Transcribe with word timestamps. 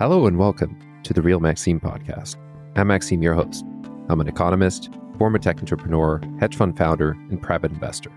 Hello 0.00 0.26
and 0.26 0.38
welcome 0.38 0.78
to 1.02 1.12
the 1.12 1.20
Real 1.20 1.40
Maxime 1.40 1.78
podcast. 1.78 2.36
I'm 2.74 2.86
Maxime, 2.86 3.22
your 3.22 3.34
host. 3.34 3.66
I'm 4.08 4.18
an 4.18 4.28
economist, 4.28 4.88
former 5.18 5.38
tech 5.38 5.58
entrepreneur, 5.58 6.22
hedge 6.38 6.56
fund 6.56 6.78
founder, 6.78 7.10
and 7.28 7.42
private 7.42 7.70
investor. 7.70 8.10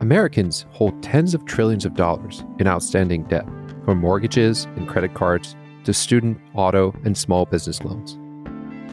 Americans 0.00 0.64
hold 0.70 1.02
tens 1.02 1.34
of 1.34 1.44
trillions 1.44 1.84
of 1.84 1.94
dollars 1.94 2.44
in 2.60 2.68
outstanding 2.68 3.24
debt, 3.24 3.48
from 3.84 3.98
mortgages 3.98 4.66
and 4.76 4.86
credit 4.86 5.14
cards 5.14 5.56
to 5.82 5.92
student, 5.92 6.38
auto, 6.54 6.94
and 7.04 7.18
small 7.18 7.46
business 7.46 7.82
loans. 7.82 8.16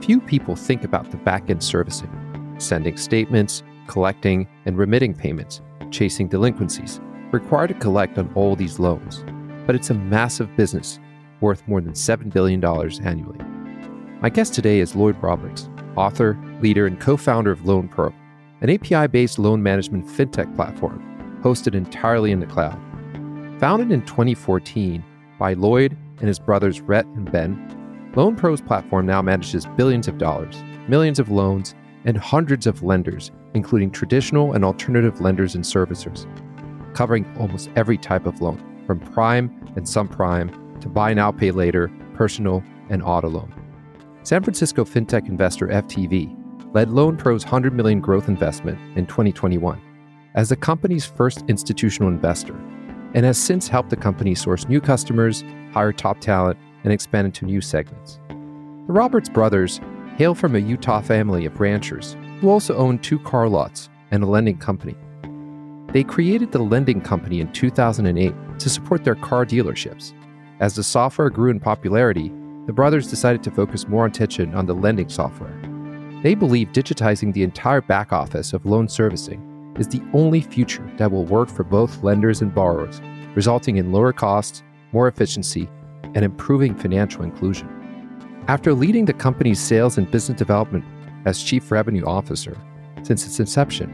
Few 0.03 0.19
people 0.19 0.55
think 0.55 0.83
about 0.83 1.11
the 1.11 1.17
back 1.17 1.51
end 1.51 1.61
servicing, 1.61 2.09
sending 2.57 2.97
statements, 2.97 3.61
collecting 3.85 4.47
and 4.65 4.79
remitting 4.79 5.13
payments, 5.13 5.61
chasing 5.91 6.27
delinquencies, 6.27 6.99
required 7.31 7.67
to 7.67 7.75
collect 7.75 8.17
on 8.17 8.33
all 8.33 8.55
these 8.55 8.79
loans. 8.79 9.23
But 9.67 9.75
it's 9.75 9.91
a 9.91 9.93
massive 9.93 10.55
business 10.57 10.99
worth 11.41 11.67
more 11.67 11.81
than 11.81 11.93
$7 11.93 12.31
billion 12.31 12.63
annually. 13.05 13.39
My 14.21 14.29
guest 14.29 14.53
today 14.53 14.79
is 14.79 14.95
Lloyd 14.95 15.21
Roberts, 15.21 15.69
author, 15.95 16.37
leader, 16.61 16.87
and 16.87 16.99
co 16.99 17.17
founder 17.17 17.51
of 17.51 17.59
LoanPro, 17.61 18.13
an 18.61 18.69
API 18.69 19.07
based 19.07 19.37
loan 19.37 19.61
management 19.61 20.07
fintech 20.07 20.55
platform 20.55 21.39
hosted 21.43 21.75
entirely 21.75 22.31
in 22.31 22.39
the 22.39 22.45
cloud. 22.47 22.79
Founded 23.59 23.91
in 23.91 24.03
2014 24.05 25.03
by 25.37 25.53
Lloyd 25.53 25.95
and 26.19 26.27
his 26.27 26.39
brothers 26.39 26.81
Rhett 26.81 27.05
and 27.05 27.31
Ben, 27.31 27.55
LoanPro's 28.13 28.61
platform 28.61 29.05
now 29.05 29.21
manages 29.21 29.67
billions 29.77 30.07
of 30.07 30.17
dollars, 30.17 30.63
millions 30.87 31.19
of 31.19 31.29
loans, 31.29 31.75
and 32.05 32.17
hundreds 32.17 32.65
of 32.65 32.81
lenders, 32.81 33.31
including 33.53 33.91
traditional 33.91 34.53
and 34.53 34.65
alternative 34.65 35.21
lenders 35.21 35.53
and 35.53 35.63
servicers, 35.63 36.25
covering 36.95 37.25
almost 37.39 37.69
every 37.75 37.97
type 37.97 38.25
of 38.25 38.41
loan, 38.41 38.57
from 38.87 38.99
prime 38.99 39.51
and 39.75 39.85
subprime 39.85 40.64
to 40.85 40.89
buy 40.89 41.15
now, 41.15 41.31
pay 41.31 41.49
later, 41.49 41.91
personal, 42.13 42.63
and 42.89 43.01
auto 43.01 43.27
loan. 43.27 43.51
San 44.21 44.43
Francisco 44.43 44.85
fintech 44.85 45.27
investor 45.27 45.67
FTV 45.67 46.31
led 46.75 46.89
LoanPro's 46.89 47.43
100 47.43 47.73
million 47.73 47.99
growth 47.99 48.27
investment 48.27 48.77
in 48.95 49.07
2021 49.07 49.81
as 50.35 50.49
the 50.49 50.55
company's 50.55 51.03
first 51.03 51.43
institutional 51.47 52.07
investor 52.07 52.53
and 53.15 53.25
has 53.25 53.37
since 53.37 53.67
helped 53.67 53.89
the 53.89 53.95
company 53.95 54.35
source 54.35 54.67
new 54.67 54.79
customers, 54.79 55.43
hire 55.73 55.91
top 55.91 56.19
talent, 56.19 56.59
and 56.83 56.93
expand 56.93 57.25
into 57.25 57.45
new 57.45 57.61
segments. 57.61 58.19
The 58.29 58.93
Roberts 58.93 59.29
brothers 59.29 59.81
hail 60.17 60.35
from 60.35 60.55
a 60.55 60.59
Utah 60.59 61.01
family 61.01 61.47
of 61.47 61.59
ranchers 61.59 62.15
who 62.39 62.49
also 62.49 62.75
own 62.75 62.99
two 62.99 63.17
car 63.17 63.49
lots 63.49 63.89
and 64.11 64.21
a 64.21 64.27
lending 64.27 64.59
company. 64.59 64.95
They 65.93 66.03
created 66.03 66.51
the 66.51 66.59
lending 66.59 67.01
company 67.01 67.39
in 67.39 67.51
2008 67.53 68.59
to 68.59 68.69
support 68.69 69.03
their 69.03 69.15
car 69.15 69.47
dealerships. 69.47 70.13
As 70.61 70.75
the 70.75 70.83
software 70.83 71.29
grew 71.29 71.51
in 71.51 71.59
popularity, 71.59 72.31
the 72.65 72.71
brothers 72.71 73.09
decided 73.09 73.43
to 73.43 73.51
focus 73.51 73.89
more 73.89 74.05
attention 74.05 74.55
on 74.55 74.65
the 74.65 74.73
lending 74.73 75.09
software. 75.09 75.53
They 76.23 76.33
believe 76.33 76.69
digitizing 76.69 77.33
the 77.33 77.43
entire 77.43 77.81
back 77.81 78.13
office 78.13 78.53
of 78.53 78.65
loan 78.65 78.87
servicing 78.87 79.73
is 79.77 79.89
the 79.89 80.01
only 80.13 80.39
future 80.39 80.89
that 80.95 81.11
will 81.11 81.25
work 81.25 81.49
for 81.49 81.65
both 81.65 82.03
lenders 82.03 82.41
and 82.41 82.55
borrowers, 82.55 83.01
resulting 83.35 83.75
in 83.75 83.91
lower 83.91 84.13
costs, 84.13 84.63
more 84.93 85.09
efficiency, 85.09 85.69
and 86.03 86.23
improving 86.23 86.73
financial 86.73 87.23
inclusion. 87.23 87.69
After 88.47 88.73
leading 88.73 89.03
the 89.03 89.13
company's 89.13 89.59
sales 89.59 89.97
and 89.97 90.09
business 90.09 90.37
development 90.37 90.85
as 91.25 91.43
Chief 91.43 91.69
Revenue 91.69 92.05
Officer 92.05 92.57
since 93.03 93.25
its 93.25 93.41
inception, 93.41 93.91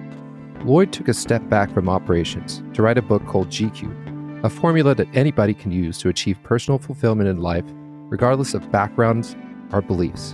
Lloyd 0.64 0.94
took 0.94 1.08
a 1.08 1.14
step 1.14 1.50
back 1.50 1.73
from 1.73 1.89
operations 1.89 2.62
to 2.76 2.84
write 2.84 3.00
a 3.00 3.02
book 3.02 3.26
called 3.26 3.50
GQ, 3.50 4.00
a 4.44 4.50
formula 4.50 4.95
that 4.95 5.08
anybody 5.14 5.53
can 5.53 5.72
use 5.72 6.00
to 6.00 6.09
achieve 6.09 6.42
personal 6.44 6.80
fulfillment 6.80 7.30
in 7.30 7.42
life, 7.42 7.66
regardless 8.09 8.53
of 8.53 8.72
backgrounds 8.72 9.36
or 9.72 9.81
beliefs. 9.81 10.33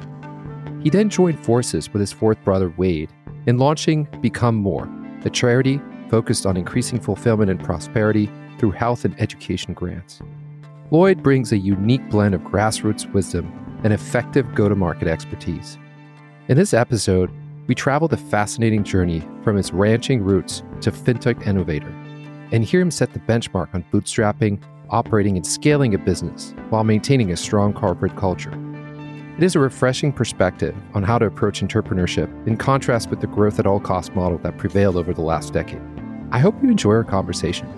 He 0.82 0.90
then 0.90 1.10
joined 1.10 1.44
forces 1.44 1.92
with 1.92 2.00
his 2.00 2.14
fourth 2.14 2.42
brother, 2.44 2.74
Wade, 2.78 3.12
in 3.48 3.58
launching 3.58 4.08
Become 4.22 4.56
More, 4.56 4.90
a 5.26 5.30
charity 5.30 5.82
focused 6.10 6.46
on 6.46 6.56
increasing 6.56 7.02
fulfillment 7.02 7.52
and 7.52 7.62
prosperity 7.62 8.32
through 8.58 8.72
health 8.72 9.04
and 9.04 9.20
education 9.20 9.74
grants. 9.74 10.22
Lloyd 10.90 11.22
brings 11.22 11.52
a 11.52 11.58
unique 11.58 12.10
blend 12.10 12.34
of 12.34 12.42
grassroots 12.42 13.12
wisdom 13.12 13.52
and 13.84 13.92
effective 13.92 14.56
go 14.56 14.70
to 14.70 14.76
market 14.76 15.10
expertise. 15.10 15.78
In 16.48 16.56
this 16.56 16.74
episode, 16.74 17.30
we 17.68 17.76
travel 17.76 18.08
the 18.08 18.16
fascinating 18.16 18.86
journey 18.86 19.22
from 19.44 19.58
his 19.58 19.74
ranching 19.74 20.24
roots 20.24 20.64
to 20.80 20.92
fintech 20.94 21.46
innovator 21.46 21.94
and 22.52 22.64
hear 22.64 22.82
him 22.82 22.92
set 22.92 23.14
the 23.14 23.20
benchmark 23.20 23.74
on 23.74 23.86
bootstrapping, 23.92 24.62
operating, 24.90 25.36
and 25.36 25.46
scaling 25.46 25.94
a 25.94 25.98
business 25.98 26.54
while 26.70 26.84
maintaining 26.84 27.32
a 27.32 27.38
strong 27.38 27.74
corporate 27.74 28.16
culture. 28.16 28.54
It 29.38 29.44
is 29.44 29.56
a 29.56 29.60
refreshing 29.60 30.12
perspective 30.12 30.76
on 30.94 31.04
how 31.04 31.20
to 31.20 31.26
approach 31.26 31.62
entrepreneurship 31.62 32.48
in 32.48 32.58
contrast 32.58 33.10
with 33.10 33.22
the 33.22 33.28
growth 33.28 33.60
at 33.60 33.68
all 33.68 33.80
cost 33.80 34.16
model 34.16 34.40
that 34.40 34.58
prevailed 34.58 34.96
over 34.96 35.14
the 35.14 35.22
last 35.22 35.54
decade. 35.54 35.82
I 36.32 36.40
hope 36.40 36.56
you 36.64 36.70
enjoy 36.70 36.94
our 36.94 37.04
conversation. 37.04 37.72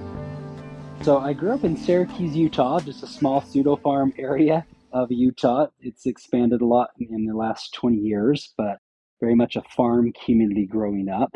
So, 1.02 1.19
I 1.19 1.34
grew 1.34 1.52
up 1.52 1.63
in 1.63 1.78
Syracuse, 1.78 2.35
Utah, 2.35 2.79
just 2.79 3.03
a 3.03 3.08
small 3.08 3.41
pseudo 3.41 3.75
farm 3.75 4.13
area 4.18 4.66
of 4.91 5.12
Utah. 5.12 5.68
It's 5.79 6.06
expanded 6.06 6.62
a 6.62 6.66
lot 6.66 6.90
in 7.00 7.25
the 7.25 7.35
last 7.35 7.74
20 7.74 7.97
years, 7.97 8.53
but 8.58 8.78
very 9.19 9.35
much 9.35 9.56
a 9.56 9.62
farm 9.75 10.13
community 10.25 10.66
growing 10.66 11.09
up. 11.09 11.35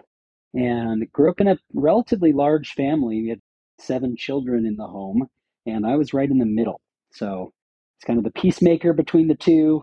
And 0.53 1.11
grew 1.11 1.29
up 1.29 1.41
in 1.41 1.47
a 1.47 1.57
relatively 1.73 2.31
large 2.31 2.73
family. 2.73 3.21
We 3.21 3.29
had 3.29 3.39
seven 3.79 4.15
children 4.15 4.65
in 4.65 4.75
the 4.75 4.87
home, 4.87 5.27
and 5.65 5.85
I 5.85 5.95
was 5.95 6.13
right 6.13 6.29
in 6.29 6.37
the 6.37 6.45
middle. 6.45 6.79
So 7.11 7.51
it's 7.97 8.05
kind 8.05 8.19
of 8.19 8.25
the 8.25 8.39
peacemaker 8.39 8.93
between 8.93 9.27
the 9.27 9.35
two 9.35 9.81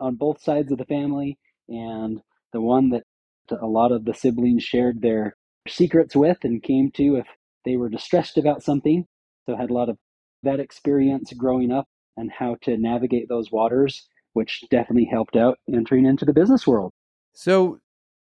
on 0.00 0.16
both 0.16 0.42
sides 0.42 0.70
of 0.70 0.78
the 0.78 0.84
family, 0.84 1.38
and 1.68 2.20
the 2.52 2.60
one 2.60 2.90
that 2.90 3.04
a 3.50 3.66
lot 3.66 3.92
of 3.92 4.04
the 4.04 4.14
siblings 4.14 4.62
shared 4.62 5.00
their 5.00 5.34
secrets 5.68 6.14
with 6.14 6.38
and 6.42 6.62
came 6.62 6.90
to 6.92 7.16
if 7.16 7.26
they 7.64 7.76
were 7.76 7.88
distressed 7.88 8.38
about 8.38 8.62
something. 8.62 9.06
So 9.46 9.54
I 9.54 9.60
had 9.60 9.70
a 9.70 9.74
lot 9.74 9.88
of 9.88 9.96
that 10.42 10.60
experience 10.60 11.32
growing 11.32 11.72
up 11.72 11.86
and 12.16 12.30
how 12.30 12.56
to 12.62 12.76
navigate 12.76 13.28
those 13.28 13.50
waters, 13.50 14.06
which 14.32 14.64
definitely 14.70 15.08
helped 15.10 15.36
out 15.36 15.58
entering 15.72 16.06
into 16.06 16.24
the 16.24 16.32
business 16.32 16.66
world. 16.66 16.92
So, 17.34 17.78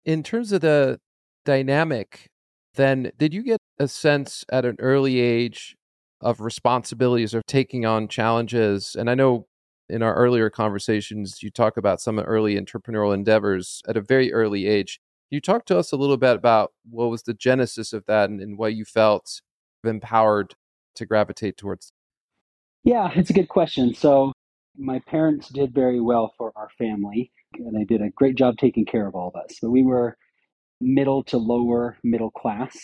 in 0.06 0.24
terms 0.24 0.52
of 0.52 0.62
the 0.62 1.00
dynamic, 1.46 2.30
then 2.76 3.12
did 3.18 3.34
you 3.34 3.44
get 3.44 3.60
a 3.80 3.88
sense 3.88 4.46
at 4.52 4.66
an 4.66 4.76
early 4.80 5.20
age 5.20 5.76
of 6.22 6.40
responsibilities 6.40 7.34
of 7.34 7.44
taking 7.48 7.86
on 7.86 8.08
challenges? 8.08 8.96
And 8.98 9.10
I 9.10 9.16
know 9.16 9.48
in 9.90 10.02
our 10.02 10.16
earlier 10.16 10.50
conversations, 10.50 11.44
you 11.44 11.50
talk 11.50 11.78
about 11.78 12.00
some 12.00 12.20
early 12.20 12.56
entrepreneurial 12.56 13.14
endeavors 13.14 13.82
at 13.88 13.98
a 13.98 14.02
very 14.02 14.32
early 14.32 14.68
age. 14.68 15.00
Can 15.30 15.36
you 15.36 15.42
talk 15.42 15.66
to 15.66 15.78
us 15.78 15.92
a 15.92 15.98
little 15.98 16.18
bit 16.18 16.36
about 16.36 16.72
what 16.90 17.10
was 17.10 17.24
the 17.24 17.34
genesis 17.34 17.92
of 17.92 18.06
that 18.06 18.30
and, 18.30 18.40
and 18.40 18.58
what 18.58 18.74
you 18.74 18.86
felt 18.86 19.42
empowered 19.84 20.56
to 20.96 21.06
gravitate 21.06 21.58
towards? 21.58 21.92
Yeah, 22.84 23.10
it's 23.16 23.30
a 23.30 23.34
good 23.34 23.50
question. 23.50 23.94
So, 23.94 24.32
my 24.78 25.00
parents 25.00 25.50
did 25.50 25.74
very 25.74 26.00
well 26.00 26.34
for 26.38 26.54
our 26.56 26.70
family, 26.78 27.32
and 27.56 27.76
they 27.76 27.84
did 27.84 28.02
a 28.02 28.10
great 28.10 28.36
job 28.36 28.58
taking 28.58 28.86
care 28.86 29.06
of 29.06 29.16
all 29.16 29.28
of 29.28 29.36
us. 29.36 29.58
But 29.62 29.72
we 29.72 29.84
were 29.84 30.18
middle 30.82 31.24
to 31.26 31.38
lower 31.38 31.98
middle 32.04 32.32
class, 32.32 32.78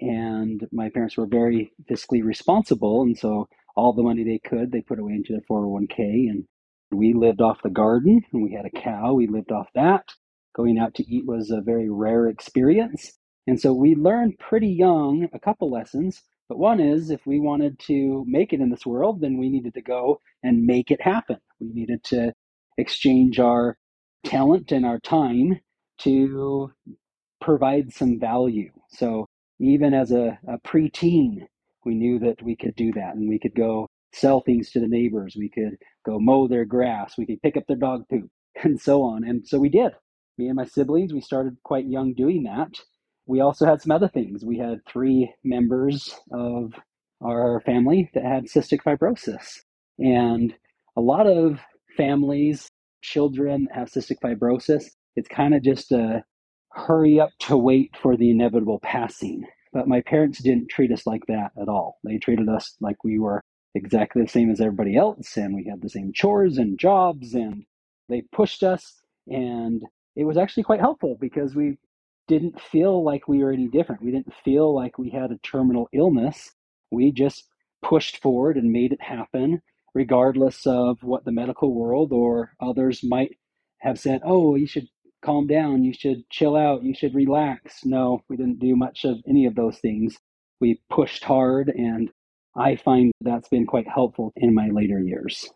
and 0.00 0.66
my 0.72 0.88
parents 0.90 1.16
were 1.16 1.26
very 1.26 1.72
fiscally 1.90 2.22
responsible. 2.24 3.02
And 3.02 3.16
so, 3.18 3.48
all 3.76 3.92
the 3.92 4.02
money 4.02 4.24
they 4.24 4.40
could, 4.48 4.70
they 4.72 4.82
put 4.82 4.98
away 4.98 5.12
into 5.12 5.32
their 5.32 5.42
401k. 5.50 6.28
And 6.28 6.44
we 6.90 7.14
lived 7.14 7.40
off 7.40 7.62
the 7.62 7.70
garden, 7.70 8.22
and 8.32 8.42
we 8.42 8.52
had 8.52 8.66
a 8.66 8.70
cow. 8.70 9.14
We 9.14 9.26
lived 9.26 9.52
off 9.52 9.68
that. 9.74 10.04
Going 10.54 10.78
out 10.78 10.94
to 10.96 11.04
eat 11.10 11.26
was 11.26 11.50
a 11.50 11.62
very 11.62 11.88
rare 11.88 12.28
experience. 12.28 13.12
And 13.46 13.60
so, 13.60 13.72
we 13.72 13.94
learned 13.94 14.38
pretty 14.38 14.68
young 14.68 15.28
a 15.32 15.38
couple 15.38 15.70
lessons 15.70 16.22
but 16.52 16.58
one 16.58 16.80
is 16.80 17.10
if 17.10 17.24
we 17.26 17.40
wanted 17.40 17.78
to 17.86 18.26
make 18.28 18.52
it 18.52 18.60
in 18.60 18.68
this 18.68 18.84
world, 18.84 19.22
then 19.22 19.38
we 19.38 19.48
needed 19.48 19.72
to 19.72 19.80
go 19.80 20.20
and 20.42 20.66
make 20.66 20.90
it 20.90 21.00
happen. 21.00 21.38
We 21.58 21.72
needed 21.72 22.04
to 22.04 22.34
exchange 22.76 23.38
our 23.38 23.78
talent 24.22 24.70
and 24.70 24.84
our 24.84 25.00
time 25.00 25.60
to 26.00 26.70
provide 27.42 27.92
some 27.92 28.20
value. 28.20 28.70
So 28.90 29.26
even 29.60 29.94
as 29.94 30.12
a, 30.12 30.38
a 30.48 30.58
preteen, 30.66 31.40
we 31.86 31.96
knew 31.96 32.20
that 32.20 32.42
we 32.42 32.56
could 32.56 32.76
do 32.76 32.92
that 32.94 33.16
and 33.16 33.28
we 33.28 33.40
could 33.40 33.56
go 33.56 33.88
sell 34.14 34.42
things 34.42 34.70
to 34.72 34.80
the 34.80 34.88
neighbors. 34.88 35.36
We 35.38 35.50
could 35.50 35.76
go 36.06 36.18
mow 36.20 36.48
their 36.48 36.66
grass. 36.66 37.18
We 37.18 37.26
could 37.26 37.42
pick 37.42 37.58
up 37.58 37.64
their 37.68 37.78
dog 37.78 38.04
poop 38.10 38.30
and 38.64 38.80
so 38.80 39.02
on. 39.02 39.24
And 39.24 39.46
so 39.46 39.60
we 39.60 39.70
did. 39.70 39.92
Me 40.38 40.48
and 40.48 40.56
my 40.56 40.66
siblings, 40.66 41.14
we 41.14 41.22
started 41.22 41.58
quite 41.64 41.86
young 41.86 42.14
doing 42.14 42.44
that 42.44 42.80
we 43.26 43.40
also 43.40 43.66
had 43.66 43.80
some 43.82 43.92
other 43.92 44.08
things. 44.08 44.44
We 44.44 44.58
had 44.58 44.80
three 44.86 45.32
members 45.44 46.14
of 46.32 46.72
our 47.24 47.60
family 47.64 48.10
that 48.14 48.24
had 48.24 48.46
cystic 48.46 48.80
fibrosis. 48.82 49.60
And 49.98 50.54
a 50.96 51.00
lot 51.00 51.26
of 51.26 51.60
families, 51.96 52.68
children 53.02 53.68
have 53.72 53.90
cystic 53.90 54.16
fibrosis, 54.24 54.84
it's 55.16 55.28
kind 55.28 55.54
of 55.54 55.62
just 55.62 55.92
a 55.92 56.24
hurry 56.74 57.20
up 57.20 57.30
to 57.40 57.56
wait 57.56 57.94
for 58.00 58.16
the 58.16 58.30
inevitable 58.30 58.80
passing. 58.80 59.44
But 59.72 59.88
my 59.88 60.00
parents 60.02 60.42
didn't 60.42 60.68
treat 60.68 60.92
us 60.92 61.06
like 61.06 61.26
that 61.28 61.52
at 61.60 61.68
all. 61.68 61.98
They 62.04 62.18
treated 62.18 62.48
us 62.48 62.76
like 62.80 63.04
we 63.04 63.18
were 63.18 63.40
exactly 63.74 64.22
the 64.22 64.28
same 64.28 64.50
as 64.50 64.60
everybody 64.60 64.96
else, 64.96 65.36
and 65.36 65.54
we 65.54 65.64
had 65.64 65.80
the 65.80 65.88
same 65.88 66.12
chores 66.12 66.58
and 66.58 66.78
jobs, 66.78 67.34
and 67.34 67.64
they 68.08 68.22
pushed 68.32 68.62
us. 68.62 68.94
And 69.28 69.82
it 70.14 70.24
was 70.24 70.36
actually 70.36 70.64
quite 70.64 70.80
helpful 70.80 71.16
because 71.20 71.54
we 71.54 71.78
didn't 72.28 72.60
feel 72.60 73.02
like 73.02 73.28
we 73.28 73.42
were 73.42 73.52
any 73.52 73.68
different. 73.68 74.02
We 74.02 74.10
didn't 74.10 74.34
feel 74.44 74.74
like 74.74 74.98
we 74.98 75.10
had 75.10 75.30
a 75.30 75.38
terminal 75.38 75.88
illness. 75.92 76.52
We 76.90 77.12
just 77.12 77.48
pushed 77.82 78.20
forward 78.20 78.56
and 78.56 78.70
made 78.70 78.92
it 78.92 79.02
happen, 79.02 79.62
regardless 79.94 80.66
of 80.66 81.02
what 81.02 81.24
the 81.24 81.32
medical 81.32 81.74
world 81.74 82.12
or 82.12 82.52
others 82.60 83.02
might 83.02 83.36
have 83.78 83.98
said, 83.98 84.20
oh, 84.24 84.54
you 84.54 84.66
should 84.66 84.86
calm 85.22 85.46
down, 85.46 85.84
you 85.84 85.92
should 85.92 86.28
chill 86.30 86.56
out, 86.56 86.82
you 86.82 86.94
should 86.94 87.14
relax. 87.14 87.84
No, 87.84 88.20
we 88.28 88.36
didn't 88.36 88.58
do 88.58 88.76
much 88.76 89.04
of 89.04 89.18
any 89.28 89.46
of 89.46 89.54
those 89.54 89.78
things. 89.78 90.16
We 90.60 90.80
pushed 90.90 91.24
hard, 91.24 91.68
and 91.68 92.10
I 92.56 92.76
find 92.76 93.12
that's 93.20 93.48
been 93.48 93.66
quite 93.66 93.88
helpful 93.88 94.32
in 94.36 94.54
my 94.54 94.68
later 94.68 95.00
years. 95.00 95.48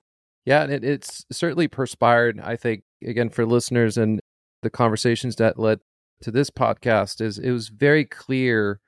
Yeah, 0.45 0.63
and 0.63 0.73
it, 0.73 0.85
it's 0.85 1.25
certainly 1.31 1.69
perspired, 1.69 2.41
I 2.41 2.57
think, 2.57 2.85
again, 3.05 3.31
for 3.31 3.45
listeners 3.45 3.97
and 3.97 4.21
the 4.63 4.71
conversations 4.71 5.37
that 5.37 5.59
led 5.59 5.81
to 6.23 6.31
this 6.31 6.51
podcast 6.51 7.21
is 7.21 7.39
it 7.39 7.51
was 7.51 7.69
very 7.69 8.05
clear 8.05 8.81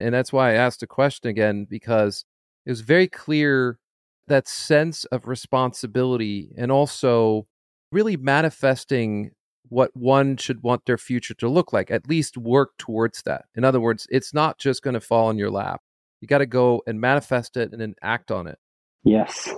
and 0.00 0.14
that's 0.14 0.32
why 0.32 0.50
I 0.50 0.54
asked 0.54 0.80
the 0.80 0.86
question 0.86 1.28
again 1.28 1.66
because 1.68 2.24
it 2.66 2.70
was 2.70 2.80
very 2.80 3.08
clear 3.08 3.78
that 4.26 4.48
sense 4.48 5.04
of 5.06 5.28
responsibility 5.28 6.52
and 6.56 6.72
also 6.72 7.46
really 7.92 8.16
manifesting 8.16 9.30
what 9.74 9.90
one 9.96 10.36
should 10.36 10.62
want 10.62 10.86
their 10.86 10.96
future 10.96 11.34
to 11.34 11.48
look 11.48 11.72
like, 11.72 11.90
at 11.90 12.08
least 12.08 12.38
work 12.38 12.70
towards 12.78 13.22
that. 13.22 13.46
In 13.56 13.64
other 13.64 13.80
words, 13.80 14.06
it's 14.08 14.32
not 14.32 14.56
just 14.56 14.82
going 14.82 14.94
to 14.94 15.00
fall 15.00 15.30
in 15.30 15.36
your 15.36 15.50
lap. 15.50 15.80
You 16.20 16.28
got 16.28 16.38
to 16.38 16.46
go 16.46 16.80
and 16.86 17.00
manifest 17.00 17.56
it 17.56 17.72
and 17.72 17.80
then 17.80 17.96
act 18.00 18.30
on 18.30 18.46
it. 18.46 18.56
Yes. 19.02 19.52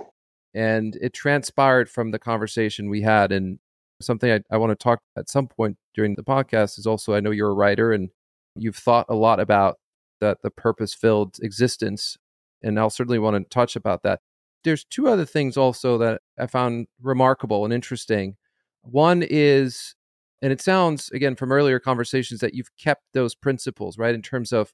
And 0.55 0.97
it 1.01 1.13
transpired 1.13 1.87
from 1.87 2.09
the 2.09 2.17
conversation 2.17 2.89
we 2.89 3.03
had. 3.03 3.31
And 3.31 3.59
something 4.01 4.31
I, 4.31 4.39
I 4.51 4.57
want 4.57 4.71
to 4.71 4.83
talk 4.83 5.01
at 5.15 5.29
some 5.29 5.47
point 5.47 5.77
during 5.93 6.15
the 6.15 6.23
podcast 6.23 6.79
is 6.79 6.87
also 6.87 7.13
I 7.13 7.19
know 7.19 7.29
you're 7.29 7.51
a 7.51 7.53
writer 7.53 7.91
and 7.93 8.09
you've 8.55 8.75
thought 8.75 9.05
a 9.09 9.15
lot 9.15 9.39
about 9.39 9.77
that 10.19 10.39
the 10.41 10.49
purpose 10.49 10.95
filled 10.95 11.37
existence. 11.43 12.17
And 12.63 12.79
I'll 12.79 12.89
certainly 12.89 13.19
want 13.19 13.37
to 13.37 13.47
touch 13.49 13.75
about 13.75 14.01
that. 14.01 14.21
There's 14.63 14.83
two 14.83 15.07
other 15.07 15.25
things 15.25 15.57
also 15.57 15.99
that 15.99 16.21
I 16.39 16.47
found 16.47 16.87
remarkable 17.03 17.65
and 17.65 17.71
interesting. 17.71 18.35
One 18.81 19.21
is, 19.21 19.93
and 20.41 20.53
it 20.53 20.61
sounds 20.61 21.09
again 21.11 21.35
from 21.35 21.51
earlier 21.51 21.79
conversations 21.79 22.39
that 22.41 22.53
you've 22.53 22.75
kept 22.77 23.03
those 23.13 23.35
principles, 23.35 23.97
right? 23.97 24.15
In 24.15 24.21
terms 24.21 24.53
of, 24.53 24.73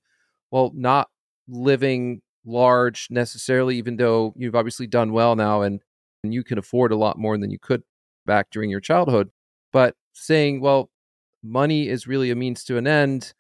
well, 0.52 0.72
not 0.74 1.10
living 1.48 2.22
large 2.46 3.08
necessarily, 3.10 3.78
even 3.78 3.98
though 3.98 4.34
you've 4.36 4.56
obviously 4.56 4.88
done 4.88 5.14
well 5.14 5.36
now 5.36 5.62
and, 5.62 5.82
and 6.24 6.34
you 6.34 6.44
can 6.44 6.58
afford 6.58 6.92
a 6.92 6.98
lot 6.98 7.18
more 7.18 7.38
than 7.38 7.52
you 7.52 7.60
could 7.60 7.84
back 8.26 8.48
during 8.52 8.70
your 8.70 8.80
childhood. 8.80 9.30
But 9.72 9.96
saying, 10.14 10.62
well, 10.62 10.90
money 11.42 11.88
is 11.90 12.08
really 12.08 12.32
a 12.32 12.36
means 12.36 12.64
to 12.66 12.78
an 12.78 12.88
end 12.88 13.34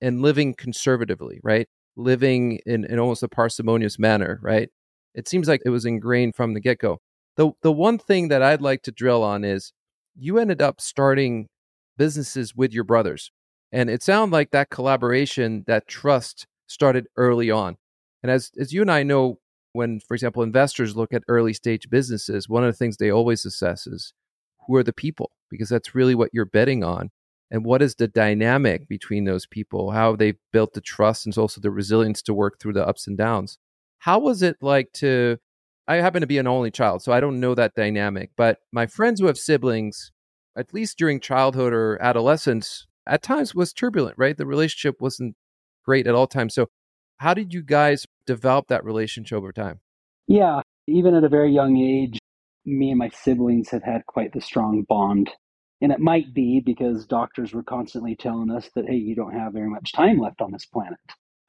and 0.00 0.22
living 0.22 0.54
conservatively, 0.54 1.40
right? 1.42 1.68
Living 1.96 2.60
in, 2.66 2.84
in 2.84 2.98
almost 2.98 3.22
a 3.22 3.28
parsimonious 3.28 3.98
manner, 3.98 4.38
right? 4.42 4.68
It 5.14 5.28
seems 5.28 5.48
like 5.48 5.62
it 5.64 5.70
was 5.70 5.84
ingrained 5.84 6.36
from 6.36 6.54
the 6.54 6.60
get 6.60 6.78
go. 6.78 7.00
The, 7.36 7.50
the 7.62 7.72
one 7.72 7.98
thing 7.98 8.28
that 8.28 8.42
I'd 8.42 8.60
like 8.60 8.82
to 8.82 8.92
drill 8.92 9.22
on 9.22 9.44
is 9.44 9.72
you 10.16 10.38
ended 10.38 10.60
up 10.60 10.80
starting 10.80 11.48
businesses 11.98 12.56
with 12.56 12.72
your 12.72 12.84
brothers. 12.84 13.30
And 13.70 13.90
it 13.90 14.02
sounded 14.02 14.32
like 14.34 14.50
that 14.52 14.70
collaboration, 14.70 15.64
that 15.66 15.86
trust 15.86 16.46
started 16.66 17.06
early 17.16 17.50
on. 17.50 17.76
And 18.22 18.32
as, 18.32 18.50
as 18.58 18.72
you 18.72 18.80
and 18.80 18.90
I 18.90 19.02
know, 19.02 19.40
when, 19.74 20.00
for 20.00 20.14
example, 20.14 20.42
investors 20.42 20.96
look 20.96 21.12
at 21.12 21.22
early 21.28 21.52
stage 21.52 21.90
businesses, 21.90 22.48
one 22.48 22.64
of 22.64 22.72
the 22.72 22.76
things 22.78 22.96
they 22.96 23.10
always 23.10 23.44
assess 23.44 23.86
is 23.86 24.14
who 24.66 24.74
are 24.76 24.82
the 24.82 24.94
people, 24.94 25.30
because 25.50 25.68
that's 25.68 25.94
really 25.94 26.14
what 26.14 26.30
you're 26.32 26.46
betting 26.46 26.82
on 26.82 27.10
and 27.50 27.64
what 27.64 27.82
is 27.82 27.94
the 27.94 28.08
dynamic 28.08 28.88
between 28.88 29.24
those 29.24 29.46
people 29.46 29.90
how 29.90 30.14
they've 30.14 30.38
built 30.52 30.74
the 30.74 30.80
trust 30.80 31.26
and 31.26 31.36
also 31.36 31.60
the 31.60 31.70
resilience 31.70 32.22
to 32.22 32.34
work 32.34 32.58
through 32.58 32.72
the 32.72 32.86
ups 32.86 33.06
and 33.06 33.16
downs 33.16 33.58
how 33.98 34.18
was 34.18 34.42
it 34.42 34.56
like 34.60 34.92
to 34.92 35.38
i 35.86 35.96
happen 35.96 36.20
to 36.20 36.26
be 36.26 36.38
an 36.38 36.46
only 36.46 36.70
child 36.70 37.02
so 37.02 37.12
i 37.12 37.20
don't 37.20 37.40
know 37.40 37.54
that 37.54 37.74
dynamic 37.74 38.30
but 38.36 38.58
my 38.72 38.86
friends 38.86 39.20
who 39.20 39.26
have 39.26 39.38
siblings 39.38 40.12
at 40.56 40.74
least 40.74 40.98
during 40.98 41.20
childhood 41.20 41.72
or 41.72 42.00
adolescence 42.02 42.86
at 43.06 43.22
times 43.22 43.54
was 43.54 43.72
turbulent 43.72 44.16
right 44.18 44.36
the 44.36 44.46
relationship 44.46 45.00
wasn't 45.00 45.34
great 45.84 46.06
at 46.06 46.14
all 46.14 46.26
times 46.26 46.54
so 46.54 46.66
how 47.18 47.34
did 47.34 47.52
you 47.52 47.62
guys 47.62 48.06
develop 48.26 48.66
that 48.68 48.84
relationship 48.84 49.36
over 49.36 49.52
time 49.52 49.80
yeah 50.26 50.60
even 50.86 51.14
at 51.14 51.24
a 51.24 51.28
very 51.28 51.52
young 51.52 51.76
age 51.78 52.18
me 52.64 52.90
and 52.90 52.98
my 52.98 53.08
siblings 53.08 53.70
have 53.70 53.82
had 53.82 54.04
quite 54.06 54.32
the 54.32 54.40
strong 54.40 54.84
bond 54.88 55.30
and 55.80 55.92
it 55.92 56.00
might 56.00 56.34
be 56.34 56.60
because 56.60 57.06
doctors 57.06 57.52
were 57.52 57.62
constantly 57.62 58.16
telling 58.16 58.50
us 58.50 58.68
that, 58.74 58.88
hey, 58.88 58.96
you 58.96 59.14
don't 59.14 59.34
have 59.34 59.52
very 59.52 59.70
much 59.70 59.92
time 59.92 60.18
left 60.18 60.40
on 60.40 60.50
this 60.50 60.66
planet. 60.66 60.98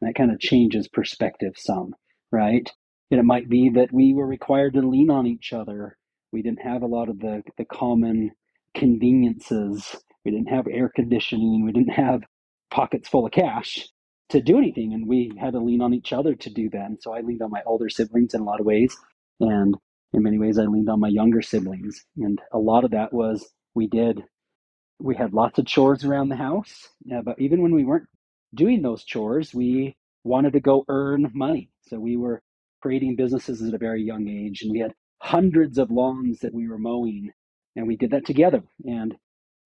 And 0.02 0.08
that 0.08 0.16
kind 0.16 0.32
of 0.32 0.40
changes 0.40 0.88
perspective 0.88 1.54
some, 1.56 1.96
right? 2.32 2.70
And 3.10 3.20
it 3.20 3.26
might 3.26 3.50
be 3.50 3.70
that 3.70 3.92
we 3.92 4.14
were 4.14 4.28
required 4.28 4.74
to 4.76 4.88
lean 4.88 5.10
on 5.10 5.26
each 5.26 5.52
other. 5.52 5.98
We 6.32 6.44
didn't 6.44 6.62
have 6.62 6.84
a 6.84 6.88
lot 6.88 7.10
of 7.10 7.20
the, 7.20 7.42
the 7.58 7.66
common 7.66 8.32
conveniences. 8.76 9.96
We 10.26 10.32
didn't 10.32 10.50
have 10.50 10.68
air 10.68 10.92
conditioning. 10.96 11.66
We 11.66 11.72
didn't 11.72 11.94
have 11.94 12.24
pockets 12.72 13.10
full 13.10 13.26
of 13.26 13.32
cash 13.32 13.88
to 14.30 14.42
do 14.42 14.58
anything. 14.58 14.94
And 14.94 15.08
we 15.08 15.32
had 15.40 15.54
to 15.54 15.60
lean 15.60 15.82
on 15.82 15.94
each 15.94 16.14
other 16.14 16.36
to 16.36 16.50
do 16.50 16.70
that. 16.72 16.86
And 16.86 17.00
so 17.02 17.14
I 17.14 17.22
leaned 17.22 17.42
on 17.42 17.52
my 17.52 17.62
older 17.66 17.90
siblings 17.90 18.34
in 18.34 18.42
a 18.42 18.46
lot 18.46 18.60
of 18.60 18.66
ways. 18.66 18.96
And 19.40 19.76
in 20.14 20.24
many 20.24 20.40
ways, 20.40 20.60
I 20.60 20.64
leaned 20.64 20.90
on 20.90 21.00
my 21.00 21.10
younger 21.10 21.42
siblings. 21.42 22.06
And 22.18 22.40
a 22.54 22.60
lot 22.60 22.84
of 22.86 22.92
that 22.92 23.14
was 23.14 23.50
we 23.76 23.88
did 23.88 24.24
we 25.00 25.16
had 25.16 25.34
lots 25.34 25.60
of 25.60 25.66
chores 25.66 26.04
around 26.06 26.30
the 26.30 26.36
house 26.36 26.90
yeah, 27.06 27.22
but 27.24 27.40
even 27.40 27.62
when 27.62 27.74
we 27.74 27.84
weren't 27.84 28.08
doing 28.56 28.82
those 28.82 29.04
chores 29.04 29.54
we 29.54 29.96
wanted 30.24 30.54
to 30.54 30.60
go 30.60 30.86
earn 30.90 31.30
money 31.34 31.70
so 31.82 32.00
we 32.00 32.18
were 32.18 32.42
creating 32.82 33.16
businesses 33.16 33.62
at 33.62 33.74
a 33.74 33.78
very 33.78 34.04
young 34.04 34.28
age 34.28 34.62
and 34.62 34.72
we 34.72 34.80
had 34.80 34.94
hundreds 35.22 35.78
of 35.78 35.92
lawns 35.92 36.40
that 36.40 36.54
we 36.54 36.68
were 36.68 36.78
mowing 36.78 37.30
and 37.76 37.88
we 37.88 37.96
did 37.98 38.12
that 38.12 38.26
together. 38.26 38.64
And 38.86 39.16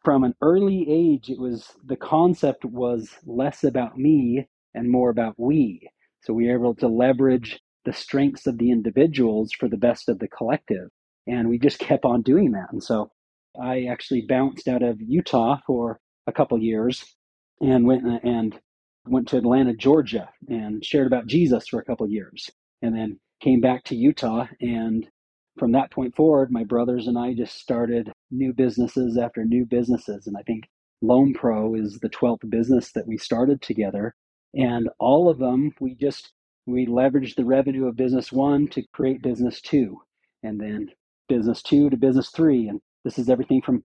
from 0.04 0.24
an 0.24 0.36
early 0.42 0.86
age 0.90 1.30
it 1.30 1.40
was 1.40 1.68
the 1.86 1.96
concept 1.96 2.66
was 2.66 3.10
less 3.26 3.64
about 3.64 3.98
me 3.98 4.48
and 4.74 4.90
more 4.90 5.10
about 5.10 5.36
we. 5.38 5.88
So 6.22 6.34
we 6.34 6.48
were 6.48 6.56
able 6.56 6.76
to 6.76 6.88
leverage 6.88 7.60
the 7.86 7.94
strengths 7.94 8.48
of 8.48 8.58
the 8.58 8.72
individuals 8.72 9.52
for 9.52 9.68
the 9.68 9.78
best 9.78 10.10
of 10.10 10.20
the 10.20 10.28
collective. 10.28 10.90
And 11.28 11.50
we 11.50 11.60
just 11.60 11.80
kept 11.80 12.06
on 12.06 12.22
doing 12.22 12.52
that. 12.52 12.72
And 12.72 12.84
so 12.84 13.12
I 13.62 13.86
actually 13.86 14.26
bounced 14.28 14.68
out 14.68 14.84
of 14.84 15.02
Utah 15.02 15.58
for 15.68 16.00
a 16.28 16.32
couple 16.32 16.58
years 16.60 17.04
and 17.62 17.86
went 17.86 18.04
and 18.24 18.60
went 19.06 19.28
to 19.30 19.38
Atlanta, 19.38 19.74
Georgia, 19.76 20.30
and 20.48 20.84
shared 20.84 21.08
about 21.08 21.28
Jesus 21.28 21.68
for 21.68 21.80
a 21.80 21.84
couple 21.86 22.08
years, 22.10 22.50
and 22.82 22.96
then 22.96 23.20
came 23.42 23.62
back 23.62 23.84
to 23.86 23.96
Utah. 23.96 24.48
And 24.62 25.08
from 25.58 25.74
that 25.74 25.92
point 25.92 26.16
forward, 26.16 26.52
my 26.52 26.64
brothers 26.64 27.08
and 27.08 27.18
I 27.18 27.34
just 27.34 27.58
started 27.60 28.12
new 28.32 28.54
businesses 28.54 29.18
after 29.18 29.46
new 29.46 29.66
businesses. 29.66 30.28
And 30.28 30.38
I 30.38 30.44
think 30.44 30.66
Loan 31.02 31.34
Pro 31.34 31.76
is 31.76 32.00
the 32.00 32.10
12th 32.10 32.50
business 32.50 32.92
that 32.94 33.08
we 33.08 33.18
started 33.18 33.62
together. 33.62 34.16
And 34.56 34.90
all 35.00 35.30
of 35.30 35.40
them, 35.40 35.74
we 35.80 35.96
just 35.96 36.32
we 36.66 36.86
leveraged 36.88 37.36
the 37.36 37.46
revenue 37.46 37.88
of 37.88 37.98
business 37.98 38.32
one 38.32 38.68
to 38.70 38.84
create 38.94 39.22
business 39.22 39.62
two, 39.62 40.00
and 40.44 40.60
then 40.62 40.90
business 41.30 41.62
two 41.62 41.90
to 41.90 41.98
business 41.98 42.30
three, 42.30 42.70
and 42.70 42.80
this 43.04 43.20
is 43.20 43.30
everything 43.30 43.62
from 43.62 43.84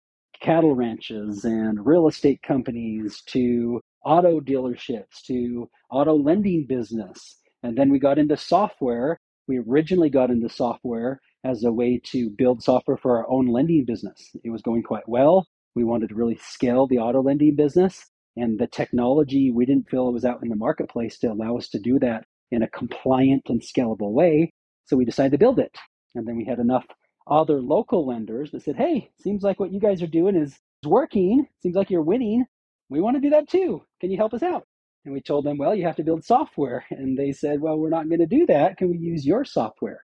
cattle 0.41 0.77
ranches 0.77 1.45
and 1.45 1.85
real 1.85 2.09
estate 2.09 2.41
companies 2.43 3.23
to 3.27 3.81
auto 4.05 4.41
dealerships 4.41 5.23
to 5.27 5.69
auto 5.91 6.15
lending 6.15 6.67
business. 6.69 7.39
And 7.65 7.77
then 7.77 7.91
we 7.91 7.99
got 7.99 8.19
into 8.19 8.37
software. 8.37 9.19
We 9.49 9.59
originally 9.59 10.11
got 10.11 10.31
into 10.31 10.49
software 10.49 11.21
as 11.45 11.65
a 11.65 11.73
way 11.73 12.01
to 12.05 12.31
build 12.31 12.63
software 12.63 12.97
for 12.97 13.19
our 13.19 13.31
own 13.31 13.47
lending 13.47 13.85
business. 13.85 14.31
It 14.45 14.51
was 14.51 14.63
going 14.63 14.83
quite 14.83 15.09
well. 15.09 15.47
We 15.75 15.85
wanted 15.85 16.11
to 16.11 16.15
really 16.15 16.39
scale 16.43 16.87
the 16.87 16.99
auto 16.99 17.23
lending 17.23 17.57
business. 17.57 18.07
And 18.37 18.59
the 18.59 18.67
technology, 18.67 19.51
we 19.51 19.67
didn't 19.67 19.89
feel 19.91 20.13
was 20.13 20.25
out 20.25 20.43
in 20.43 20.49
the 20.49 20.57
marketplace 20.57 21.19
to 21.19 21.33
allow 21.33 21.57
us 21.57 21.69
to 21.71 21.79
do 21.79 21.99
that 21.99 22.25
in 22.51 22.63
a 22.63 22.69
compliant 22.69 23.43
and 23.49 23.61
scalable 23.61 24.13
way. 24.13 24.53
So 24.87 24.97
we 24.97 25.05
decided 25.05 25.33
to 25.33 25.39
build 25.39 25.59
it. 25.59 25.77
And 26.15 26.27
then 26.27 26.37
we 26.37 26.45
had 26.45 26.59
enough 26.59 26.85
other 27.29 27.61
local 27.61 28.07
lenders 28.07 28.51
that 28.51 28.63
said, 28.63 28.77
hey, 28.77 29.11
seems 29.21 29.43
like 29.43 29.61
what 29.61 29.73
you 29.73 29.81
guys 29.81 30.03
are 30.03 30.09
doing 30.09 30.37
is 30.37 30.59
working. 30.85 31.47
Seems 31.63 31.77
like 31.77 31.91
you're 31.91 32.03
winning. 32.03 32.45
We 32.89 33.01
want 33.01 33.17
to 33.17 33.21
do 33.21 33.31
that 33.31 33.49
too. 33.49 33.83
Can 34.01 34.11
you 34.11 34.17
help 34.17 34.35
us 34.35 34.43
out? 34.43 34.67
And 35.05 35.15
we 35.15 35.21
told 35.21 35.45
them, 35.45 35.59
well, 35.59 35.75
you 35.75 35.87
have 35.87 35.97
to 35.97 36.05
build 36.05 36.25
software. 36.25 36.85
And 36.91 37.17
they 37.17 37.33
said, 37.33 37.61
well, 37.61 37.79
we're 37.79 37.89
not 37.89 38.09
going 38.09 38.21
to 38.21 38.27
do 38.27 38.47
that. 38.47 38.77
Can 38.77 38.91
we 38.91 38.99
use 38.99 39.25
your 39.25 39.45
software? 39.45 40.05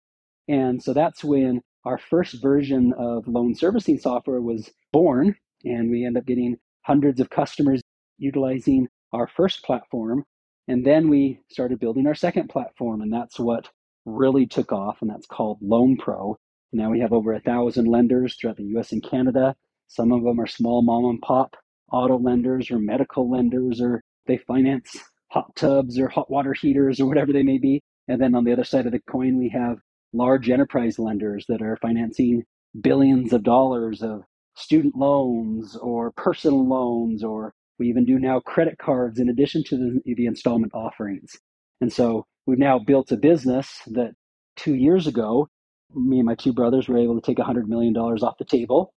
And 0.47 0.81
so 0.81 0.93
that's 0.93 1.23
when 1.23 1.61
our 1.85 1.97
first 1.97 2.41
version 2.41 2.93
of 2.97 3.27
loan 3.27 3.55
servicing 3.55 3.97
software 3.97 4.41
was 4.41 4.69
born. 4.91 5.35
And 5.63 5.89
we 5.89 6.05
end 6.05 6.17
up 6.17 6.25
getting 6.25 6.57
hundreds 6.81 7.19
of 7.19 7.29
customers 7.29 7.81
utilizing 8.17 8.87
our 9.13 9.27
first 9.27 9.63
platform. 9.63 10.23
And 10.67 10.85
then 10.85 11.09
we 11.09 11.39
started 11.49 11.79
building 11.79 12.07
our 12.07 12.15
second 12.15 12.49
platform. 12.49 13.01
And 13.01 13.11
that's 13.11 13.39
what 13.39 13.69
really 14.05 14.45
took 14.45 14.71
off, 14.71 14.97
and 15.01 15.09
that's 15.09 15.25
called 15.25 15.57
Loan 15.61 15.97
Pro. 15.97 16.37
Now 16.71 16.89
we 16.89 16.99
have 16.99 17.13
over 17.13 17.33
a 17.33 17.39
thousand 17.39 17.85
lenders 17.85 18.35
throughout 18.35 18.57
the 18.57 18.77
US 18.77 18.91
and 18.91 19.03
Canada. 19.03 19.55
Some 19.87 20.11
of 20.11 20.23
them 20.23 20.39
are 20.39 20.47
small 20.47 20.81
mom 20.81 21.05
and 21.05 21.21
pop 21.21 21.55
auto 21.91 22.17
lenders 22.17 22.71
or 22.71 22.79
medical 22.79 23.29
lenders, 23.29 23.79
or 23.79 24.01
they 24.25 24.37
finance 24.37 24.97
hot 25.31 25.55
tubs 25.55 25.99
or 25.99 26.07
hot 26.07 26.29
water 26.29 26.53
heaters 26.53 26.99
or 26.99 27.05
whatever 27.05 27.31
they 27.31 27.43
may 27.43 27.57
be. 27.57 27.81
And 28.07 28.19
then 28.19 28.35
on 28.35 28.43
the 28.43 28.51
other 28.51 28.63
side 28.63 28.85
of 28.85 28.91
the 28.91 28.99
coin, 28.99 29.37
we 29.37 29.49
have 29.49 29.77
large 30.13 30.49
enterprise 30.49 30.99
lenders 30.99 31.45
that 31.49 31.61
are 31.61 31.77
financing 31.81 32.43
billions 32.81 33.33
of 33.33 33.43
dollars 33.43 34.01
of 34.01 34.23
student 34.55 34.95
loans 34.95 35.75
or 35.77 36.11
personal 36.11 36.67
loans, 36.67 37.23
or 37.23 37.53
we 37.79 37.89
even 37.89 38.05
do 38.05 38.19
now 38.19 38.39
credit 38.39 38.77
cards 38.79 39.19
in 39.19 39.29
addition 39.29 39.63
to 39.65 39.77
the, 40.05 40.15
the 40.15 40.25
installment 40.27 40.73
offerings. 40.75 41.33
And 41.81 41.91
so 41.91 42.25
we've 42.45 42.59
now 42.59 42.79
built 42.79 43.11
a 43.11 43.17
business 43.17 43.81
that 43.87 44.13
two 44.55 44.75
years 44.75 45.07
ago, 45.07 45.49
me 45.95 46.19
and 46.19 46.25
my 46.25 46.35
two 46.35 46.53
brothers 46.53 46.87
were 46.87 46.99
able 46.99 47.19
to 47.19 47.25
take 47.25 47.37
$100 47.37 47.67
million 47.67 47.95
off 47.97 48.37
the 48.39 48.45
table 48.45 48.93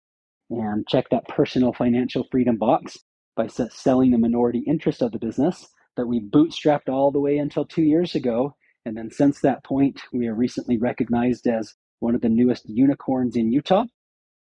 and 0.51 0.87
check 0.89 1.07
that 1.11 1.29
personal 1.29 1.73
financial 1.73 2.27
freedom 2.31 2.57
box 2.57 2.97
by 3.37 3.47
selling 3.71 4.11
the 4.11 4.19
minority 4.19 4.63
interest 4.67 5.03
of 5.03 5.13
the 5.13 5.19
business 5.19 5.67
that 5.97 6.07
we 6.07 6.21
bootstrapped 6.21 6.89
all 6.89 7.11
the 7.11 7.21
way 7.21 7.39
until 7.39 7.65
two 7.65 7.83
years 7.83 8.15
ago. 8.15 8.55
And 8.87 8.97
then 8.97 9.11
since 9.11 9.41
that 9.41 9.65
point, 9.65 10.01
we 10.13 10.29
are 10.29 10.35
recently 10.35 10.79
recognized 10.79 11.49
as 11.49 11.75
one 11.99 12.15
of 12.15 12.21
the 12.21 12.29
newest 12.29 12.69
unicorns 12.69 13.35
in 13.35 13.51
Utah. 13.51 13.85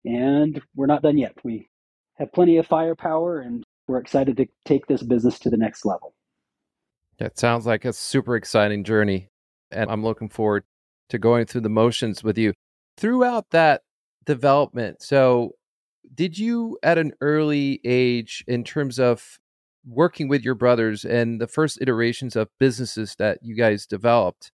And 0.05 0.61
we're 0.77 0.85
not 0.85 1.01
done 1.01 1.17
yet. 1.17 1.33
We 1.43 1.71
have 2.19 2.31
plenty 2.31 2.59
of 2.59 2.67
firepower 2.67 3.41
and 3.41 3.65
we're 3.89 3.99
excited 3.99 4.37
to 4.37 4.47
take 4.67 4.87
this 4.87 5.03
business 5.03 5.39
to 5.41 5.51
the 5.51 5.57
next 5.57 5.87
level. 5.87 6.15
That 7.19 7.39
sounds 7.39 7.65
like 7.65 7.87
a 7.87 7.95
super 7.95 8.37
exciting 8.37 8.85
journey. 8.85 9.29
And 9.71 9.91
I'm 9.91 10.05
looking 10.05 10.29
forward 10.29 10.65
to 11.09 11.19
going 11.19 11.47
through 11.47 11.63
the 11.63 11.71
motions 11.71 12.23
with 12.23 12.37
you. 12.37 12.53
Throughout 12.99 13.49
that 13.51 13.81
development, 14.27 15.03
so 15.03 15.53
did 16.15 16.39
you 16.39 16.79
at 16.83 16.99
an 16.99 17.13
early 17.23 17.81
age, 17.83 18.45
in 18.47 18.63
terms 18.63 19.01
of 19.01 19.39
working 19.87 20.29
with 20.29 20.43
your 20.43 20.55
brothers 20.55 21.05
and 21.05 21.41
the 21.41 21.47
first 21.47 21.81
iterations 21.81 22.37
of 22.37 22.49
businesses 22.59 23.15
that 23.19 23.39
you 23.43 23.55
guys 23.55 23.87
developed, 23.87 24.51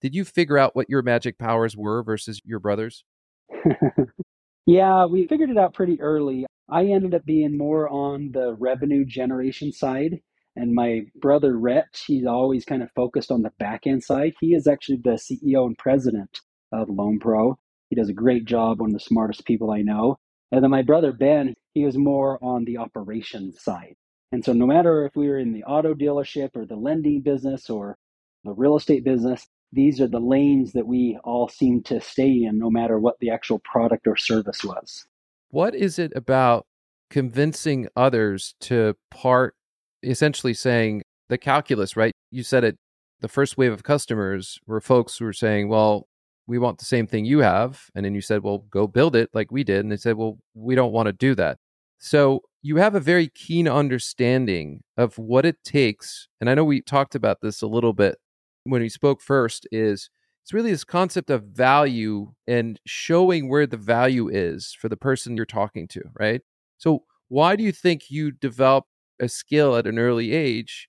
did 0.00 0.14
you 0.14 0.24
figure 0.24 0.58
out 0.58 0.76
what 0.76 0.90
your 0.90 1.02
magic 1.02 1.38
powers 1.38 1.76
were 1.76 2.02
versus 2.02 2.40
your 2.44 2.58
brothers? 2.60 3.04
yeah, 4.66 5.06
we 5.06 5.26
figured 5.26 5.50
it 5.50 5.58
out 5.58 5.74
pretty 5.74 6.00
early. 6.00 6.46
I 6.68 6.86
ended 6.86 7.14
up 7.14 7.24
being 7.24 7.56
more 7.56 7.88
on 7.88 8.30
the 8.32 8.54
revenue 8.58 9.04
generation 9.04 9.72
side. 9.72 10.20
And 10.56 10.74
my 10.74 11.02
brother 11.16 11.58
Rhett, 11.58 12.02
he's 12.06 12.26
always 12.26 12.64
kind 12.64 12.82
of 12.82 12.90
focused 12.94 13.30
on 13.30 13.42
the 13.42 13.52
back 13.58 13.86
end 13.86 14.04
side. 14.04 14.34
He 14.40 14.54
is 14.54 14.66
actually 14.66 15.00
the 15.02 15.18
CEO 15.18 15.66
and 15.66 15.76
president 15.76 16.40
of 16.72 16.88
Loan 16.88 17.18
Pro. 17.18 17.56
He 17.90 17.96
does 17.96 18.08
a 18.08 18.14
great 18.14 18.44
job, 18.44 18.80
one 18.80 18.90
of 18.90 18.94
the 18.94 19.00
smartest 19.00 19.44
people 19.46 19.70
I 19.70 19.82
know. 19.82 20.16
And 20.52 20.62
then 20.62 20.70
my 20.70 20.82
brother 20.82 21.12
Ben, 21.12 21.54
he 21.72 21.84
was 21.84 21.98
more 21.98 22.38
on 22.42 22.64
the 22.64 22.78
operations 22.78 23.62
side. 23.62 23.96
And 24.34 24.44
so 24.44 24.52
no 24.52 24.66
matter 24.66 25.06
if 25.06 25.14
we 25.14 25.28
were 25.28 25.38
in 25.38 25.52
the 25.52 25.62
auto 25.62 25.94
dealership 25.94 26.56
or 26.56 26.66
the 26.66 26.74
lending 26.74 27.20
business 27.20 27.70
or 27.70 27.96
the 28.42 28.50
real 28.50 28.76
estate 28.76 29.04
business, 29.04 29.46
these 29.70 30.00
are 30.00 30.08
the 30.08 30.18
lanes 30.18 30.72
that 30.72 30.88
we 30.88 31.16
all 31.22 31.46
seem 31.48 31.84
to 31.84 32.00
stay 32.00 32.42
in 32.42 32.58
no 32.58 32.68
matter 32.68 32.98
what 32.98 33.16
the 33.20 33.30
actual 33.30 33.60
product 33.60 34.08
or 34.08 34.16
service 34.16 34.64
was. 34.64 35.06
What 35.50 35.76
is 35.76 36.00
it 36.00 36.12
about 36.16 36.66
convincing 37.10 37.86
others 37.94 38.56
to 38.62 38.96
part 39.08 39.54
essentially 40.02 40.52
saying 40.52 41.02
the 41.28 41.38
calculus, 41.38 41.96
right? 41.96 42.12
You 42.32 42.42
said 42.42 42.64
it 42.64 42.76
the 43.20 43.28
first 43.28 43.56
wave 43.56 43.72
of 43.72 43.84
customers 43.84 44.58
were 44.66 44.80
folks 44.80 45.16
who 45.16 45.26
were 45.26 45.32
saying, 45.32 45.68
well, 45.68 46.08
we 46.48 46.58
want 46.58 46.78
the 46.78 46.84
same 46.84 47.06
thing 47.06 47.24
you 47.24 47.38
have. 47.38 47.88
And 47.94 48.04
then 48.04 48.16
you 48.16 48.20
said, 48.20 48.42
well, 48.42 48.64
go 48.68 48.88
build 48.88 49.14
it 49.14 49.30
like 49.32 49.52
we 49.52 49.62
did. 49.62 49.78
And 49.78 49.92
they 49.92 49.96
said, 49.96 50.16
well, 50.16 50.38
we 50.54 50.74
don't 50.74 50.92
want 50.92 51.06
to 51.06 51.12
do 51.12 51.36
that. 51.36 51.58
So 52.00 52.42
you 52.64 52.76
have 52.76 52.94
a 52.94 53.00
very 53.00 53.28
keen 53.28 53.68
understanding 53.68 54.82
of 54.96 55.18
what 55.18 55.44
it 55.44 55.62
takes. 55.64 56.28
And 56.40 56.48
I 56.48 56.54
know 56.54 56.64
we 56.64 56.80
talked 56.80 57.14
about 57.14 57.42
this 57.42 57.60
a 57.60 57.66
little 57.66 57.92
bit 57.92 58.16
when 58.64 58.80
we 58.80 58.88
spoke 58.88 59.20
first 59.20 59.68
is 59.70 60.08
it's 60.42 60.54
really 60.54 60.70
this 60.70 60.82
concept 60.82 61.28
of 61.28 61.42
value 61.44 62.32
and 62.46 62.80
showing 62.86 63.50
where 63.50 63.66
the 63.66 63.76
value 63.76 64.30
is 64.30 64.74
for 64.80 64.88
the 64.88 64.96
person 64.96 65.36
you're 65.36 65.44
talking 65.44 65.86
to, 65.88 66.00
right? 66.18 66.40
So 66.78 67.04
why 67.28 67.54
do 67.54 67.62
you 67.62 67.70
think 67.70 68.10
you 68.10 68.30
develop 68.30 68.86
a 69.20 69.28
skill 69.28 69.76
at 69.76 69.86
an 69.86 69.98
early 69.98 70.32
age 70.32 70.88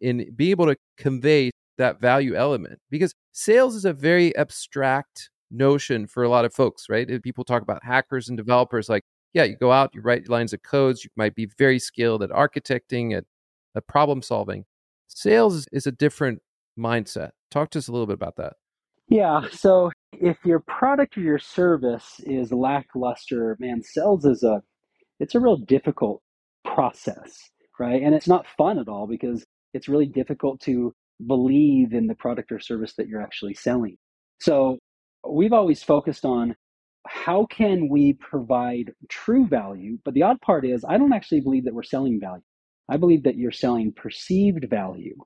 in 0.00 0.28
being 0.34 0.50
able 0.50 0.66
to 0.66 0.76
convey 0.96 1.52
that 1.78 2.00
value 2.00 2.34
element 2.34 2.80
because 2.90 3.14
sales 3.30 3.76
is 3.76 3.84
a 3.84 3.92
very 3.92 4.34
abstract 4.36 5.30
notion 5.52 6.08
for 6.08 6.24
a 6.24 6.28
lot 6.28 6.44
of 6.44 6.52
folks, 6.52 6.88
right? 6.88 7.22
People 7.22 7.44
talk 7.44 7.62
about 7.62 7.84
hackers 7.84 8.28
and 8.28 8.36
developers 8.36 8.88
like, 8.88 9.02
yeah, 9.34 9.44
you 9.44 9.56
go 9.56 9.72
out, 9.72 9.94
you 9.94 10.00
write 10.02 10.28
lines 10.28 10.52
of 10.52 10.62
codes, 10.62 11.04
you 11.04 11.10
might 11.16 11.34
be 11.34 11.48
very 11.58 11.78
skilled 11.78 12.22
at 12.22 12.30
architecting, 12.30 13.16
at, 13.16 13.24
at 13.76 13.86
problem 13.86 14.22
solving. 14.22 14.64
Sales 15.08 15.66
is 15.72 15.86
a 15.86 15.92
different 15.92 16.40
mindset. 16.78 17.30
Talk 17.50 17.70
to 17.70 17.78
us 17.78 17.88
a 17.88 17.92
little 17.92 18.06
bit 18.06 18.14
about 18.14 18.36
that. 18.36 18.54
Yeah. 19.08 19.42
So 19.50 19.90
if 20.12 20.38
your 20.44 20.60
product 20.60 21.16
or 21.18 21.20
your 21.20 21.38
service 21.38 22.20
is 22.24 22.52
lackluster, 22.52 23.56
man, 23.60 23.82
sales 23.82 24.24
is 24.24 24.42
a 24.42 24.62
it's 25.20 25.34
a 25.34 25.40
real 25.40 25.56
difficult 25.56 26.22
process, 26.64 27.50
right? 27.78 28.02
And 28.02 28.14
it's 28.14 28.26
not 28.26 28.46
fun 28.56 28.78
at 28.78 28.88
all 28.88 29.06
because 29.06 29.44
it's 29.74 29.88
really 29.88 30.06
difficult 30.06 30.60
to 30.62 30.92
believe 31.26 31.92
in 31.92 32.06
the 32.06 32.14
product 32.14 32.50
or 32.50 32.58
service 32.58 32.94
that 32.96 33.06
you're 33.06 33.22
actually 33.22 33.54
selling. 33.54 33.96
So 34.40 34.78
we've 35.28 35.52
always 35.52 35.82
focused 35.82 36.24
on 36.24 36.54
how 37.06 37.46
can 37.46 37.88
we 37.88 38.14
provide 38.14 38.92
true 39.08 39.46
value? 39.46 39.98
But 40.04 40.14
the 40.14 40.22
odd 40.22 40.40
part 40.40 40.64
is, 40.64 40.84
I 40.86 40.98
don't 40.98 41.12
actually 41.12 41.40
believe 41.40 41.64
that 41.64 41.74
we're 41.74 41.82
selling 41.82 42.20
value. 42.20 42.42
I 42.88 42.96
believe 42.96 43.24
that 43.24 43.36
you're 43.36 43.52
selling 43.52 43.92
perceived 43.92 44.68
value. 44.68 45.16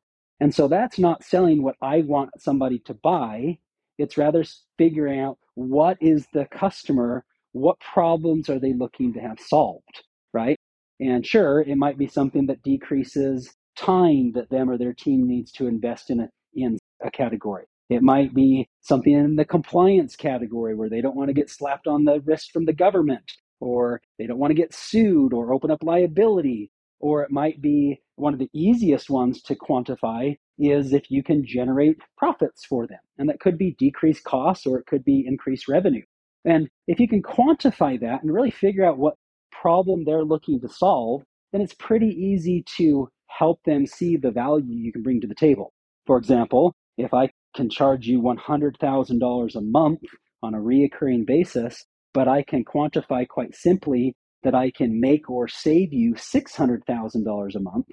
And 0.40 0.54
so 0.54 0.68
that's 0.68 0.98
not 0.98 1.24
selling 1.24 1.62
what 1.62 1.76
I 1.82 2.02
want 2.02 2.30
somebody 2.38 2.78
to 2.80 2.94
buy. 2.94 3.58
It's 3.98 4.18
rather 4.18 4.44
figuring 4.78 5.20
out 5.20 5.38
what 5.54 5.96
is 6.00 6.26
the 6.32 6.46
customer, 6.46 7.24
what 7.52 7.80
problems 7.80 8.50
are 8.50 8.58
they 8.58 8.74
looking 8.74 9.14
to 9.14 9.20
have 9.20 9.40
solved, 9.40 10.02
right? 10.34 10.56
And 11.00 11.26
sure, 11.26 11.60
it 11.62 11.76
might 11.76 11.98
be 11.98 12.06
something 12.06 12.46
that 12.46 12.62
decreases 12.62 13.54
time 13.76 14.32
that 14.32 14.50
them 14.50 14.70
or 14.70 14.78
their 14.78 14.94
team 14.94 15.26
needs 15.26 15.52
to 15.52 15.66
invest 15.66 16.10
in 16.10 16.20
a, 16.20 16.28
in 16.54 16.78
a 17.02 17.10
category. 17.10 17.64
It 17.88 18.02
might 18.02 18.34
be 18.34 18.68
something 18.80 19.12
in 19.12 19.36
the 19.36 19.44
compliance 19.44 20.16
category 20.16 20.74
where 20.74 20.88
they 20.88 21.00
don't 21.00 21.16
want 21.16 21.28
to 21.28 21.34
get 21.34 21.50
slapped 21.50 21.86
on 21.86 22.04
the 22.04 22.20
wrist 22.20 22.50
from 22.52 22.64
the 22.64 22.72
government, 22.72 23.30
or 23.60 24.00
they 24.18 24.26
don't 24.26 24.38
want 24.38 24.50
to 24.50 24.56
get 24.56 24.74
sued 24.74 25.32
or 25.32 25.52
open 25.52 25.70
up 25.70 25.82
liability. 25.82 26.70
Or 26.98 27.22
it 27.22 27.30
might 27.30 27.60
be 27.60 28.00
one 28.16 28.32
of 28.32 28.38
the 28.38 28.50
easiest 28.54 29.10
ones 29.10 29.42
to 29.42 29.54
quantify 29.54 30.36
is 30.58 30.92
if 30.92 31.10
you 31.10 31.22
can 31.22 31.44
generate 31.46 31.98
profits 32.16 32.64
for 32.64 32.86
them. 32.86 32.98
And 33.18 33.28
that 33.28 33.40
could 33.40 33.58
be 33.58 33.76
decreased 33.78 34.24
costs 34.24 34.66
or 34.66 34.78
it 34.78 34.86
could 34.86 35.04
be 35.04 35.24
increased 35.26 35.68
revenue. 35.68 36.02
And 36.44 36.68
if 36.86 36.98
you 36.98 37.08
can 37.08 37.22
quantify 37.22 38.00
that 38.00 38.22
and 38.22 38.32
really 38.32 38.50
figure 38.50 38.84
out 38.84 38.98
what 38.98 39.16
problem 39.52 40.04
they're 40.04 40.24
looking 40.24 40.60
to 40.60 40.68
solve, 40.68 41.22
then 41.52 41.60
it's 41.60 41.74
pretty 41.74 42.08
easy 42.08 42.64
to 42.78 43.08
help 43.26 43.60
them 43.64 43.86
see 43.86 44.16
the 44.16 44.30
value 44.30 44.74
you 44.74 44.92
can 44.92 45.02
bring 45.02 45.20
to 45.20 45.26
the 45.26 45.34
table. 45.34 45.72
For 46.06 46.16
example, 46.16 46.74
if 46.96 47.12
I 47.12 47.28
can 47.56 47.70
charge 47.70 48.06
you 48.06 48.22
$100,000 48.22 49.56
a 49.56 49.62
month 49.62 50.00
on 50.42 50.54
a 50.54 50.58
reoccurring 50.58 51.26
basis, 51.26 51.84
but 52.14 52.28
I 52.28 52.44
can 52.44 52.64
quantify 52.64 53.28
quite 53.28 53.56
simply 53.56 54.14
that 54.44 54.54
I 54.54 54.70
can 54.72 55.00
make 55.00 55.30
or 55.30 55.48
save 55.48 55.92
you 55.92 56.14
$600,000 56.14 57.56
a 57.56 57.60
month, 57.60 57.88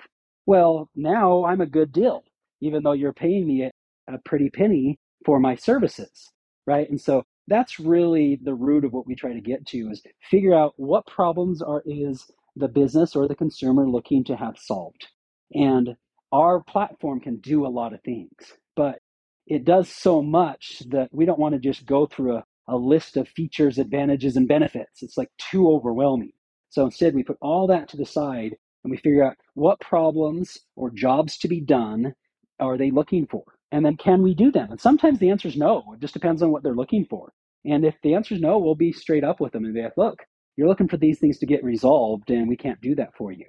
well, 0.48 0.90
now 0.96 1.46
I'm 1.46 1.62
a 1.62 1.68
good 1.68 1.94
deal, 1.94 2.24
even 2.62 2.84
though 2.84 2.94
you're 2.94 3.14
paying 3.14 3.48
me 3.48 3.64
a 4.10 4.20
pretty 4.26 4.52
penny 4.52 5.00
for 5.26 5.40
my 5.40 5.56
services, 5.56 6.32
right? 6.68 6.90
And 6.90 7.02
so 7.02 7.24
that's 7.48 7.80
really 7.80 8.40
the 8.44 8.56
root 8.56 8.86
of 8.86 8.94
what 8.94 9.08
we 9.08 9.16
try 9.16 9.34
to 9.34 9.42
get 9.42 9.66
to 9.68 9.90
is 9.92 10.04
figure 10.30 10.56
out 10.56 10.74
what 10.78 11.08
problems 11.08 11.62
are 11.62 11.84
is 11.86 12.30
the 12.56 12.68
business 12.68 13.16
or 13.16 13.28
the 13.28 13.36
consumer 13.36 13.90
looking 13.90 14.24
to 14.26 14.36
have 14.36 14.58
solved 14.60 15.08
and 15.54 15.96
our 16.32 16.62
platform 16.62 17.20
can 17.20 17.38
do 17.38 17.66
a 17.66 17.70
lot 17.70 17.94
of 17.94 18.02
things, 18.04 18.32
but 18.76 19.00
it 19.48 19.66
does 19.66 19.90
so 19.90 20.22
much 20.22 20.84
that 20.90 21.10
we 21.12 21.26
don't 21.26 21.40
want 21.40 21.54
to 21.54 21.60
just 21.60 21.86
go 21.86 22.06
through 22.06 22.38
a, 22.38 22.46
a 22.68 22.78
list 22.78 23.18
of 23.18 23.28
features, 23.28 23.78
advantages, 23.78 24.38
and 24.38 24.48
benefits. 24.48 25.04
It's 25.04 25.18
like 25.18 25.30
too 25.38 25.70
overwhelming. 25.70 26.32
So 26.70 26.86
instead, 26.86 27.16
we 27.16 27.24
put 27.24 27.38
all 27.42 27.68
that 27.68 27.90
to 27.90 27.98
the 27.98 28.06
side 28.06 28.56
and 28.84 28.92
we 28.92 28.98
figure 28.98 29.24
out 29.24 29.38
what 29.54 29.80
problems 29.80 30.58
or 30.76 30.90
jobs 30.92 31.38
to 31.40 31.48
be 31.48 31.62
done 31.62 32.14
are 32.60 32.78
they 32.78 32.92
looking 32.92 33.28
for? 33.28 33.44
And 33.72 33.86
then 33.86 33.98
can 33.98 34.22
we 34.22 34.34
do 34.34 34.52
them? 34.52 34.72
And 34.72 34.80
sometimes 34.80 35.20
the 35.20 35.30
answer 35.30 35.48
is 35.48 35.58
no. 35.58 35.84
It 35.94 36.00
just 36.00 36.14
depends 36.14 36.42
on 36.42 36.52
what 36.52 36.64
they're 36.64 36.76
looking 36.76 37.06
for. 37.10 37.34
And 37.66 37.86
if 37.86 37.96
the 38.04 38.14
answer 38.16 38.36
is 38.36 38.42
no, 38.42 38.60
we'll 38.60 38.76
be 38.76 38.92
straight 38.94 39.24
up 39.24 39.40
with 39.40 39.52
them 39.54 39.66
and 39.66 39.74
be 39.74 39.82
like, 39.82 39.98
look, 39.98 40.20
you're 40.56 40.68
looking 40.68 40.88
for 40.88 40.98
these 40.98 41.20
things 41.20 41.40
to 41.40 41.46
get 41.48 41.64
resolved, 41.64 42.30
and 42.30 42.48
we 42.48 42.58
can't 42.58 42.80
do 42.82 42.96
that 42.96 43.16
for 43.18 43.32
you. 43.32 43.46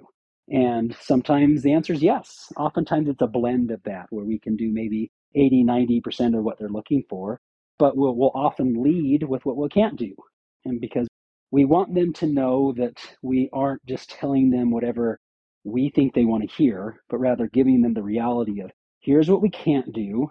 And 0.49 0.95
sometimes 1.01 1.63
the 1.63 1.73
answer 1.73 1.93
is 1.93 2.03
yes. 2.03 2.51
Oftentimes 2.57 3.09
it's 3.09 3.21
a 3.21 3.27
blend 3.27 3.71
of 3.71 3.81
that 3.83 4.07
where 4.09 4.25
we 4.25 4.39
can 4.39 4.55
do 4.55 4.71
maybe 4.71 5.11
80, 5.33 5.63
90% 5.63 6.37
of 6.37 6.43
what 6.43 6.59
they're 6.59 6.69
looking 6.69 7.03
for, 7.09 7.39
but 7.79 7.97
we'll, 7.97 8.15
we'll 8.15 8.31
often 8.35 8.81
lead 8.81 9.23
with 9.23 9.45
what 9.45 9.57
we 9.57 9.67
can't 9.69 9.97
do. 9.97 10.15
And 10.65 10.79
because 10.79 11.07
we 11.51 11.65
want 11.65 11.93
them 11.95 12.13
to 12.13 12.27
know 12.27 12.73
that 12.77 12.97
we 13.21 13.49
aren't 13.53 13.85
just 13.85 14.09
telling 14.11 14.49
them 14.49 14.71
whatever 14.71 15.19
we 15.63 15.89
think 15.89 16.13
they 16.13 16.25
want 16.25 16.47
to 16.47 16.55
hear, 16.55 17.01
but 17.09 17.17
rather 17.17 17.47
giving 17.47 17.81
them 17.81 17.93
the 17.93 18.03
reality 18.03 18.61
of 18.61 18.71
here's 18.99 19.29
what 19.29 19.41
we 19.41 19.49
can't 19.49 19.93
do. 19.93 20.29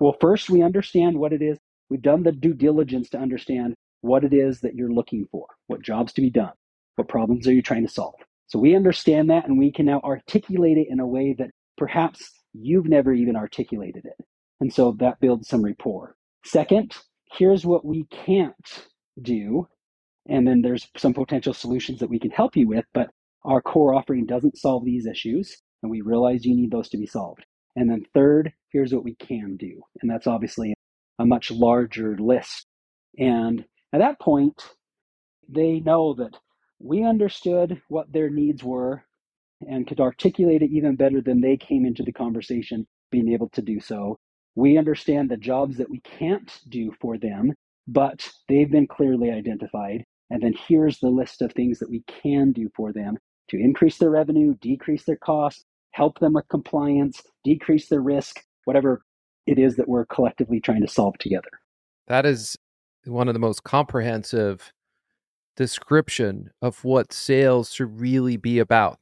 Well, 0.00 0.16
first, 0.20 0.50
we 0.50 0.62
understand 0.62 1.16
what 1.16 1.32
it 1.32 1.42
is. 1.42 1.58
We've 1.88 2.02
done 2.02 2.22
the 2.24 2.32
due 2.32 2.54
diligence 2.54 3.10
to 3.10 3.18
understand 3.18 3.74
what 4.00 4.24
it 4.24 4.32
is 4.32 4.60
that 4.60 4.74
you're 4.74 4.92
looking 4.92 5.26
for, 5.30 5.46
what 5.68 5.82
jobs 5.82 6.12
to 6.14 6.20
be 6.20 6.30
done, 6.30 6.52
what 6.96 7.08
problems 7.08 7.46
are 7.46 7.52
you 7.52 7.62
trying 7.62 7.86
to 7.86 7.92
solve. 7.92 8.14
So 8.52 8.58
we 8.58 8.76
understand 8.76 9.30
that 9.30 9.48
and 9.48 9.58
we 9.58 9.72
can 9.72 9.86
now 9.86 10.02
articulate 10.04 10.76
it 10.76 10.88
in 10.90 11.00
a 11.00 11.06
way 11.06 11.34
that 11.38 11.48
perhaps 11.78 12.30
you've 12.52 12.84
never 12.84 13.14
even 13.14 13.34
articulated 13.34 14.04
it. 14.04 14.26
And 14.60 14.70
so 14.70 14.94
that 14.98 15.20
builds 15.20 15.48
some 15.48 15.64
rapport. 15.64 16.16
Second, 16.44 16.94
here's 17.32 17.64
what 17.64 17.82
we 17.82 18.04
can't 18.10 18.86
do. 19.22 19.66
And 20.28 20.46
then 20.46 20.60
there's 20.60 20.86
some 20.98 21.14
potential 21.14 21.54
solutions 21.54 21.98
that 22.00 22.10
we 22.10 22.18
can 22.18 22.30
help 22.30 22.54
you 22.54 22.68
with, 22.68 22.84
but 22.92 23.08
our 23.46 23.62
core 23.62 23.94
offering 23.94 24.26
doesn't 24.26 24.58
solve 24.58 24.84
these 24.84 25.06
issues. 25.06 25.56
And 25.82 25.90
we 25.90 26.02
realize 26.02 26.44
you 26.44 26.54
need 26.54 26.72
those 26.72 26.90
to 26.90 26.98
be 26.98 27.06
solved. 27.06 27.46
And 27.76 27.90
then 27.90 28.04
third, 28.12 28.52
here's 28.70 28.92
what 28.92 29.02
we 29.02 29.14
can 29.14 29.56
do. 29.56 29.80
And 30.02 30.10
that's 30.10 30.26
obviously 30.26 30.74
a 31.18 31.24
much 31.24 31.50
larger 31.50 32.18
list. 32.18 32.66
And 33.18 33.64
at 33.94 34.00
that 34.00 34.20
point, 34.20 34.62
they 35.48 35.80
know 35.80 36.12
that 36.18 36.36
we 36.82 37.04
understood 37.04 37.80
what 37.88 38.12
their 38.12 38.28
needs 38.28 38.62
were 38.64 39.04
and 39.68 39.86
could 39.86 40.00
articulate 40.00 40.62
it 40.62 40.70
even 40.70 40.96
better 40.96 41.20
than 41.20 41.40
they 41.40 41.56
came 41.56 41.86
into 41.86 42.02
the 42.02 42.12
conversation 42.12 42.86
being 43.10 43.32
able 43.32 43.48
to 43.50 43.62
do 43.62 43.80
so. 43.80 44.18
We 44.56 44.76
understand 44.76 45.30
the 45.30 45.36
jobs 45.36 45.76
that 45.76 45.88
we 45.88 46.00
can't 46.00 46.50
do 46.68 46.92
for 47.00 47.16
them, 47.16 47.52
but 47.86 48.28
they've 48.48 48.70
been 48.70 48.88
clearly 48.88 49.30
identified. 49.30 50.04
And 50.30 50.42
then 50.42 50.54
here's 50.68 50.98
the 50.98 51.08
list 51.08 51.42
of 51.42 51.52
things 51.52 51.78
that 51.78 51.90
we 51.90 52.02
can 52.22 52.52
do 52.52 52.68
for 52.74 52.92
them 52.92 53.16
to 53.50 53.58
increase 53.58 53.98
their 53.98 54.10
revenue, 54.10 54.54
decrease 54.60 55.04
their 55.04 55.16
costs, 55.16 55.64
help 55.92 56.18
them 56.18 56.32
with 56.32 56.48
compliance, 56.48 57.22
decrease 57.44 57.88
their 57.88 58.00
risk, 58.00 58.42
whatever 58.64 59.02
it 59.46 59.58
is 59.58 59.76
that 59.76 59.88
we're 59.88 60.06
collectively 60.06 60.60
trying 60.60 60.80
to 60.80 60.88
solve 60.88 61.16
together. 61.18 61.50
That 62.08 62.26
is 62.26 62.56
one 63.04 63.28
of 63.28 63.34
the 63.34 63.40
most 63.40 63.62
comprehensive 63.62 64.72
description 65.56 66.50
of 66.60 66.84
what 66.84 67.12
sales 67.12 67.72
should 67.72 68.00
really 68.00 68.36
be 68.36 68.58
about. 68.58 68.98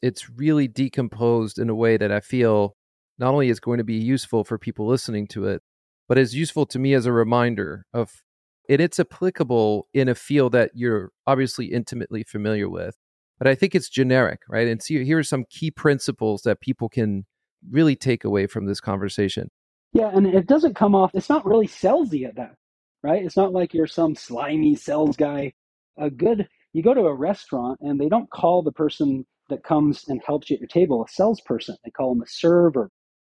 It's 0.00 0.30
really 0.30 0.68
decomposed 0.68 1.58
in 1.58 1.68
a 1.68 1.74
way 1.74 1.96
that 1.96 2.12
I 2.12 2.20
feel 2.20 2.74
not 3.18 3.32
only 3.32 3.48
is 3.48 3.60
going 3.60 3.78
to 3.78 3.84
be 3.84 3.94
useful 3.94 4.44
for 4.44 4.58
people 4.58 4.86
listening 4.86 5.26
to 5.28 5.46
it, 5.46 5.62
but 6.08 6.18
is 6.18 6.34
useful 6.34 6.66
to 6.66 6.78
me 6.78 6.94
as 6.94 7.04
a 7.04 7.12
reminder 7.12 7.84
of 7.92 8.22
it. 8.68 8.80
It's 8.80 9.00
applicable 9.00 9.88
in 9.92 10.08
a 10.08 10.14
field 10.14 10.52
that 10.52 10.70
you're 10.74 11.10
obviously 11.26 11.66
intimately 11.66 12.22
familiar 12.22 12.68
with, 12.68 12.94
but 13.38 13.48
I 13.48 13.54
think 13.54 13.74
it's 13.74 13.88
generic, 13.88 14.40
right? 14.48 14.68
And 14.68 14.82
see, 14.82 15.04
here 15.04 15.18
are 15.18 15.24
some 15.24 15.44
key 15.50 15.70
principles 15.70 16.42
that 16.42 16.60
people 16.60 16.88
can 16.88 17.26
really 17.70 17.96
take 17.96 18.24
away 18.24 18.46
from 18.46 18.66
this 18.66 18.80
conversation. 18.80 19.48
Yeah, 19.92 20.10
and 20.14 20.26
it 20.26 20.46
doesn't 20.46 20.76
come 20.76 20.94
off, 20.94 21.10
it's 21.14 21.28
not 21.28 21.44
really 21.44 21.66
salesy 21.66 22.26
at 22.26 22.36
that, 22.36 22.54
right? 23.02 23.24
It's 23.24 23.36
not 23.36 23.52
like 23.52 23.74
you're 23.74 23.86
some 23.86 24.14
slimy 24.14 24.76
sales 24.76 25.16
guy. 25.16 25.54
A 26.00 26.10
good, 26.10 26.48
you 26.72 26.82
go 26.82 26.94
to 26.94 27.02
a 27.02 27.14
restaurant 27.14 27.78
and 27.80 28.00
they 28.00 28.08
don't 28.08 28.30
call 28.30 28.62
the 28.62 28.72
person 28.72 29.26
that 29.48 29.64
comes 29.64 30.04
and 30.08 30.20
helps 30.26 30.50
you 30.50 30.54
at 30.54 30.60
your 30.60 30.68
table 30.68 31.04
a 31.04 31.08
salesperson. 31.10 31.76
They 31.84 31.90
call 31.90 32.14
them 32.14 32.22
a 32.22 32.28
server. 32.28 32.90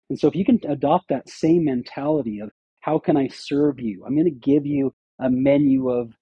And 0.09 0.19
so 0.19 0.27
if 0.27 0.35
you 0.35 0.45
can 0.45 0.59
adopt 0.67 1.09
that 1.09 1.29
same 1.29 1.65
mentality 1.65 2.39
of 2.39 2.51
how 2.81 2.99
can 2.99 3.17
I 3.17 3.27
serve 3.27 3.79
you? 3.79 4.03
I'm 4.05 4.15
going 4.15 4.25
to 4.25 4.31
give 4.31 4.65
you 4.65 4.93
a 5.19 5.29
menu 5.29 5.89
of 5.89 6.13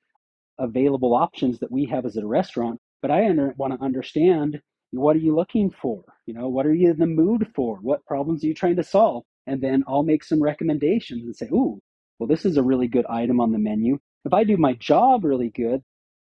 available 0.60 1.16
options 1.16 1.60
that 1.60 1.72
we 1.72 1.86
have 1.88 2.06
as 2.06 2.18
a 2.18 2.26
restaurant, 2.26 2.80
but 3.02 3.12
I 3.12 3.28
under, 3.28 3.54
want 3.58 3.74
to 3.74 3.84
understand 3.84 4.62
what 4.92 5.16
are 5.16 5.20
you 5.20 5.36
looking 5.36 5.72
for? 5.72 6.04
You 6.26 6.34
know, 6.34 6.50
what 6.50 6.66
are 6.66 6.74
you 6.74 6.92
in 6.92 7.00
the 7.00 7.08
mood 7.08 7.48
for? 7.56 7.78
What 7.78 8.06
problems 8.06 8.44
are 8.44 8.48
you 8.48 8.54
trying 8.54 8.76
to 8.76 8.84
solve? 8.84 9.24
And 9.48 9.62
then 9.62 9.84
I'll 9.88 10.04
make 10.04 10.24
some 10.24 10.42
recommendations 10.42 11.24
and 11.24 11.36
say, 11.36 11.48
ooh, 11.48 11.80
well, 12.20 12.28
this 12.28 12.46
is 12.46 12.58
a 12.58 12.64
really 12.64 12.88
good 12.88 13.06
item 13.08 13.40
on 13.40 13.52
the 13.52 13.58
menu. 13.58 13.98
If 14.26 14.34
I 14.34 14.44
do 14.44 14.58
my 14.58 14.74
job 14.74 15.26
really 15.26 15.50
good, 15.50 15.82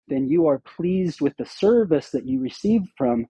then 0.09 0.27
you 0.27 0.47
are 0.47 0.59
pleased 0.59 1.21
with 1.21 1.35
the 1.37 1.45
service 1.45 2.09
that 2.11 2.25
you 2.25 2.39
received 2.39 2.89
from 2.97 3.25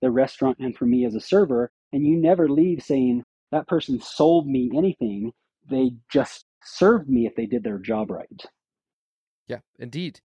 the 0.00 0.10
restaurant 0.10 0.58
and 0.60 0.76
from 0.76 0.90
me 0.90 1.04
as 1.04 1.14
a 1.14 1.20
server. 1.20 1.70
And 1.92 2.06
you 2.06 2.16
never 2.16 2.48
leave 2.48 2.82
saying, 2.82 3.24
that 3.50 3.66
person 3.66 4.00
sold 4.00 4.46
me 4.46 4.70
anything. 4.76 5.32
They 5.68 5.92
just 6.10 6.44
served 6.62 7.08
me 7.08 7.26
if 7.26 7.34
they 7.34 7.46
did 7.46 7.64
their 7.64 7.78
job 7.78 8.10
right. 8.10 8.44
Yeah, 9.46 9.60
indeed. 9.78 10.20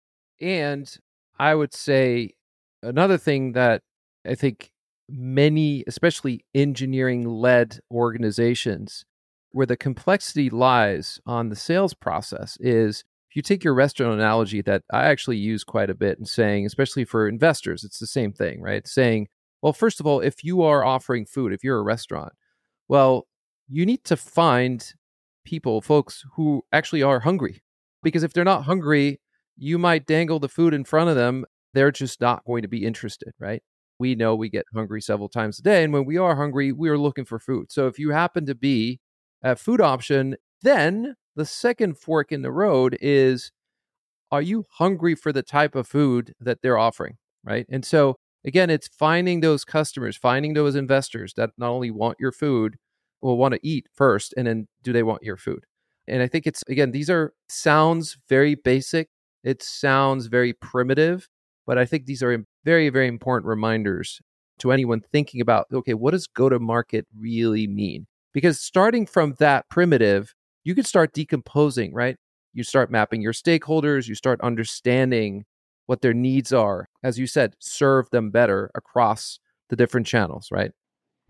And 0.41 0.97
I 1.39 1.55
would 1.55 1.75
say 1.75 2.35
another 2.83 3.19
thing 3.19 3.53
that 3.53 3.83
I 4.27 4.37
think 4.37 4.71
many, 5.09 5.85
especially 5.87 6.45
engineering 6.55 7.25
led 7.25 7.81
organizations, 7.91 9.05
where 9.51 9.67
the 9.67 9.77
complexity 9.77 10.51
lies 10.51 11.21
on 11.27 11.49
the 11.49 11.57
sales 11.57 11.95
process 11.95 12.57
is 12.61 13.03
if 13.31 13.37
you 13.37 13.43
take 13.43 13.63
your 13.63 13.75
restaurant 13.75 14.15
analogy 14.15 14.63
that 14.63 14.83
I 14.91 15.05
actually 15.05 15.37
use 15.37 15.63
quite 15.65 15.91
a 15.91 15.95
bit 15.95 16.19
in 16.19 16.25
saying, 16.25 16.65
especially 16.65 17.05
for 17.05 17.29
investors, 17.29 17.85
it's 17.85 17.99
the 17.99 18.07
same 18.07 18.33
thing, 18.33 18.63
right? 18.63 18.87
Saying, 18.87 19.29
well, 19.61 19.73
first 19.73 20.01
of 20.01 20.07
all, 20.07 20.21
if 20.21 20.43
you 20.43 20.63
are 20.63 20.85
offering 20.85 21.27
food, 21.27 21.53
if 21.53 21.63
you're 21.63 21.79
a 21.79 21.83
restaurant, 21.83 22.33
well, 22.89 23.27
you 23.69 23.85
need 23.85 24.05
to 24.05 24.17
find 24.17 24.95
people, 25.45 25.83
folks 25.83 26.25
who 26.37 26.63
actually 26.73 27.03
are 27.03 27.21
hungry. 27.21 27.63
Because 28.03 28.23
if 28.23 28.33
they're 28.33 28.45
not 28.45 28.65
hungry, 28.65 29.21
you 29.57 29.79
might 29.79 30.07
dangle 30.07 30.39
the 30.39 30.49
food 30.49 30.73
in 30.73 30.85
front 30.85 31.11
of 31.11 31.17
them. 31.17 31.45
They're 31.75 31.91
just 31.91 32.21
not 32.21 32.45
going 32.47 32.63
to 32.63 32.69
be 32.69 32.87
interested, 32.87 33.33
right? 33.39 33.63
We 33.99 34.15
know 34.15 34.37
we 34.37 34.49
get 34.49 34.65
hungry 34.73 35.03
several 35.03 35.29
times 35.29 35.59
a 35.59 35.63
day. 35.63 35.85
And 35.85 35.93
when 35.93 36.07
we 36.07 36.17
are 36.17 36.37
hungry, 36.37 36.73
we 36.73 36.89
are 36.89 36.97
looking 36.97 37.25
for 37.25 37.39
food. 37.39 37.71
So 37.73 37.89
if 37.89 37.99
you 37.99 38.11
happen 38.11 38.47
to 38.47 38.55
be 38.55 39.01
a 39.43 39.57
food 39.57 39.81
option, 39.81 40.37
then 40.63 41.15
the 41.37 41.45
second 41.45 41.99
fork 41.99 42.33
in 42.33 42.43
the 42.43 42.53
road 42.53 42.97
is 43.01 43.51
are 44.31 44.43
you 44.43 44.65
hungry 44.73 45.15
for 45.15 45.33
the 45.33 45.43
type 45.43 45.75
of 45.75 45.87
food 45.87 46.35
that 46.41 46.61
they're 46.63 46.79
offering, 46.79 47.17
right? 47.45 47.67
And 47.71 47.85
so 47.85 48.17
again, 48.45 48.71
it's 48.71 48.89
finding 48.89 49.41
those 49.41 49.65
customers, 49.65 50.17
finding 50.17 50.55
those 50.55 50.75
investors 50.75 51.35
that 51.37 51.51
not 51.59 51.71
only 51.71 51.91
want 51.91 52.19
your 52.21 52.33
food, 52.33 52.77
will 53.23 53.37
want 53.37 53.55
to 53.55 53.61
eat 53.67 53.87
first, 53.93 54.35
and 54.37 54.47
then 54.47 54.69
do 54.83 54.93
they 54.93 55.03
want 55.03 55.23
your 55.23 55.37
food? 55.37 55.65
And 56.07 56.23
I 56.23 56.29
think 56.29 56.47
it's 56.47 56.63
again, 56.69 56.93
these 56.93 57.11
are 57.11 57.33
sounds 57.49 58.17
very 58.29 58.55
basic. 58.55 59.09
It 59.45 59.63
sounds 59.63 60.27
very 60.27 60.53
primitive, 60.53 61.29
but 61.67 61.79
I 61.79 61.85
think 61.85 62.07
these 62.07 62.23
are 62.23 62.45
very, 62.65 62.89
very 62.91 63.09
important 63.09 63.47
reminders 63.47 64.21
to 64.61 64.73
anyone 64.73 65.01
thinking 65.13 65.41
about 65.41 65.67
okay, 65.73 65.95
what 65.95 66.13
does 66.13 66.27
go 66.27 66.49
to 66.49 66.59
market 66.59 67.07
really 67.19 67.67
mean? 67.67 68.07
Because 68.33 68.61
starting 68.61 69.07
from 69.07 69.35
that 69.39 69.69
primitive, 69.69 70.35
you 70.69 70.75
can 70.75 70.85
start 70.85 71.15
decomposing, 71.15 71.95
right? 71.95 72.17
You 72.53 72.63
start 72.63 72.91
mapping 72.91 73.23
your 73.23 73.33
stakeholders, 73.33 74.07
you 74.07 74.15
start 74.15 74.39
understanding 74.43 75.47
what 75.87 76.03
their 76.03 76.13
needs 76.13 76.53
are. 76.53 76.91
As 77.03 77.19
you 77.19 77.27
said, 77.27 77.57
serve 77.59 78.11
them 78.11 78.31
better 78.31 78.71
across 78.75 79.39
the 79.71 79.77
different 79.77 80.07
channels, 80.07 80.49
right? 80.53 80.71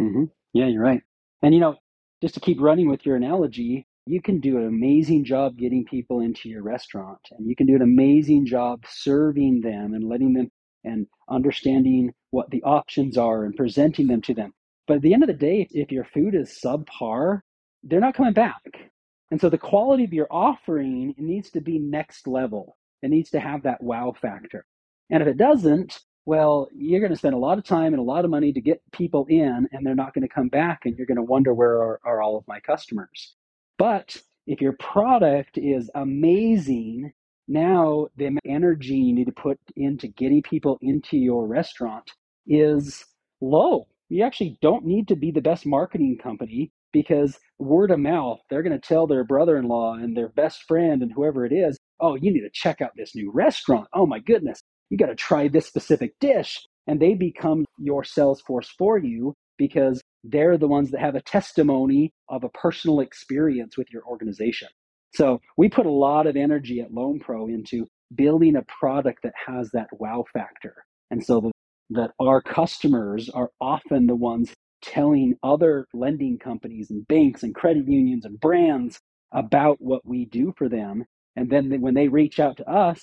Mm-hmm. 0.02 0.24
Yeah, 0.54 0.66
you're 0.66 0.82
right. 0.82 1.02
And 1.40 1.54
you 1.54 1.60
know, 1.60 1.76
just 2.20 2.34
to 2.34 2.40
keep 2.40 2.60
running 2.60 2.90
with 2.90 3.06
your 3.06 3.14
analogy, 3.14 3.86
you 4.06 4.20
can 4.20 4.40
do 4.40 4.56
an 4.56 4.66
amazing 4.66 5.24
job 5.24 5.56
getting 5.56 5.84
people 5.84 6.20
into 6.20 6.48
your 6.48 6.64
restaurant 6.64 7.20
and 7.30 7.48
you 7.48 7.54
can 7.54 7.68
do 7.68 7.76
an 7.76 7.82
amazing 7.82 8.44
job 8.44 8.84
serving 8.88 9.60
them 9.60 9.94
and 9.94 10.02
letting 10.02 10.32
them 10.32 10.50
and 10.82 11.06
understanding 11.30 12.12
what 12.32 12.50
the 12.50 12.62
options 12.64 13.16
are 13.16 13.44
and 13.44 13.54
presenting 13.54 14.08
them 14.08 14.20
to 14.22 14.34
them. 14.34 14.52
But 14.88 14.96
at 14.96 15.02
the 15.02 15.14
end 15.14 15.22
of 15.22 15.28
the 15.28 15.34
day, 15.34 15.68
if 15.70 15.92
your 15.92 16.06
food 16.12 16.34
is 16.34 16.58
subpar, 16.60 17.42
they're 17.84 18.00
not 18.00 18.16
coming 18.16 18.32
back. 18.32 18.90
And 19.30 19.40
so 19.40 19.48
the 19.48 19.58
quality 19.58 20.04
of 20.04 20.12
your 20.12 20.28
offering 20.30 21.14
needs 21.18 21.50
to 21.50 21.60
be 21.60 21.78
next 21.78 22.26
level. 22.26 22.76
It 23.02 23.10
needs 23.10 23.30
to 23.30 23.40
have 23.40 23.62
that 23.62 23.82
wow 23.82 24.14
factor. 24.20 24.64
And 25.10 25.22
if 25.22 25.28
it 25.28 25.36
doesn't, 25.36 26.00
well, 26.26 26.68
you're 26.74 27.00
going 27.00 27.12
to 27.12 27.18
spend 27.18 27.34
a 27.34 27.38
lot 27.38 27.58
of 27.58 27.64
time 27.64 27.94
and 27.94 28.00
a 28.00 28.02
lot 28.02 28.24
of 28.24 28.30
money 28.30 28.52
to 28.52 28.60
get 28.60 28.82
people 28.92 29.26
in, 29.28 29.66
and 29.72 29.86
they're 29.86 29.94
not 29.94 30.12
going 30.12 30.26
to 30.26 30.34
come 30.34 30.48
back, 30.48 30.80
and 30.84 30.96
you're 30.96 31.06
going 31.06 31.16
to 31.16 31.22
wonder 31.22 31.54
where 31.54 31.76
are, 31.76 32.00
are 32.04 32.20
all 32.20 32.36
of 32.36 32.46
my 32.46 32.60
customers. 32.60 33.34
But 33.78 34.16
if 34.46 34.60
your 34.60 34.74
product 34.74 35.56
is 35.56 35.90
amazing, 35.94 37.12
now 37.46 38.08
the 38.16 38.36
energy 38.46 38.96
you 38.96 39.14
need 39.14 39.26
to 39.26 39.32
put 39.32 39.58
into 39.76 40.08
getting 40.08 40.42
people 40.42 40.78
into 40.82 41.16
your 41.16 41.46
restaurant 41.46 42.10
is 42.46 43.04
low. 43.40 43.86
You 44.10 44.24
actually 44.24 44.58
don't 44.60 44.84
need 44.84 45.08
to 45.08 45.16
be 45.16 45.30
the 45.30 45.40
best 45.40 45.64
marketing 45.64 46.18
company 46.22 46.72
because 46.92 47.38
word 47.58 47.90
of 47.90 47.98
mouth, 47.98 48.40
they're 48.48 48.62
going 48.62 48.78
to 48.78 48.88
tell 48.88 49.06
their 49.06 49.24
brother 49.24 49.56
in 49.56 49.68
law 49.68 49.94
and 49.94 50.16
their 50.16 50.28
best 50.28 50.62
friend 50.66 51.02
and 51.02 51.12
whoever 51.12 51.44
it 51.44 51.52
is, 51.52 51.78
oh, 52.00 52.14
you 52.14 52.32
need 52.32 52.40
to 52.40 52.50
check 52.52 52.80
out 52.80 52.92
this 52.96 53.14
new 53.14 53.30
restaurant. 53.32 53.88
Oh 53.92 54.06
my 54.06 54.18
goodness, 54.20 54.60
you 54.90 54.96
got 54.96 55.06
to 55.06 55.14
try 55.14 55.48
this 55.48 55.66
specific 55.66 56.14
dish. 56.20 56.58
And 56.86 57.00
they 57.00 57.14
become 57.14 57.66
your 57.78 58.02
sales 58.02 58.40
force 58.40 58.70
for 58.78 58.98
you 58.98 59.34
because 59.58 60.00
they're 60.24 60.56
the 60.56 60.68
ones 60.68 60.90
that 60.90 61.00
have 61.00 61.14
a 61.14 61.22
testimony 61.22 62.12
of 62.28 62.44
a 62.44 62.48
personal 62.50 63.00
experience 63.00 63.76
with 63.76 63.88
your 63.92 64.04
organization. 64.04 64.68
So 65.14 65.40
we 65.56 65.68
put 65.68 65.86
a 65.86 65.90
lot 65.90 66.26
of 66.26 66.36
energy 66.36 66.80
at 66.80 66.92
Loan 66.92 67.18
Pro 67.18 67.48
into 67.48 67.86
building 68.14 68.56
a 68.56 68.62
product 68.80 69.22
that 69.22 69.34
has 69.46 69.70
that 69.72 69.88
wow 69.92 70.24
factor. 70.32 70.74
And 71.10 71.24
so 71.24 71.40
that, 71.40 71.52
that 71.90 72.10
our 72.20 72.40
customers 72.40 73.28
are 73.30 73.50
often 73.60 74.06
the 74.06 74.16
ones 74.16 74.52
telling 74.82 75.34
other 75.42 75.86
lending 75.92 76.38
companies 76.38 76.90
and 76.90 77.06
banks 77.08 77.42
and 77.42 77.54
credit 77.54 77.86
unions 77.86 78.24
and 78.24 78.40
brands 78.40 78.98
about 79.32 79.76
what 79.80 80.06
we 80.06 80.24
do 80.26 80.52
for 80.56 80.68
them. 80.68 81.04
And 81.36 81.50
then 81.50 81.80
when 81.80 81.94
they 81.94 82.08
reach 82.08 82.40
out 82.40 82.56
to 82.58 82.70
us, 82.70 83.00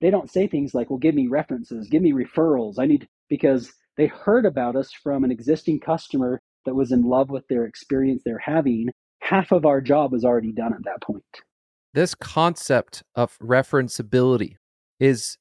they 0.00 0.10
don't 0.10 0.30
say 0.30 0.46
things 0.46 0.74
like, 0.74 0.90
well, 0.90 0.98
give 0.98 1.14
me 1.14 1.26
references, 1.28 1.88
give 1.88 2.02
me 2.02 2.12
referrals. 2.12 2.74
I 2.78 2.86
need, 2.86 3.06
because 3.28 3.72
they 3.96 4.06
heard 4.06 4.46
about 4.46 4.76
us 4.76 4.92
from 4.92 5.24
an 5.24 5.30
existing 5.30 5.80
customer 5.80 6.40
that 6.64 6.74
was 6.74 6.92
in 6.92 7.02
love 7.02 7.30
with 7.30 7.46
their 7.48 7.64
experience 7.64 8.22
they're 8.24 8.38
having. 8.38 8.88
Half 9.20 9.52
of 9.52 9.66
our 9.66 9.80
job 9.80 10.14
is 10.14 10.24
already 10.24 10.52
done 10.52 10.72
at 10.72 10.84
that 10.84 11.02
point. 11.02 11.24
This 11.94 12.14
concept 12.14 13.02
of 13.14 13.36
referenceability 13.38 14.54
is 15.00 15.38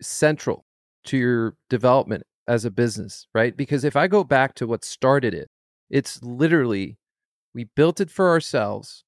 central 0.00 0.64
to 1.04 1.16
your 1.16 1.56
development 1.68 2.24
as 2.50 2.64
a 2.64 2.70
business, 2.70 3.28
right? 3.32 3.56
Because 3.56 3.84
if 3.84 3.94
I 3.94 4.08
go 4.08 4.24
back 4.24 4.54
to 4.56 4.66
what 4.66 4.84
started 4.84 5.34
it, 5.34 5.48
it's 5.88 6.20
literally 6.20 6.98
we 7.54 7.64
built 7.76 8.00
it 8.00 8.10
for 8.10 8.28
ourselves. 8.28 9.04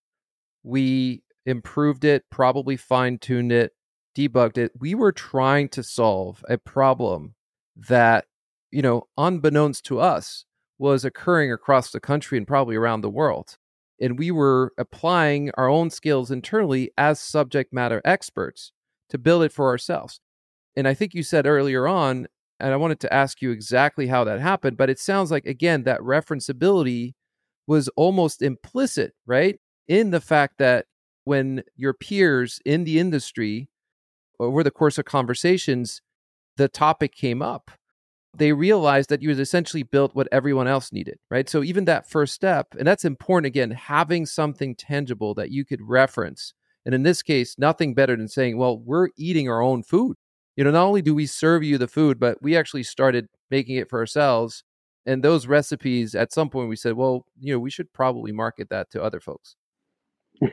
We 0.62 1.24
improved 1.44 2.04
it, 2.04 2.24
probably 2.30 2.76
fine 2.76 3.18
tuned 3.18 3.50
it, 3.50 3.72
debugged 4.16 4.58
it. 4.58 4.70
We 4.78 4.94
were 4.94 5.10
trying 5.10 5.70
to 5.70 5.82
solve 5.82 6.44
a 6.48 6.56
problem 6.56 7.34
that, 7.88 8.26
you 8.70 8.80
know, 8.80 9.08
unbeknownst 9.18 9.84
to 9.86 9.98
us, 9.98 10.44
was 10.78 11.04
occurring 11.04 11.52
across 11.52 11.90
the 11.90 12.00
country 12.00 12.38
and 12.38 12.46
probably 12.46 12.76
around 12.76 13.00
the 13.00 13.10
world. 13.10 13.56
And 14.00 14.18
we 14.18 14.30
were 14.30 14.72
applying 14.78 15.50
our 15.56 15.68
own 15.68 15.90
skills 15.90 16.30
internally 16.30 16.92
as 16.96 17.18
subject 17.18 17.72
matter 17.72 18.00
experts 18.04 18.70
to 19.10 19.18
build 19.18 19.42
it 19.42 19.52
for 19.52 19.66
ourselves. 19.66 20.20
And 20.76 20.86
I 20.86 20.94
think 20.94 21.12
you 21.12 21.24
said 21.24 21.46
earlier 21.46 21.88
on 21.88 22.28
and 22.62 22.72
I 22.72 22.76
wanted 22.76 23.00
to 23.00 23.12
ask 23.12 23.42
you 23.42 23.50
exactly 23.50 24.06
how 24.06 24.22
that 24.24 24.40
happened, 24.40 24.76
but 24.76 24.88
it 24.88 25.00
sounds 25.00 25.32
like, 25.32 25.46
again, 25.46 25.82
that 25.82 26.00
referenceability 26.00 27.14
was 27.66 27.88
almost 27.96 28.40
implicit, 28.40 29.14
right? 29.26 29.58
In 29.88 30.10
the 30.10 30.20
fact 30.20 30.58
that 30.58 30.86
when 31.24 31.64
your 31.74 31.92
peers 31.92 32.60
in 32.64 32.84
the 32.84 33.00
industry, 33.00 33.68
over 34.38 34.62
the 34.62 34.70
course 34.70 34.96
of 34.96 35.04
conversations, 35.04 36.02
the 36.56 36.68
topic 36.68 37.14
came 37.14 37.42
up, 37.42 37.72
they 38.34 38.52
realized 38.52 39.10
that 39.10 39.22
you 39.22 39.28
had 39.28 39.40
essentially 39.40 39.82
built 39.82 40.14
what 40.14 40.28
everyone 40.30 40.68
else 40.68 40.92
needed, 40.92 41.18
right? 41.30 41.48
So 41.48 41.64
even 41.64 41.84
that 41.86 42.08
first 42.08 42.32
step, 42.32 42.68
and 42.78 42.86
that's 42.86 43.04
important 43.04 43.46
again, 43.46 43.72
having 43.72 44.24
something 44.24 44.76
tangible 44.76 45.34
that 45.34 45.50
you 45.50 45.64
could 45.64 45.82
reference. 45.82 46.54
And 46.86 46.94
in 46.94 47.02
this 47.02 47.22
case, 47.22 47.56
nothing 47.58 47.92
better 47.92 48.16
than 48.16 48.28
saying, 48.28 48.56
well, 48.56 48.78
we're 48.78 49.08
eating 49.16 49.48
our 49.48 49.60
own 49.60 49.82
food 49.82 50.16
you 50.56 50.64
know, 50.64 50.70
not 50.70 50.84
only 50.84 51.02
do 51.02 51.14
we 51.14 51.26
serve 51.26 51.62
you 51.62 51.78
the 51.78 51.88
food, 51.88 52.20
but 52.20 52.42
we 52.42 52.56
actually 52.56 52.82
started 52.82 53.28
making 53.50 53.76
it 53.76 53.88
for 53.88 53.98
ourselves. 53.98 54.64
And 55.06 55.22
those 55.22 55.46
recipes, 55.46 56.14
at 56.14 56.32
some 56.32 56.48
point, 56.48 56.68
we 56.68 56.76
said, 56.76 56.94
well, 56.94 57.24
you 57.38 57.52
know, 57.52 57.58
we 57.58 57.70
should 57.70 57.92
probably 57.92 58.32
market 58.32 58.68
that 58.70 58.90
to 58.90 59.02
other 59.02 59.20
folks. 59.20 59.56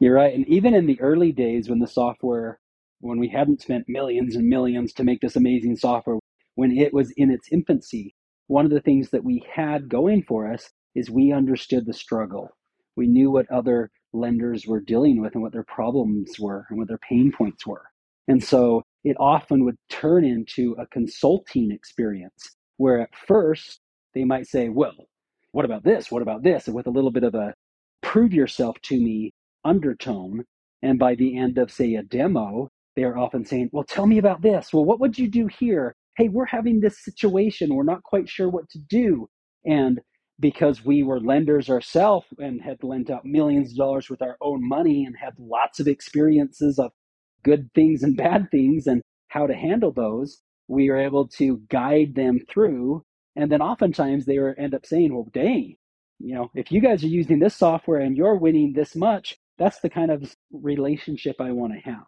You're 0.00 0.14
right. 0.14 0.34
And 0.34 0.46
even 0.48 0.74
in 0.74 0.86
the 0.86 1.00
early 1.00 1.32
days 1.32 1.68
when 1.68 1.78
the 1.78 1.86
software, 1.86 2.58
when 3.00 3.18
we 3.18 3.28
hadn't 3.28 3.62
spent 3.62 3.84
millions 3.88 4.34
and 4.36 4.48
millions 4.48 4.92
to 4.94 5.04
make 5.04 5.20
this 5.20 5.36
amazing 5.36 5.76
software, 5.76 6.18
when 6.56 6.76
it 6.76 6.92
was 6.92 7.12
in 7.16 7.30
its 7.30 7.48
infancy, 7.52 8.14
one 8.48 8.64
of 8.64 8.70
the 8.70 8.80
things 8.80 9.10
that 9.10 9.24
we 9.24 9.44
had 9.52 9.88
going 9.88 10.22
for 10.22 10.50
us 10.52 10.70
is 10.94 11.10
we 11.10 11.32
understood 11.32 11.86
the 11.86 11.92
struggle. 11.92 12.50
We 12.96 13.06
knew 13.06 13.30
what 13.30 13.50
other 13.50 13.90
lenders 14.12 14.66
were 14.66 14.80
dealing 14.80 15.20
with 15.20 15.34
and 15.34 15.42
what 15.42 15.52
their 15.52 15.64
problems 15.64 16.38
were 16.38 16.66
and 16.70 16.78
what 16.78 16.88
their 16.88 16.98
pain 16.98 17.32
points 17.36 17.66
were. 17.66 17.82
And 18.28 18.42
so 18.42 18.82
it 19.04 19.16
often 19.20 19.64
would 19.64 19.76
turn 19.90 20.24
into 20.24 20.74
a 20.78 20.86
consulting 20.86 21.70
experience 21.70 22.56
where 22.78 23.00
at 23.00 23.14
first 23.14 23.80
they 24.14 24.24
might 24.24 24.46
say, 24.46 24.68
Well, 24.68 24.94
what 25.52 25.64
about 25.64 25.84
this? 25.84 26.10
What 26.10 26.22
about 26.22 26.42
this? 26.42 26.66
And 26.66 26.74
with 26.74 26.86
a 26.86 26.90
little 26.90 27.10
bit 27.10 27.24
of 27.24 27.34
a 27.34 27.54
prove 28.02 28.32
yourself 28.32 28.76
to 28.82 28.98
me 28.98 29.32
undertone. 29.64 30.44
And 30.82 30.98
by 30.98 31.14
the 31.14 31.38
end 31.38 31.58
of, 31.58 31.70
say, 31.70 31.94
a 31.94 32.02
demo, 32.02 32.68
they 32.96 33.04
are 33.04 33.16
often 33.16 33.44
saying, 33.44 33.70
Well, 33.72 33.84
tell 33.84 34.06
me 34.06 34.18
about 34.18 34.42
this. 34.42 34.72
Well, 34.72 34.84
what 34.84 35.00
would 35.00 35.18
you 35.18 35.28
do 35.28 35.48
here? 35.58 35.94
Hey, 36.16 36.28
we're 36.28 36.46
having 36.46 36.80
this 36.80 37.04
situation. 37.04 37.74
We're 37.74 37.82
not 37.84 38.02
quite 38.02 38.28
sure 38.28 38.48
what 38.48 38.68
to 38.70 38.78
do. 38.78 39.28
And 39.64 40.00
because 40.40 40.84
we 40.84 41.02
were 41.02 41.20
lenders 41.20 41.70
ourselves 41.70 42.26
and 42.38 42.60
had 42.60 42.82
lent 42.82 43.10
out 43.10 43.24
millions 43.24 43.70
of 43.72 43.76
dollars 43.76 44.10
with 44.10 44.22
our 44.22 44.36
own 44.40 44.66
money 44.66 45.04
and 45.04 45.16
had 45.16 45.34
lots 45.38 45.78
of 45.78 45.86
experiences 45.86 46.78
of 46.78 46.90
good 47.44 47.70
things 47.74 48.02
and 48.02 48.16
bad 48.16 48.50
things 48.50 48.86
and 48.86 49.02
how 49.28 49.46
to 49.46 49.54
handle 49.54 49.92
those, 49.92 50.40
we 50.68 50.88
are 50.88 50.98
able 50.98 51.28
to 51.28 51.60
guide 51.68 52.14
them 52.14 52.40
through. 52.48 53.04
And 53.36 53.50
then 53.50 53.62
oftentimes 53.62 54.24
they 54.24 54.38
end 54.38 54.74
up 54.74 54.86
saying, 54.86 55.14
well, 55.14 55.28
dang, 55.32 55.76
you 56.18 56.34
know, 56.34 56.50
if 56.54 56.72
you 56.72 56.80
guys 56.80 57.04
are 57.04 57.08
using 57.08 57.38
this 57.38 57.56
software 57.56 58.00
and 58.00 58.16
you're 58.16 58.36
winning 58.36 58.72
this 58.72 58.96
much, 58.96 59.36
that's 59.58 59.80
the 59.80 59.90
kind 59.90 60.10
of 60.10 60.34
relationship 60.52 61.36
I 61.40 61.52
want 61.52 61.72
to 61.74 61.90
have. 61.90 62.04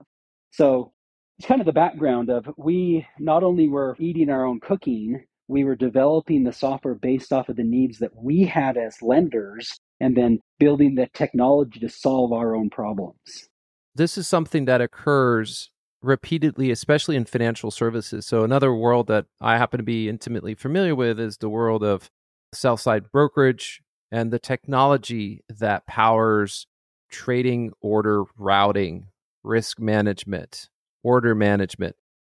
So 0.52 0.92
it's 1.38 1.46
kind 1.46 1.60
of 1.60 1.66
the 1.66 1.72
background 1.72 2.30
of 2.30 2.48
we 2.56 3.06
not 3.18 3.42
only 3.42 3.68
were 3.68 3.96
eating 3.98 4.30
our 4.30 4.44
own 4.44 4.60
cooking, 4.60 5.24
we 5.48 5.64
were 5.64 5.76
developing 5.76 6.44
the 6.44 6.52
software 6.52 6.94
based 6.94 7.32
off 7.32 7.48
of 7.48 7.56
the 7.56 7.62
needs 7.62 7.98
that 7.98 8.16
we 8.16 8.44
had 8.44 8.76
as 8.76 9.02
lenders 9.02 9.78
and 10.00 10.16
then 10.16 10.40
building 10.58 10.94
the 10.94 11.08
technology 11.12 11.78
to 11.80 11.88
solve 11.88 12.32
our 12.32 12.54
own 12.56 12.70
problems 12.70 13.48
this 13.96 14.18
is 14.18 14.26
something 14.26 14.66
that 14.66 14.80
occurs 14.80 15.70
repeatedly, 16.02 16.70
especially 16.70 17.16
in 17.16 17.24
financial 17.24 17.70
services. 17.70 18.26
So, 18.26 18.44
another 18.44 18.74
world 18.74 19.06
that 19.08 19.26
I 19.40 19.58
happen 19.58 19.78
to 19.78 19.84
be 19.84 20.08
intimately 20.08 20.54
familiar 20.54 20.94
with 20.94 21.18
is 21.18 21.38
the 21.38 21.48
world 21.48 21.82
of 21.82 22.10
sell 22.52 22.76
side 22.76 23.10
brokerage 23.10 23.82
and 24.10 24.30
the 24.30 24.38
technology 24.38 25.42
that 25.48 25.86
powers 25.86 26.66
trading 27.10 27.72
order 27.80 28.24
routing, 28.36 29.08
risk 29.42 29.80
management, 29.80 30.68
order 31.02 31.34
management, 31.34 31.96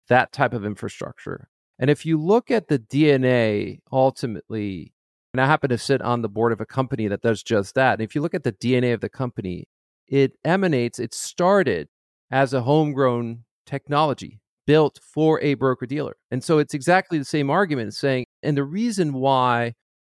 that 0.09 0.33
type 0.33 0.53
of 0.53 0.64
infrastructure. 0.64 1.49
And 1.79 1.90
if 1.90 2.05
you 2.05 2.18
look 2.18 2.51
at 2.51 2.68
the 2.68 2.79
DNA 2.79 3.81
ultimately, 3.92 4.92
and 5.33 5.40
I 5.40 5.47
happen 5.47 5.71
to 5.71 5.79
sit 5.79 6.03
on 6.03 6.23
the 6.23 6.29
board 6.29 6.53
of 6.53 6.61
a 6.61 6.66
company 6.66 7.07
that 7.09 7.23
does 7.23 7.42
just 7.42 7.75
that. 7.75 7.94
And 7.94 8.03
if 8.03 8.14
you 8.14 8.21
look 8.21 8.35
at 8.35 8.44
the 8.44 8.53
DNA 8.53 8.94
of 8.94 9.01
the 9.01 9.09
company, 9.09 9.68
it 10.09 10.33
emanates, 10.44 10.99
it 10.99 11.14
started 11.14 11.88
as 12.31 12.55
a 12.55 12.62
homegrown 12.62 13.44
technology 13.66 14.40
built 14.66 15.01
for 15.03 15.40
a 15.40 15.55
broker 15.55 15.87
dealer. 15.87 16.16
And 16.31 16.44
so 16.44 16.59
it's 16.59 16.75
exactly 16.75 17.18
the 17.18 17.25
same 17.25 17.49
argument 17.49 17.94
saying, 17.94 18.27
and 18.42 18.57
the 18.57 18.64
reason 18.64 19.14
why 19.14 19.75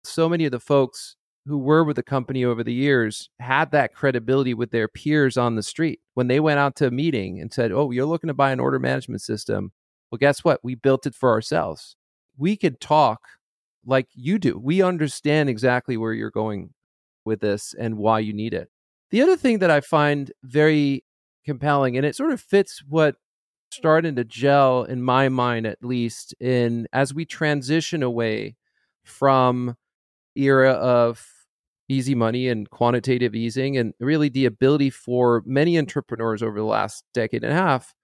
so 0.05 0.29
many 0.29 0.47
of 0.47 0.53
the 0.53 0.61
folks 0.61 1.17
who 1.45 1.59
were 1.59 1.85
with 1.85 1.97
the 1.97 2.03
company 2.03 2.45
over 2.45 2.63
the 2.63 2.73
years 2.73 3.31
had 3.41 3.71
that 3.73 3.95
credibility 3.95 4.55
with 4.55 4.71
their 4.71 4.89
peers 4.89 5.37
on 5.37 5.57
the 5.57 5.63
street 5.63 6.01
when 6.15 6.29
they 6.29 6.41
went 6.41 6.59
out 6.59 6.77
to 6.77 6.87
a 6.87 6.91
meeting 6.91 7.41
and 7.41 7.53
said, 7.53 7.73
Oh, 7.73 7.91
you're 7.91 8.07
looking 8.07 8.29
to 8.29 8.35
buy 8.35 8.51
an 8.51 8.61
order 8.61 8.79
management 8.79 9.23
system. 9.23 9.73
Well, 10.11 10.19
guess 10.19 10.45
what? 10.45 10.61
We 10.63 10.75
built 10.75 11.07
it 11.07 11.15
for 11.15 11.31
ourselves. 11.31 11.97
We 12.37 12.57
could 12.57 12.81
talk 12.81 13.21
like 13.85 14.09
you 14.15 14.39
do. 14.39 14.59
We 14.59 14.83
understand 14.83 15.49
exactly 15.49 15.97
where 15.97 16.13
you're 16.13 16.31
going 16.31 16.71
with 17.25 17.41
this 17.41 17.75
and 17.79 17.99
why 17.99 18.21
you 18.21 18.33
need 18.33 18.55
it. 18.55 18.71
The 19.11 19.23
other 19.23 19.37
thing 19.37 19.61
that 19.61 19.71
I 19.71 19.81
find 19.81 20.31
very 20.43 21.05
compelling, 21.45 21.97
and 21.97 22.05
it 22.05 22.15
sort 22.15 22.33
of 22.33 22.41
fits 22.41 22.83
what 22.87 23.17
started 23.71 24.17
to 24.17 24.25
gel 24.25 24.85
in 24.85 25.03
my 25.03 25.29
mind 25.29 25.67
at 25.67 25.83
least 25.83 26.35
in 26.41 26.87
as 26.93 27.13
we 27.13 27.25
transition 27.25 28.03
away 28.03 28.57
from 29.05 29.77
era 30.37 30.73
of 30.73 31.27
easy 31.89 32.15
money 32.15 32.49
and 32.49 32.69
quantitative 32.71 33.35
easing 33.35 33.77
and 33.77 33.95
really 34.01 34.29
the 34.29 34.45
ability 34.45 34.91
for 34.91 35.43
many 35.47 35.79
entrepreneurs 35.79 36.43
over 36.43 36.59
the 36.59 36.65
last 36.65 37.05
decade 37.15 37.43
and 37.43 37.53
a 37.53 37.57
half 37.57 37.95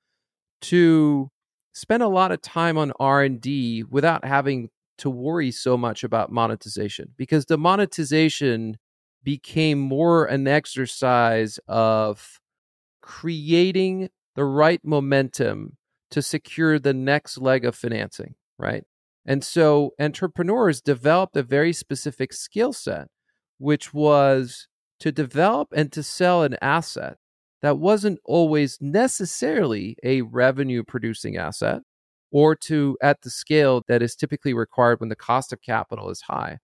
to 0.60 1.30
spend 1.72 2.02
a 2.02 2.08
lot 2.08 2.32
of 2.32 2.40
time 2.40 2.78
on 2.78 2.92
r&d 2.98 3.84
without 3.90 4.24
having 4.24 4.68
to 4.96 5.10
worry 5.10 5.50
so 5.50 5.76
much 5.76 6.04
about 6.04 6.32
monetization 6.32 7.08
because 7.16 7.46
the 7.46 7.58
monetization 7.58 8.76
became 9.24 9.78
more 9.80 10.26
an 10.26 10.46
exercise 10.46 11.58
of 11.66 12.40
creating 13.02 14.10
the 14.36 14.44
right 14.44 14.80
momentum 14.84 15.76
to 16.10 16.22
secure 16.22 16.78
the 16.78 16.94
next 16.94 17.38
leg 17.38 17.64
of 17.64 17.74
financing, 17.74 18.34
right? 18.58 18.84
And 19.26 19.42
so 19.42 19.92
entrepreneurs 19.98 20.80
developed 20.80 21.36
a 21.36 21.42
very 21.42 21.72
specific 21.72 22.32
skill 22.32 22.72
set, 22.72 23.08
which 23.58 23.94
was 23.94 24.68
to 25.00 25.10
develop 25.10 25.68
and 25.74 25.90
to 25.92 26.02
sell 26.02 26.42
an 26.42 26.56
asset 26.60 27.16
that 27.62 27.78
wasn't 27.78 28.18
always 28.24 28.78
necessarily 28.80 29.96
a 30.04 30.22
revenue 30.22 30.82
producing 30.82 31.36
asset 31.36 31.80
or 32.30 32.54
to 32.54 32.96
at 33.02 33.22
the 33.22 33.30
scale 33.30 33.82
that 33.88 34.02
is 34.02 34.14
typically 34.14 34.52
required 34.52 35.00
when 35.00 35.08
the 35.08 35.16
cost 35.16 35.52
of 35.52 35.62
capital 35.62 36.10
is 36.10 36.22
high 36.22 36.58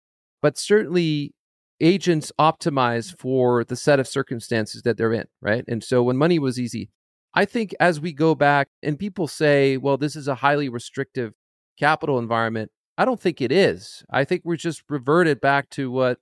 but 0.42 0.58
certainly 0.58 1.32
agents 1.80 2.32
optimize 2.38 3.16
for 3.18 3.64
the 3.64 3.76
set 3.76 4.00
of 4.00 4.08
circumstances 4.08 4.82
that 4.82 4.96
they're 4.96 5.12
in, 5.12 5.26
right? 5.40 5.64
And 5.68 5.82
so 5.82 6.02
when 6.02 6.16
money 6.16 6.38
was 6.38 6.58
easy, 6.58 6.90
I 7.34 7.44
think 7.44 7.74
as 7.78 8.00
we 8.00 8.12
go 8.12 8.34
back 8.34 8.68
and 8.82 8.98
people 8.98 9.28
say, 9.28 9.76
well, 9.76 9.96
this 9.96 10.16
is 10.16 10.28
a 10.28 10.36
highly 10.36 10.68
restrictive 10.68 11.34
capital 11.78 12.18
environment, 12.18 12.70
I 12.96 13.04
don't 13.04 13.20
think 13.20 13.40
it 13.40 13.52
is. 13.52 14.04
I 14.10 14.24
think 14.24 14.42
we're 14.44 14.56
just 14.56 14.82
reverted 14.88 15.40
back 15.40 15.70
to 15.70 15.90
what 15.90 16.18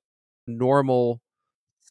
normal 0.46 1.20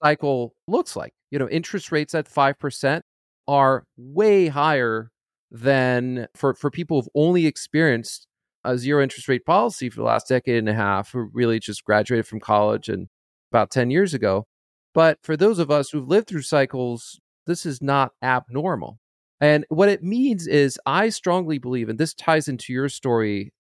cycle 0.04 0.54
looks 0.68 0.96
like. 0.96 1.14
You 1.32 1.40
know, 1.40 1.50
interest 1.50 1.92
rates 1.92 2.14
at 2.14 2.30
5% 2.30 3.02
are 3.48 3.84
way 3.98 4.48
higher 4.48 5.10
than 5.50 6.28
for, 6.36 6.54
for 6.54 6.70
people 6.70 7.02
who've 7.02 7.10
only 7.16 7.46
experienced 7.46 8.28
a 8.64 8.78
zero 8.78 9.02
interest 9.02 9.28
rate 9.28 9.46
policy 9.46 9.90
for 9.90 9.98
the 9.98 10.06
last 10.06 10.28
decade 10.28 10.58
and 10.58 10.70
a 10.70 10.74
half, 10.74 11.12
who 11.12 11.30
really 11.34 11.60
just 11.60 11.84
graduated 11.84 12.28
from 12.28 12.40
college 12.40 12.90
and 12.90 13.08
about 13.56 13.72
10 13.72 13.90
years 13.90 14.14
ago. 14.14 14.46
But 14.94 15.18
for 15.24 15.38
those 15.38 15.60
of 15.60 15.72
us 15.72 15.90
who've 15.90 16.08
lived 16.08 16.28
through 16.28 16.42
cycles, 16.42 17.22
this 17.48 17.66
is 17.66 17.82
not 17.82 18.12
abnormal. 18.22 19.00
And 19.40 19.66
what 19.70 19.88
it 19.90 20.04
means 20.04 20.46
is, 20.46 20.80
I 20.86 21.10
strongly 21.10 21.58
believe, 21.58 21.88
and 21.88 21.98
this 21.98 22.14
ties 22.14 22.48
into 22.50 22.74
your 22.74 22.90
story 22.90 23.54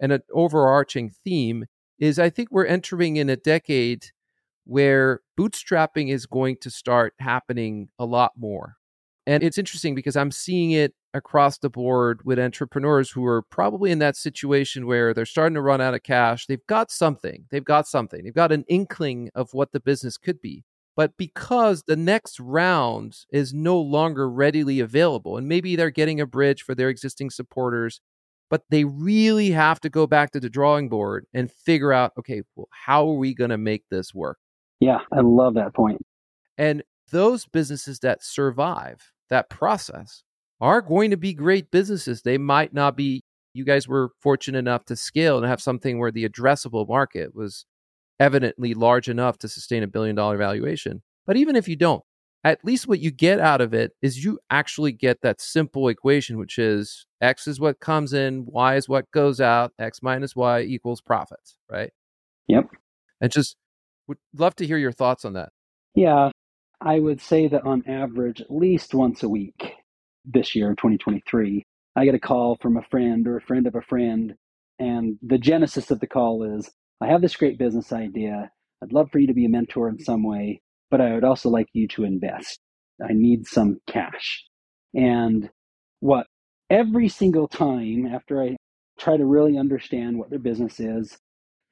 and 0.00 0.12
an 0.12 0.20
overarching 0.34 1.10
theme, 1.24 1.64
is 1.98 2.18
I 2.18 2.30
think 2.30 2.48
we're 2.50 2.66
entering 2.66 3.16
in 3.16 3.30
a 3.30 3.36
decade 3.36 4.06
where 4.64 5.20
bootstrapping 5.38 6.10
is 6.10 6.26
going 6.26 6.56
to 6.60 6.70
start 6.70 7.14
happening 7.18 7.88
a 7.98 8.04
lot 8.04 8.32
more. 8.36 8.76
And 9.28 9.42
it's 9.42 9.58
interesting 9.58 9.94
because 9.94 10.16
I'm 10.16 10.30
seeing 10.30 10.70
it 10.70 10.94
across 11.12 11.58
the 11.58 11.68
board 11.68 12.22
with 12.24 12.38
entrepreneurs 12.38 13.10
who 13.10 13.26
are 13.26 13.42
probably 13.42 13.90
in 13.90 13.98
that 13.98 14.16
situation 14.16 14.86
where 14.86 15.12
they're 15.12 15.26
starting 15.26 15.54
to 15.56 15.60
run 15.60 15.82
out 15.82 15.92
of 15.92 16.02
cash. 16.02 16.46
They've 16.46 16.66
got 16.66 16.90
something, 16.90 17.44
they've 17.50 17.62
got 17.62 17.86
something, 17.86 18.24
they've 18.24 18.32
got 18.32 18.52
an 18.52 18.64
inkling 18.68 19.28
of 19.34 19.52
what 19.52 19.72
the 19.72 19.80
business 19.80 20.16
could 20.16 20.40
be. 20.40 20.64
But 20.96 21.18
because 21.18 21.82
the 21.82 21.94
next 21.94 22.40
round 22.40 23.18
is 23.30 23.52
no 23.52 23.78
longer 23.78 24.30
readily 24.30 24.80
available, 24.80 25.36
and 25.36 25.46
maybe 25.46 25.76
they're 25.76 25.90
getting 25.90 26.22
a 26.22 26.26
bridge 26.26 26.62
for 26.62 26.74
their 26.74 26.88
existing 26.88 27.28
supporters, 27.28 28.00
but 28.48 28.62
they 28.70 28.84
really 28.84 29.50
have 29.50 29.78
to 29.80 29.90
go 29.90 30.06
back 30.06 30.30
to 30.30 30.40
the 30.40 30.48
drawing 30.48 30.88
board 30.88 31.26
and 31.34 31.52
figure 31.52 31.92
out 31.92 32.12
okay, 32.18 32.40
well, 32.56 32.68
how 32.70 33.06
are 33.06 33.18
we 33.18 33.34
going 33.34 33.50
to 33.50 33.58
make 33.58 33.84
this 33.90 34.14
work? 34.14 34.38
Yeah, 34.80 35.00
I 35.12 35.20
love 35.20 35.52
that 35.52 35.74
point. 35.74 36.00
And 36.56 36.82
those 37.10 37.44
businesses 37.44 37.98
that 37.98 38.24
survive 38.24 39.12
that 39.30 39.50
process 39.50 40.22
are 40.60 40.80
going 40.80 41.10
to 41.10 41.16
be 41.16 41.32
great 41.32 41.70
businesses. 41.70 42.22
They 42.22 42.38
might 42.38 42.72
not 42.74 42.96
be, 42.96 43.22
you 43.54 43.64
guys 43.64 43.86
were 43.86 44.10
fortunate 44.20 44.58
enough 44.58 44.84
to 44.86 44.96
scale 44.96 45.38
and 45.38 45.46
have 45.46 45.62
something 45.62 45.98
where 45.98 46.10
the 46.10 46.28
addressable 46.28 46.88
market 46.88 47.34
was 47.34 47.64
evidently 48.20 48.74
large 48.74 49.08
enough 49.08 49.38
to 49.38 49.48
sustain 49.48 49.82
a 49.82 49.86
billion 49.86 50.16
dollar 50.16 50.36
valuation. 50.36 51.02
But 51.26 51.36
even 51.36 51.56
if 51.56 51.68
you 51.68 51.76
don't, 51.76 52.02
at 52.44 52.64
least 52.64 52.88
what 52.88 53.00
you 53.00 53.10
get 53.10 53.40
out 53.40 53.60
of 53.60 53.74
it 53.74 53.92
is 54.00 54.24
you 54.24 54.38
actually 54.50 54.92
get 54.92 55.20
that 55.22 55.40
simple 55.40 55.88
equation, 55.88 56.38
which 56.38 56.58
is 56.58 57.06
X 57.20 57.46
is 57.46 57.60
what 57.60 57.80
comes 57.80 58.12
in, 58.12 58.46
Y 58.46 58.76
is 58.76 58.88
what 58.88 59.10
goes 59.10 59.40
out, 59.40 59.72
X 59.78 60.02
minus 60.02 60.34
Y 60.34 60.62
equals 60.62 61.00
profits, 61.00 61.56
right? 61.70 61.90
Yep. 62.46 62.70
And 63.20 63.30
just 63.30 63.56
would 64.06 64.18
love 64.34 64.56
to 64.56 64.66
hear 64.66 64.78
your 64.78 64.92
thoughts 64.92 65.24
on 65.24 65.34
that. 65.34 65.50
Yeah, 65.94 66.30
I 66.80 67.00
would 67.00 67.20
say 67.20 67.48
that 67.48 67.64
on 67.64 67.82
average, 67.88 68.40
at 68.40 68.50
least 68.50 68.94
once 68.94 69.22
a 69.24 69.28
week 69.28 69.74
this 70.24 70.54
year, 70.54 70.70
2023, 70.70 71.64
I 71.96 72.04
get 72.04 72.14
a 72.14 72.20
call 72.20 72.56
from 72.62 72.76
a 72.76 72.82
friend 72.82 73.26
or 73.26 73.36
a 73.36 73.42
friend 73.42 73.66
of 73.66 73.74
a 73.74 73.82
friend. 73.82 74.34
And 74.78 75.18
the 75.22 75.38
genesis 75.38 75.90
of 75.90 75.98
the 75.98 76.06
call 76.06 76.44
is 76.56 76.70
I 77.00 77.08
have 77.08 77.20
this 77.20 77.34
great 77.34 77.58
business 77.58 77.92
idea. 77.92 78.50
I'd 78.82 78.92
love 78.92 79.10
for 79.10 79.18
you 79.18 79.26
to 79.26 79.34
be 79.34 79.44
a 79.44 79.48
mentor 79.48 79.88
in 79.88 79.98
some 79.98 80.22
way, 80.22 80.60
but 80.90 81.00
I 81.00 81.14
would 81.14 81.24
also 81.24 81.48
like 81.48 81.66
you 81.72 81.88
to 81.88 82.04
invest. 82.04 82.60
I 83.02 83.12
need 83.12 83.46
some 83.46 83.80
cash. 83.88 84.44
And 84.94 85.50
what 85.98 86.28
every 86.70 87.08
single 87.08 87.48
time 87.48 88.06
after 88.06 88.40
I 88.40 88.56
try 89.00 89.16
to 89.16 89.26
really 89.26 89.58
understand 89.58 90.16
what 90.16 90.30
their 90.30 90.38
business 90.38 90.78
is, 90.78 91.18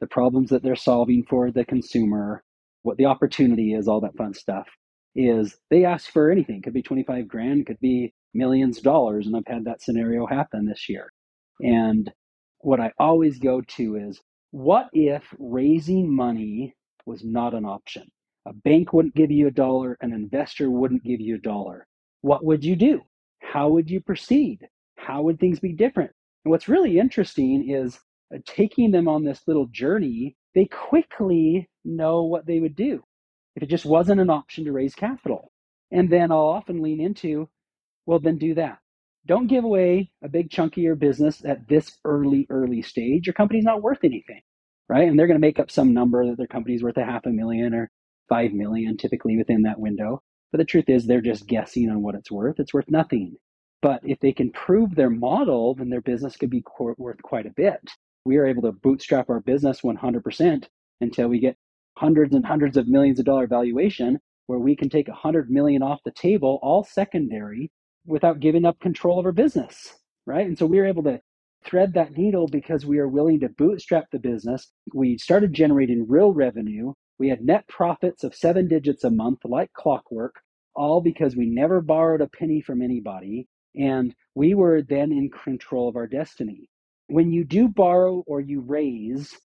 the 0.01 0.09
problems 0.09 0.51
that 0.51 0.65
they're 0.65 0.75
solving 0.75 1.25
for 1.29 1.53
the 1.53 1.65
consumer, 1.65 2.43
what 2.83 2.97
the 2.97 3.07
opportunity 3.07 3.73
is, 3.75 3.87
all 3.87 4.01
that 4.01 4.17
fun 4.17 4.35
stuff, 4.35 4.67
is 5.17 5.57
they 5.71 5.85
ask 5.85 6.11
for 6.11 6.31
anything. 6.31 6.63
Could 6.63 6.75
be 6.75 6.83
25 6.83 7.27
grand, 7.27 7.67
could 7.67 7.81
be 7.81 8.13
millions 8.35 8.79
of 8.79 8.85
dollars. 8.85 9.27
And 9.27 9.37
I've 9.37 9.47
had 9.47 9.65
that 9.65 9.83
scenario 9.83 10.27
happen 10.27 10.67
this 10.67 10.89
year. 10.89 11.11
And 11.61 12.13
what 12.61 12.81
I 12.81 12.93
always 12.99 13.39
go 13.39 13.63
to 13.63 13.97
is 13.97 14.21
what 14.51 14.89
if 14.93 15.25
raising 15.39 16.15
money 16.15 16.75
was 17.07 17.25
not 17.25 17.55
an 17.55 17.65
option? 17.65 18.05
A 18.47 18.53
bank 18.53 18.93
wouldn't 18.93 19.17
give 19.17 19.31
you 19.31 19.49
a 19.49 19.51
dollar, 19.53 19.97
an 20.03 20.13
investor 20.13 20.71
wouldn't 20.71 21.03
give 21.03 21.21
you 21.21 21.37
a 21.37 21.41
dollar. 21.41 21.87
What 22.21 22.45
would 22.45 22.65
you 22.65 22.77
do? 22.77 23.01
How 23.41 23.69
would 23.71 23.91
you 23.91 24.01
proceed? 24.01 24.67
How 24.97 25.23
would 25.23 25.41
things 25.41 25.59
be 25.59 25.73
different? 25.73 26.11
And 26.45 26.51
what's 26.51 26.69
really 26.69 26.99
interesting 26.99 27.69
is 27.71 27.99
uh, 28.35 28.39
taking 28.45 28.91
them 28.91 29.09
on 29.09 29.25
this 29.25 29.43
little 29.47 29.67
journey, 29.67 30.37
they 30.55 30.67
quickly 30.67 31.69
know 31.85 32.25
what 32.25 32.47
they 32.47 32.61
would 32.61 32.77
do 32.77 33.03
if 33.57 33.63
it 33.63 33.71
just 33.71 33.87
wasn't 33.87 34.21
an 34.21 34.31
option 34.31 34.65
to 34.67 34.73
raise 34.73 34.95
capital. 34.95 35.51
And 35.91 36.11
then 36.11 36.31
I'll 36.31 36.41
often 36.41 36.83
lean 36.83 37.01
into, 37.01 37.49
well, 38.05 38.19
then 38.19 38.39
do 38.39 38.55
that. 38.55 38.79
Don't 39.27 39.49
give 39.49 39.65
away 39.65 40.11
a 40.23 40.29
big 40.29 40.51
chunk 40.51 40.77
of 40.77 40.83
your 40.83 40.95
business 40.95 41.45
at 41.45 41.67
this 41.67 41.99
early, 42.05 42.47
early 42.51 42.83
stage. 42.83 43.27
Your 43.27 43.35
company's 43.35 43.65
not 43.65 43.83
worth 43.83 44.05
anything, 44.05 44.43
right? 44.89 45.09
And 45.09 45.19
they're 45.19 45.27
going 45.27 45.41
to 45.41 45.47
make 45.47 45.59
up 45.59 45.71
some 45.71 45.95
number 45.95 46.25
that 46.27 46.37
their 46.37 46.47
company's 46.47 46.83
worth 46.83 46.97
a 46.97 47.05
half 47.05 47.27
a 47.27 47.31
million 47.31 47.75
or 47.75 47.91
five 48.29 48.53
million, 48.53 48.97
typically 48.97 49.37
within 49.37 49.63
that 49.63 49.81
window. 49.81 50.23
But 50.53 50.59
the 50.59 50.65
truth 50.65 50.89
is, 50.89 51.07
they're 51.07 51.21
just 51.21 51.49
guessing 51.49 51.91
on 51.91 52.03
what 52.03 52.15
it's 52.15 52.31
worth. 52.31 52.61
It's 52.61 52.75
worth 52.75 52.91
nothing. 52.91 53.37
But 53.83 54.01
if 54.05 54.21
they 54.21 54.33
can 54.33 54.53
prove 54.53 54.95
their 54.95 55.11
model, 55.11 55.75
then 55.75 55.91
their 55.91 56.01
business 56.01 56.37
could 56.37 56.51
be 56.51 56.63
worth 56.79 57.23
quite 57.23 57.47
a 57.47 57.55
bit. 57.57 57.81
We 58.25 58.37
are 58.37 58.47
able 58.47 58.63
to 58.63 58.73
bootstrap 58.73 59.29
our 59.29 59.41
business 59.41 59.81
100% 59.81 60.65
until 61.01 61.29
we 61.29 61.41
get 61.41 61.57
hundreds 61.97 62.35
and 62.35 62.47
hundreds 62.47 62.77
of 62.77 62.89
millions 62.89 63.19
of 63.19 63.27
dollar 63.27 63.47
valuation 63.47 64.19
where 64.47 64.59
we 64.61 64.77
can 64.77 64.89
take 64.91 65.09
a 65.09 65.13
100 65.13 65.51
million 65.51 65.83
off 65.83 66.01
the 66.05 66.13
table 66.13 66.59
all 66.63 66.85
secondary 66.85 67.71
without 68.07 68.41
giving 68.41 68.65
up 68.67 68.81
control 68.81 69.19
of 69.21 69.27
our 69.27 69.33
business 69.33 69.95
right? 70.27 70.47
And 70.47 70.59
so 70.59 70.67
we 70.67 70.79
were 70.79 70.87
able 70.87 71.03
to 71.05 71.21
thread 71.65 71.95
that 71.95 72.17
needle 72.17 72.49
because 72.49 72.87
we 72.87 72.99
are 72.99 73.09
willing 73.09 73.41
to 73.41 73.49
bootstrap 73.49 74.07
the 74.11 74.19
business. 74.19 74.71
We 74.95 75.19
started 75.19 75.53
generating 75.53 76.07
real 76.09 76.33
revenue. 76.33 76.93
We 77.19 77.29
had 77.29 77.45
net 77.45 77.69
profits 77.69 78.25
of 78.25 78.35
seven 78.35 78.69
digits 78.69 79.05
a 79.05 79.11
month 79.11 79.41
like 79.45 79.73
clockwork 79.75 80.37
all 80.75 81.01
because 81.01 81.37
we 81.37 81.47
never 81.47 81.81
borrowed 81.81 82.21
a 82.23 82.29
penny 82.29 82.61
from 82.61 82.83
anybody 82.83 83.47
and 83.77 84.15
we 84.35 84.55
were 84.55 84.83
then 84.83 85.13
in 85.13 85.31
control 85.31 85.89
of 85.89 85.97
our 85.97 86.07
destiny. 86.07 86.69
When 87.09 87.31
you 87.33 87.45
do 87.45 87.69
borrow 87.69 88.25
or 88.27 88.41
you 88.41 88.61
raise 88.61 89.37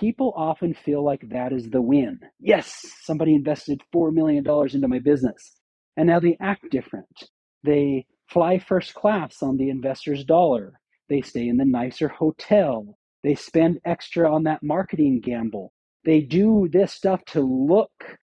people 0.00 0.32
often 0.36 0.74
feel 0.74 1.04
like 1.04 1.28
that 1.28 1.52
is 1.52 1.68
the 1.68 1.82
win. 1.82 2.18
Yes, 2.40 2.84
somebody 3.02 3.34
invested 3.34 3.80
$4 3.94 4.12
million 4.12 4.44
into 4.46 4.88
my 4.88 4.98
business. 4.98 5.56
And 5.96 6.06
now 6.06 6.20
they 6.20 6.36
act 6.40 6.70
different. 6.70 7.24
They 7.62 8.06
fly 8.28 8.58
first 8.58 8.94
class 8.94 9.42
on 9.42 9.56
the 9.56 9.68
investor's 9.68 10.24
dollar. 10.24 10.80
They 11.08 11.20
stay 11.20 11.48
in 11.48 11.58
the 11.58 11.64
nicer 11.64 12.08
hotel. 12.08 12.96
They 13.22 13.34
spend 13.34 13.80
extra 13.84 14.32
on 14.32 14.44
that 14.44 14.62
marketing 14.62 15.20
gamble. 15.20 15.72
They 16.04 16.20
do 16.20 16.68
this 16.72 16.92
stuff 16.92 17.24
to 17.26 17.40
look 17.40 17.92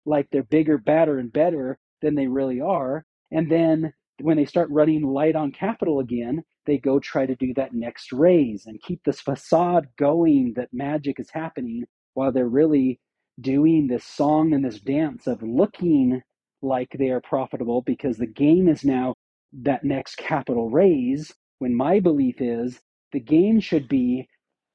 like 0.06 0.28
they're 0.32 0.44
bigger, 0.44 0.78
badder, 0.78 1.20
and 1.20 1.32
better 1.32 1.78
than 2.02 2.16
they 2.16 2.28
really 2.28 2.60
are. 2.60 3.06
And 3.32 3.50
then 3.50 3.94
when 4.22 4.38
they 4.38 4.46
start 4.46 4.70
running 4.72 5.04
light 5.04 5.36
on 5.36 5.52
capital 5.52 6.00
again, 6.00 6.44
they 6.66 6.78
go 6.78 7.00
try 7.00 7.26
to 7.26 7.36
do 7.36 7.54
that 7.56 7.74
next 7.74 8.12
raise 8.12 8.66
and 8.66 8.82
keep 8.82 9.02
this 9.04 9.22
facade 9.22 9.88
going 9.98 10.54
that 10.56 10.70
magic 10.74 11.20
is 11.20 11.30
happening 11.32 11.84
while 12.14 12.32
they're 12.32 12.48
really 12.48 13.00
doing 13.42 13.88
this 13.88 14.06
song 14.06 14.54
and 14.54 14.64
this 14.64 14.80
dance 14.80 15.28
of 15.28 15.42
looking 15.42 16.22
like 16.62 16.90
they 16.98 17.10
are 17.10 17.22
profitable 17.22 17.82
because 17.82 18.18
the 18.18 18.28
game 18.28 18.68
is 18.70 18.84
now 18.84 19.14
that 19.52 19.84
next 19.84 20.16
capital 20.18 20.70
raise 20.70 21.34
when 21.60 21.76
my 21.76 22.00
belief 22.00 22.40
is 22.40 22.80
the 23.12 23.20
game 23.20 23.60
should 23.60 23.88
be 23.88 24.28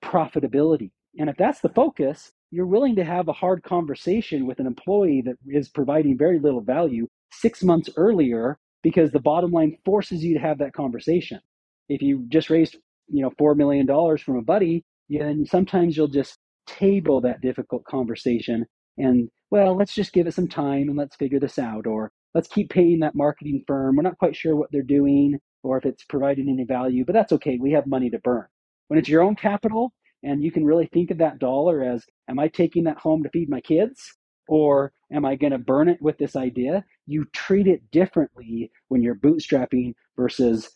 profitability. 0.04 0.90
And 1.18 1.30
if 1.30 1.36
that's 1.36 1.60
the 1.60 1.68
focus 1.70 2.32
you're 2.50 2.66
willing 2.66 2.96
to 2.96 3.04
have 3.04 3.28
a 3.28 3.32
hard 3.32 3.62
conversation 3.62 4.46
with 4.46 4.58
an 4.58 4.66
employee 4.66 5.22
that 5.22 5.36
is 5.46 5.68
providing 5.68 6.16
very 6.16 6.38
little 6.38 6.62
value 6.62 7.06
six 7.30 7.62
months 7.62 7.90
earlier 7.96 8.58
because 8.82 9.10
the 9.10 9.20
bottom 9.20 9.50
line 9.50 9.76
forces 9.84 10.24
you 10.24 10.34
to 10.34 10.40
have 10.40 10.58
that 10.58 10.72
conversation 10.72 11.40
if 11.88 12.02
you 12.02 12.24
just 12.28 12.50
raised 12.50 12.76
you 13.08 13.22
know 13.22 13.32
four 13.38 13.54
million 13.54 13.86
dollars 13.86 14.22
from 14.22 14.36
a 14.36 14.42
buddy 14.42 14.84
then 15.10 15.46
sometimes 15.46 15.96
you'll 15.96 16.08
just 16.08 16.38
table 16.66 17.20
that 17.20 17.40
difficult 17.40 17.84
conversation 17.84 18.66
and 18.98 19.30
well 19.50 19.76
let's 19.76 19.94
just 19.94 20.12
give 20.12 20.26
it 20.26 20.34
some 20.34 20.48
time 20.48 20.88
and 20.88 20.96
let's 20.96 21.16
figure 21.16 21.40
this 21.40 21.58
out 21.58 21.86
or 21.86 22.12
let's 22.34 22.48
keep 22.48 22.70
paying 22.70 23.00
that 23.00 23.14
marketing 23.14 23.62
firm 23.66 23.96
we're 23.96 24.02
not 24.02 24.18
quite 24.18 24.36
sure 24.36 24.56
what 24.56 24.70
they're 24.72 24.82
doing 24.82 25.38
or 25.62 25.78
if 25.78 25.86
it's 25.86 26.04
providing 26.04 26.48
any 26.48 26.64
value 26.64 27.04
but 27.04 27.14
that's 27.14 27.32
okay 27.32 27.58
we 27.60 27.72
have 27.72 27.86
money 27.86 28.10
to 28.10 28.18
burn 28.20 28.46
when 28.88 28.98
it's 28.98 29.08
your 29.08 29.22
own 29.22 29.34
capital 29.36 29.92
And 30.24 30.44
you 30.44 30.52
can 30.52 30.66
really 30.66 30.88
think 30.92 31.12
of 31.12 31.18
that 31.20 31.40
dollar 31.40 31.84
as 31.84 32.04
am 32.28 32.40
I 32.40 32.48
taking 32.48 32.84
that 32.86 32.98
home 32.98 33.24
to 33.24 33.30
feed 33.30 33.50
my 33.50 33.62
kids? 33.62 34.14
Or 34.48 34.92
am 35.12 35.24
I 35.26 35.36
going 35.36 35.52
to 35.52 35.58
burn 35.58 35.88
it 35.88 36.02
with 36.02 36.18
this 36.18 36.36
idea? 36.36 36.84
You 37.06 37.26
treat 37.34 37.68
it 37.68 37.90
differently 37.92 38.72
when 38.88 39.02
you're 39.02 39.16
bootstrapping 39.16 39.94
versus 40.18 40.70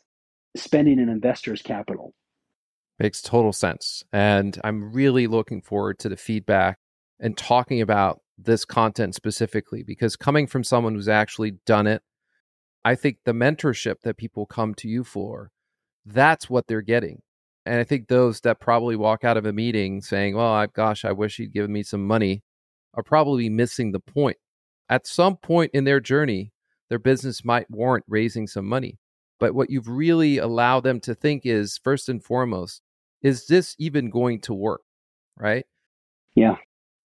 spending 0.56 0.98
an 0.98 1.08
investor's 1.08 1.62
capital. 1.62 2.14
Makes 2.98 3.22
total 3.22 3.52
sense. 3.52 4.04
And 4.12 4.58
I'm 4.62 4.92
really 4.92 5.26
looking 5.26 5.62
forward 5.62 5.98
to 6.00 6.08
the 6.08 6.16
feedback 6.16 6.78
and 7.18 7.36
talking 7.36 7.80
about 7.80 8.20
this 8.38 8.64
content 8.64 9.14
specifically 9.14 9.82
because 9.82 10.16
coming 10.16 10.46
from 10.46 10.64
someone 10.64 10.94
who's 10.94 11.08
actually 11.08 11.52
done 11.66 11.86
it, 11.86 12.02
I 12.84 12.94
think 12.94 13.18
the 13.24 13.32
mentorship 13.32 13.96
that 14.02 14.16
people 14.16 14.46
come 14.46 14.74
to 14.76 14.88
you 14.88 15.04
for, 15.04 15.50
that's 16.04 16.50
what 16.50 16.66
they're 16.66 16.82
getting. 16.82 17.22
And 17.64 17.78
I 17.78 17.84
think 17.84 18.08
those 18.08 18.40
that 18.40 18.60
probably 18.60 18.96
walk 18.96 19.22
out 19.24 19.36
of 19.36 19.46
a 19.46 19.52
meeting 19.52 20.02
saying, 20.02 20.34
well, 20.34 20.52
I, 20.52 20.66
gosh, 20.66 21.04
I 21.04 21.12
wish 21.12 21.36
he'd 21.36 21.52
given 21.52 21.72
me 21.72 21.84
some 21.84 22.04
money, 22.04 22.42
are 22.94 23.04
probably 23.04 23.48
missing 23.48 23.92
the 23.92 24.00
point. 24.00 24.36
At 24.88 25.06
some 25.06 25.36
point 25.36 25.70
in 25.72 25.84
their 25.84 26.00
journey, 26.00 26.52
their 26.88 26.98
business 26.98 27.44
might 27.44 27.70
warrant 27.70 28.04
raising 28.08 28.46
some 28.48 28.66
money. 28.66 28.98
But 29.42 29.56
what 29.56 29.70
you've 29.70 29.88
really 29.88 30.38
allowed 30.38 30.84
them 30.84 31.00
to 31.00 31.16
think 31.16 31.42
is 31.44 31.76
first 31.76 32.08
and 32.08 32.22
foremost, 32.22 32.80
is 33.22 33.48
this 33.48 33.74
even 33.76 34.08
going 34.08 34.40
to 34.42 34.54
work? 34.54 34.82
Right? 35.36 35.66
Yeah. 36.36 36.58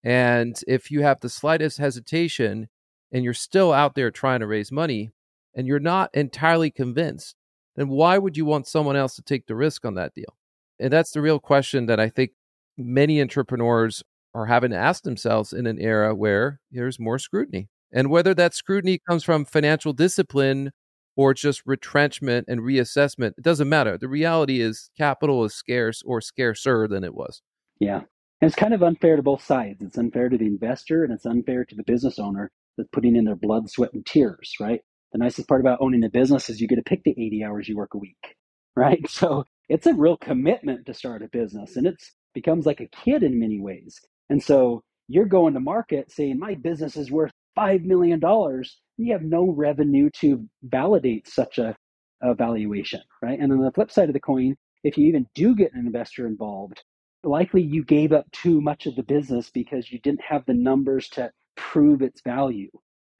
And 0.04 0.56
if 0.68 0.92
you 0.92 1.02
have 1.02 1.18
the 1.18 1.30
slightest 1.30 1.78
hesitation 1.78 2.68
and 3.10 3.24
you're 3.24 3.34
still 3.34 3.72
out 3.72 3.96
there 3.96 4.12
trying 4.12 4.38
to 4.38 4.46
raise 4.46 4.70
money 4.70 5.10
and 5.56 5.66
you're 5.66 5.80
not 5.80 6.14
entirely 6.14 6.70
convinced, 6.70 7.34
then 7.74 7.88
why 7.88 8.18
would 8.18 8.36
you 8.36 8.44
want 8.44 8.68
someone 8.68 8.94
else 8.94 9.16
to 9.16 9.22
take 9.22 9.48
the 9.48 9.56
risk 9.56 9.84
on 9.84 9.96
that 9.96 10.14
deal? 10.14 10.36
And 10.78 10.92
that's 10.92 11.10
the 11.10 11.20
real 11.20 11.40
question 11.40 11.86
that 11.86 11.98
I 11.98 12.08
think 12.08 12.30
many 12.76 13.20
entrepreneurs 13.20 14.04
are 14.32 14.46
having 14.46 14.70
to 14.70 14.76
ask 14.76 15.02
themselves 15.02 15.52
in 15.52 15.66
an 15.66 15.80
era 15.80 16.14
where 16.14 16.60
there's 16.70 17.00
more 17.00 17.18
scrutiny. 17.18 17.68
And 17.90 18.10
whether 18.10 18.32
that 18.34 18.54
scrutiny 18.54 19.00
comes 19.08 19.24
from 19.24 19.44
financial 19.44 19.92
discipline 19.92 20.70
or 21.18 21.34
just 21.34 21.66
retrenchment 21.66 22.46
and 22.48 22.60
reassessment, 22.60 23.32
it 23.36 23.42
doesn't 23.42 23.68
matter. 23.68 23.98
The 23.98 24.06
reality 24.06 24.60
is 24.60 24.88
capital 24.96 25.44
is 25.44 25.52
scarce 25.52 26.00
or 26.06 26.20
scarcer 26.20 26.86
than 26.86 27.02
it 27.02 27.12
was. 27.12 27.42
Yeah. 27.80 28.02
And 28.40 28.48
it's 28.48 28.54
kind 28.54 28.72
of 28.72 28.84
unfair 28.84 29.16
to 29.16 29.22
both 29.22 29.44
sides. 29.44 29.82
It's 29.82 29.98
unfair 29.98 30.28
to 30.28 30.38
the 30.38 30.46
investor 30.46 31.02
and 31.02 31.12
it's 31.12 31.26
unfair 31.26 31.64
to 31.64 31.74
the 31.74 31.82
business 31.82 32.20
owner 32.20 32.52
that's 32.76 32.88
putting 32.92 33.16
in 33.16 33.24
their 33.24 33.34
blood, 33.34 33.68
sweat, 33.68 33.92
and 33.94 34.06
tears, 34.06 34.54
right? 34.60 34.80
The 35.10 35.18
nicest 35.18 35.48
part 35.48 35.60
about 35.60 35.80
owning 35.80 36.04
a 36.04 36.08
business 36.08 36.48
is 36.48 36.60
you 36.60 36.68
get 36.68 36.76
to 36.76 36.82
pick 36.82 37.02
the 37.02 37.10
80 37.10 37.42
hours 37.42 37.68
you 37.68 37.76
work 37.76 37.94
a 37.94 37.98
week, 37.98 38.36
right? 38.76 39.04
So 39.10 39.44
it's 39.68 39.86
a 39.88 39.94
real 39.94 40.16
commitment 40.18 40.86
to 40.86 40.94
start 40.94 41.22
a 41.22 41.28
business 41.28 41.74
and 41.74 41.84
it's 41.84 42.14
becomes 42.32 42.64
like 42.64 42.80
a 42.80 42.86
kid 42.86 43.24
in 43.24 43.40
many 43.40 43.58
ways. 43.58 43.98
And 44.30 44.40
so 44.40 44.84
you're 45.08 45.24
going 45.24 45.54
to 45.54 45.60
market 45.60 46.12
saying, 46.12 46.38
my 46.38 46.54
business 46.54 46.96
is 46.96 47.10
worth 47.10 47.32
$5 47.58 47.84
million. 47.84 48.20
You 48.96 49.12
have 49.12 49.22
no 49.22 49.50
revenue 49.50 50.10
to 50.20 50.46
validate 50.62 51.28
such 51.28 51.58
a, 51.58 51.76
a 52.22 52.34
valuation, 52.34 53.00
right? 53.22 53.38
And 53.38 53.52
on 53.52 53.60
the 53.60 53.72
flip 53.72 53.90
side 53.90 54.08
of 54.08 54.12
the 54.12 54.20
coin, 54.20 54.56
if 54.84 54.96
you 54.96 55.06
even 55.06 55.26
do 55.34 55.54
get 55.54 55.72
an 55.74 55.86
investor 55.86 56.26
involved, 56.26 56.82
likely 57.24 57.62
you 57.62 57.84
gave 57.84 58.12
up 58.12 58.30
too 58.32 58.60
much 58.60 58.86
of 58.86 58.94
the 58.96 59.02
business 59.02 59.50
because 59.50 59.90
you 59.90 59.98
didn't 60.00 60.22
have 60.22 60.44
the 60.46 60.54
numbers 60.54 61.08
to 61.10 61.30
prove 61.56 62.02
its 62.02 62.20
value. 62.22 62.70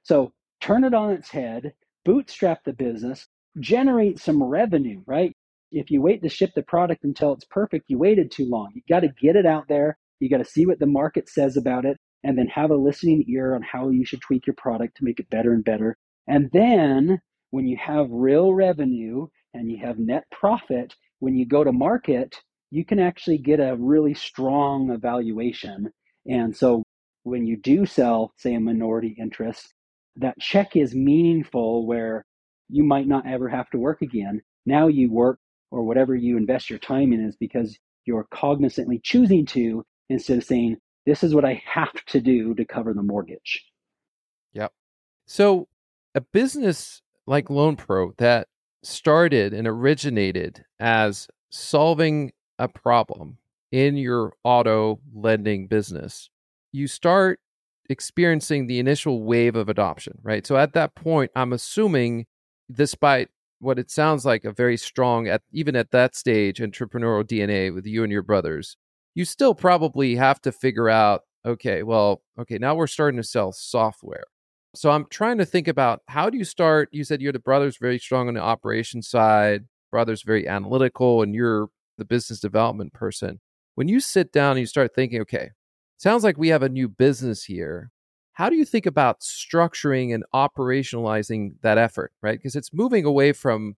So 0.03 0.31
turn 0.61 0.83
it 0.83 0.93
on 0.93 1.11
its 1.11 1.29
head, 1.29 1.73
bootstrap 2.05 2.63
the 2.63 2.73
business, 2.73 3.27
generate 3.59 4.19
some 4.19 4.41
revenue, 4.41 5.01
right? 5.05 5.35
If 5.71 5.91
you 5.91 6.01
wait 6.01 6.21
to 6.23 6.29
ship 6.29 6.51
the 6.55 6.63
product 6.63 7.03
until 7.03 7.33
it's 7.33 7.45
perfect, 7.45 7.85
you 7.89 7.97
waited 7.97 8.31
too 8.31 8.49
long. 8.49 8.71
You 8.73 8.81
got 8.89 9.01
to 9.01 9.09
get 9.21 9.35
it 9.35 9.45
out 9.45 9.67
there. 9.67 9.97
You 10.19 10.29
got 10.29 10.37
to 10.37 10.45
see 10.45 10.65
what 10.65 10.79
the 10.79 10.85
market 10.87 11.29
says 11.29 11.57
about 11.57 11.85
it 11.85 11.97
and 12.23 12.37
then 12.37 12.47
have 12.47 12.71
a 12.71 12.75
listening 12.75 13.23
ear 13.27 13.55
on 13.55 13.61
how 13.61 13.89
you 13.89 14.05
should 14.05 14.21
tweak 14.21 14.45
your 14.45 14.55
product 14.55 14.97
to 14.97 15.03
make 15.03 15.19
it 15.19 15.29
better 15.29 15.53
and 15.53 15.63
better. 15.63 15.97
And 16.27 16.49
then 16.53 17.19
when 17.51 17.65
you 17.65 17.77
have 17.77 18.07
real 18.09 18.53
revenue 18.53 19.27
and 19.53 19.71
you 19.71 19.77
have 19.83 19.97
net 19.97 20.23
profit, 20.31 20.95
when 21.19 21.35
you 21.35 21.45
go 21.45 21.63
to 21.63 21.71
market, 21.71 22.35
you 22.71 22.85
can 22.85 22.99
actually 22.99 23.37
get 23.37 23.59
a 23.59 23.75
really 23.77 24.13
strong 24.13 24.91
evaluation. 24.91 25.91
And 26.27 26.55
so 26.55 26.83
when 27.23 27.45
you 27.45 27.57
do 27.57 27.85
sell, 27.85 28.33
say, 28.37 28.53
a 28.53 28.59
minority 28.59 29.15
interest, 29.19 29.73
that 30.17 30.39
check 30.39 30.75
is 30.75 30.93
meaningful 30.93 31.87
where 31.87 32.25
you 32.69 32.83
might 32.83 33.07
not 33.07 33.25
ever 33.25 33.49
have 33.49 33.69
to 33.71 33.77
work 33.79 34.01
again. 34.01 34.41
Now 34.65 34.87
you 34.87 35.11
work 35.11 35.39
or 35.71 35.83
whatever 35.83 36.15
you 36.15 36.37
invest 36.37 36.69
your 36.69 36.79
time 36.79 37.13
in 37.13 37.25
is 37.25 37.35
because 37.35 37.77
you're 38.05 38.27
cognizantly 38.33 39.01
choosing 39.03 39.45
to 39.47 39.83
instead 40.09 40.37
of 40.37 40.43
saying, 40.43 40.77
this 41.05 41.23
is 41.23 41.33
what 41.33 41.45
I 41.45 41.61
have 41.65 42.05
to 42.07 42.21
do 42.21 42.53
to 42.55 42.65
cover 42.65 42.93
the 42.93 43.03
mortgage. 43.03 43.65
Yep. 44.53 44.73
So 45.25 45.67
a 46.15 46.21
business 46.21 47.01
like 47.27 47.47
LoanPro 47.47 48.17
that 48.17 48.47
started 48.83 49.53
and 49.53 49.67
originated 49.67 50.63
as 50.79 51.27
solving 51.49 52.31
a 52.57 52.67
problem 52.67 53.37
in 53.71 53.97
your 53.97 54.33
auto 54.43 54.99
lending 55.13 55.67
business, 55.67 56.29
you 56.71 56.87
start 56.87 57.39
experiencing 57.89 58.67
the 58.67 58.79
initial 58.79 59.23
wave 59.23 59.55
of 59.55 59.69
adoption, 59.69 60.19
right? 60.21 60.45
So 60.45 60.57
at 60.57 60.73
that 60.73 60.95
point, 60.95 61.31
I'm 61.35 61.53
assuming, 61.53 62.25
despite 62.71 63.29
what 63.59 63.79
it 63.79 63.91
sounds 63.91 64.25
like 64.25 64.45
a 64.45 64.51
very 64.51 64.77
strong, 64.77 65.27
at 65.27 65.41
even 65.51 65.75
at 65.75 65.91
that 65.91 66.15
stage, 66.15 66.59
entrepreneurial 66.59 67.23
DNA 67.23 67.73
with 67.73 67.85
you 67.85 68.03
and 68.03 68.11
your 68.11 68.21
brothers, 68.21 68.77
you 69.15 69.25
still 69.25 69.55
probably 69.55 70.15
have 70.15 70.41
to 70.41 70.51
figure 70.51 70.89
out, 70.89 71.21
okay, 71.45 71.83
well, 71.83 72.21
okay, 72.39 72.57
now 72.57 72.75
we're 72.75 72.87
starting 72.87 73.17
to 73.17 73.27
sell 73.27 73.51
software. 73.51 74.25
So 74.75 74.91
I'm 74.91 75.05
trying 75.09 75.39
to 75.39 75.45
think 75.45 75.67
about 75.67 76.01
how 76.07 76.29
do 76.29 76.37
you 76.37 76.43
start? 76.43 76.89
You 76.91 77.03
said 77.03 77.21
you're 77.21 77.33
the 77.33 77.39
brothers 77.39 77.77
very 77.77 77.97
strong 77.97 78.27
on 78.27 78.35
the 78.35 78.41
operation 78.41 79.01
side, 79.01 79.65
brothers 79.91 80.21
very 80.21 80.47
analytical, 80.47 81.21
and 81.23 81.33
you're 81.33 81.69
the 81.97 82.05
business 82.05 82.39
development 82.39 82.93
person, 82.93 83.39
when 83.75 83.87
you 83.87 83.99
sit 83.99 84.31
down 84.31 84.51
and 84.51 84.59
you 84.59 84.65
start 84.65 84.95
thinking, 84.95 85.21
okay, 85.21 85.51
sounds 85.97 86.23
like 86.23 86.37
we 86.37 86.49
have 86.49 86.63
a 86.63 86.69
new 86.69 86.87
business 86.87 87.43
here. 87.43 87.91
How 88.33 88.49
do 88.49 88.55
you 88.55 88.65
think 88.65 88.85
about 88.85 89.19
structuring 89.19 90.13
and 90.13 90.23
operationalizing 90.33 91.55
that 91.61 91.77
effort, 91.77 92.13
right? 92.21 92.39
Because 92.39 92.55
it's 92.55 92.73
moving 92.73 93.05
away 93.05 93.33
from 93.33 93.75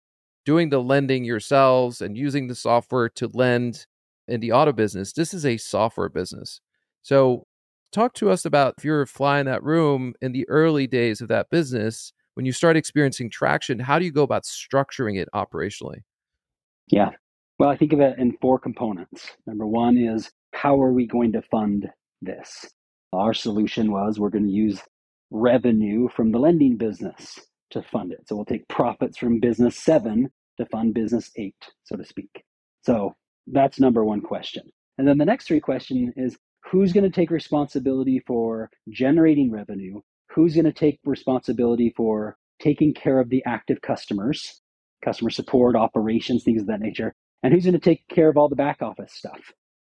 doing 0.45 0.69
the 0.69 0.81
lending 0.81 1.23
yourselves 1.23 2.01
and 2.01 2.17
using 2.17 2.47
the 2.47 2.55
software 2.55 3.09
to 3.09 3.29
lend 3.33 3.85
in 4.29 4.39
the 4.39 4.51
auto 4.51 4.71
business. 4.71 5.13
This 5.13 5.33
is 5.33 5.45
a 5.45 5.57
software 5.57 6.09
business. 6.09 6.61
So, 7.01 7.45
talk 7.91 8.13
to 8.15 8.29
us 8.29 8.45
about 8.45 8.75
if 8.77 8.85
you're 8.85 9.05
flying 9.05 9.45
that 9.45 9.63
room 9.63 10.13
in 10.21 10.31
the 10.31 10.47
early 10.47 10.87
days 10.87 11.21
of 11.21 11.27
that 11.29 11.49
business, 11.49 12.13
when 12.35 12.45
you 12.45 12.51
start 12.51 12.77
experiencing 12.77 13.29
traction, 13.29 13.79
how 13.79 13.99
do 13.99 14.05
you 14.05 14.11
go 14.11 14.23
about 14.23 14.43
structuring 14.43 15.19
it 15.19 15.27
operationally? 15.33 16.03
Yeah, 16.87 17.11
well, 17.59 17.69
I 17.69 17.75
think 17.75 17.91
of 17.91 17.99
it 17.99 18.17
in 18.17 18.37
four 18.41 18.57
components. 18.57 19.31
Number 19.45 19.67
one 19.67 19.97
is 19.97 20.31
how 20.53 20.81
are 20.81 20.93
we 20.93 21.05
going 21.05 21.33
to 21.33 21.41
fund 21.41 21.89
this? 22.21 22.65
Our 23.11 23.33
solution 23.33 23.91
was 23.91 24.17
we're 24.17 24.29
going 24.29 24.47
to 24.47 24.51
use 24.51 24.81
revenue 25.29 26.07
from 26.15 26.31
the 26.31 26.39
lending 26.39 26.77
business 26.77 27.37
to 27.71 27.83
fund 27.83 28.13
it. 28.13 28.27
So 28.27 28.35
we'll 28.35 28.45
take 28.45 28.67
profits 28.69 29.17
from 29.17 29.41
business 29.41 29.77
seven 29.77 30.29
to 30.57 30.65
fund 30.67 30.93
business 30.93 31.31
eight, 31.35 31.55
so 31.83 31.97
to 31.97 32.05
speak. 32.05 32.43
So 32.83 33.13
that's 33.47 33.79
number 33.79 34.03
one 34.03 34.21
question. 34.21 34.63
And 34.97 35.07
then 35.07 35.17
the 35.17 35.25
next 35.25 35.47
three 35.47 35.59
question 35.59 36.13
is 36.15 36.37
who's 36.71 36.93
going 36.93 37.03
to 37.03 37.09
take 37.09 37.31
responsibility 37.31 38.21
for 38.27 38.69
generating 38.89 39.51
revenue? 39.51 40.01
Who's 40.35 40.53
going 40.53 40.65
to 40.65 40.73
take 40.73 40.99
responsibility 41.05 41.93
for 41.95 42.37
taking 42.61 42.93
care 42.93 43.19
of 43.19 43.29
the 43.29 43.43
active 43.45 43.81
customers, 43.81 44.61
customer 45.03 45.29
support, 45.29 45.75
operations, 45.75 46.43
things 46.43 46.61
of 46.61 46.67
that 46.67 46.81
nature? 46.81 47.13
and 47.43 47.53
who's 47.53 47.63
going 47.63 47.73
to 47.73 47.79
take 47.79 48.07
care 48.07 48.29
of 48.29 48.37
all 48.37 48.49
the 48.49 48.55
back 48.55 48.81
office 48.81 49.13
stuff. 49.13 49.39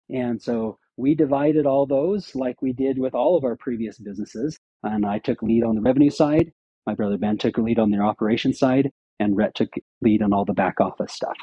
And 0.08 0.40
so 0.40 0.78
we 0.96 1.14
divided 1.14 1.66
all 1.66 1.86
those 1.86 2.34
like 2.34 2.60
we 2.62 2.72
did 2.72 2.98
with 2.98 3.14
all 3.14 3.36
of 3.36 3.44
our 3.44 3.56
previous 3.56 3.98
businesses. 3.98 4.58
And 4.82 5.04
I 5.04 5.18
took 5.18 5.42
lead 5.42 5.64
on 5.64 5.74
the 5.74 5.80
revenue 5.80 6.10
side. 6.10 6.52
My 6.86 6.94
brother 6.94 7.18
Ben 7.18 7.38
took 7.38 7.58
lead 7.58 7.78
on 7.78 7.90
the 7.90 7.98
operations 7.98 8.58
side, 8.58 8.90
and 9.18 9.36
Rhett 9.36 9.54
took 9.56 9.70
lead 10.02 10.22
on 10.22 10.32
all 10.32 10.44
the 10.44 10.52
back 10.52 10.80
office 10.80 11.12
stuff. 11.12 11.36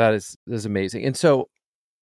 That 0.00 0.14
is 0.14 0.34
is 0.46 0.64
amazing. 0.64 1.04
And 1.04 1.14
so, 1.14 1.50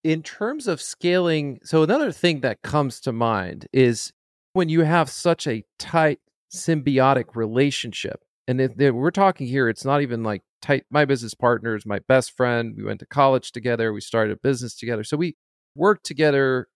in 0.04 0.22
terms 0.22 0.68
of 0.68 0.80
scaling, 0.80 1.58
so 1.64 1.82
another 1.82 2.12
thing 2.12 2.42
that 2.42 2.62
comes 2.62 3.00
to 3.00 3.12
mind 3.12 3.66
is 3.72 4.12
when 4.52 4.68
you 4.68 4.82
have 4.82 5.10
such 5.10 5.48
a 5.48 5.64
tight 5.80 6.20
symbiotic 6.54 7.34
relationship. 7.34 8.20
And 8.46 8.60
we're 8.78 9.10
talking 9.10 9.48
here, 9.48 9.68
it's 9.68 9.84
not 9.84 10.00
even 10.00 10.22
like 10.22 10.42
tight 10.62 10.84
my 10.90 11.04
business 11.04 11.34
partner 11.34 11.74
is 11.74 11.84
my 11.84 11.98
best 12.06 12.36
friend 12.36 12.74
we 12.76 12.84
went 12.84 13.00
to 13.00 13.06
college 13.06 13.52
together 13.52 13.92
we 13.92 14.00
started 14.00 14.32
a 14.32 14.40
business 14.42 14.74
together 14.74 15.04
so 15.04 15.16
we 15.16 15.36
worked 15.76 16.04
together 16.04 16.66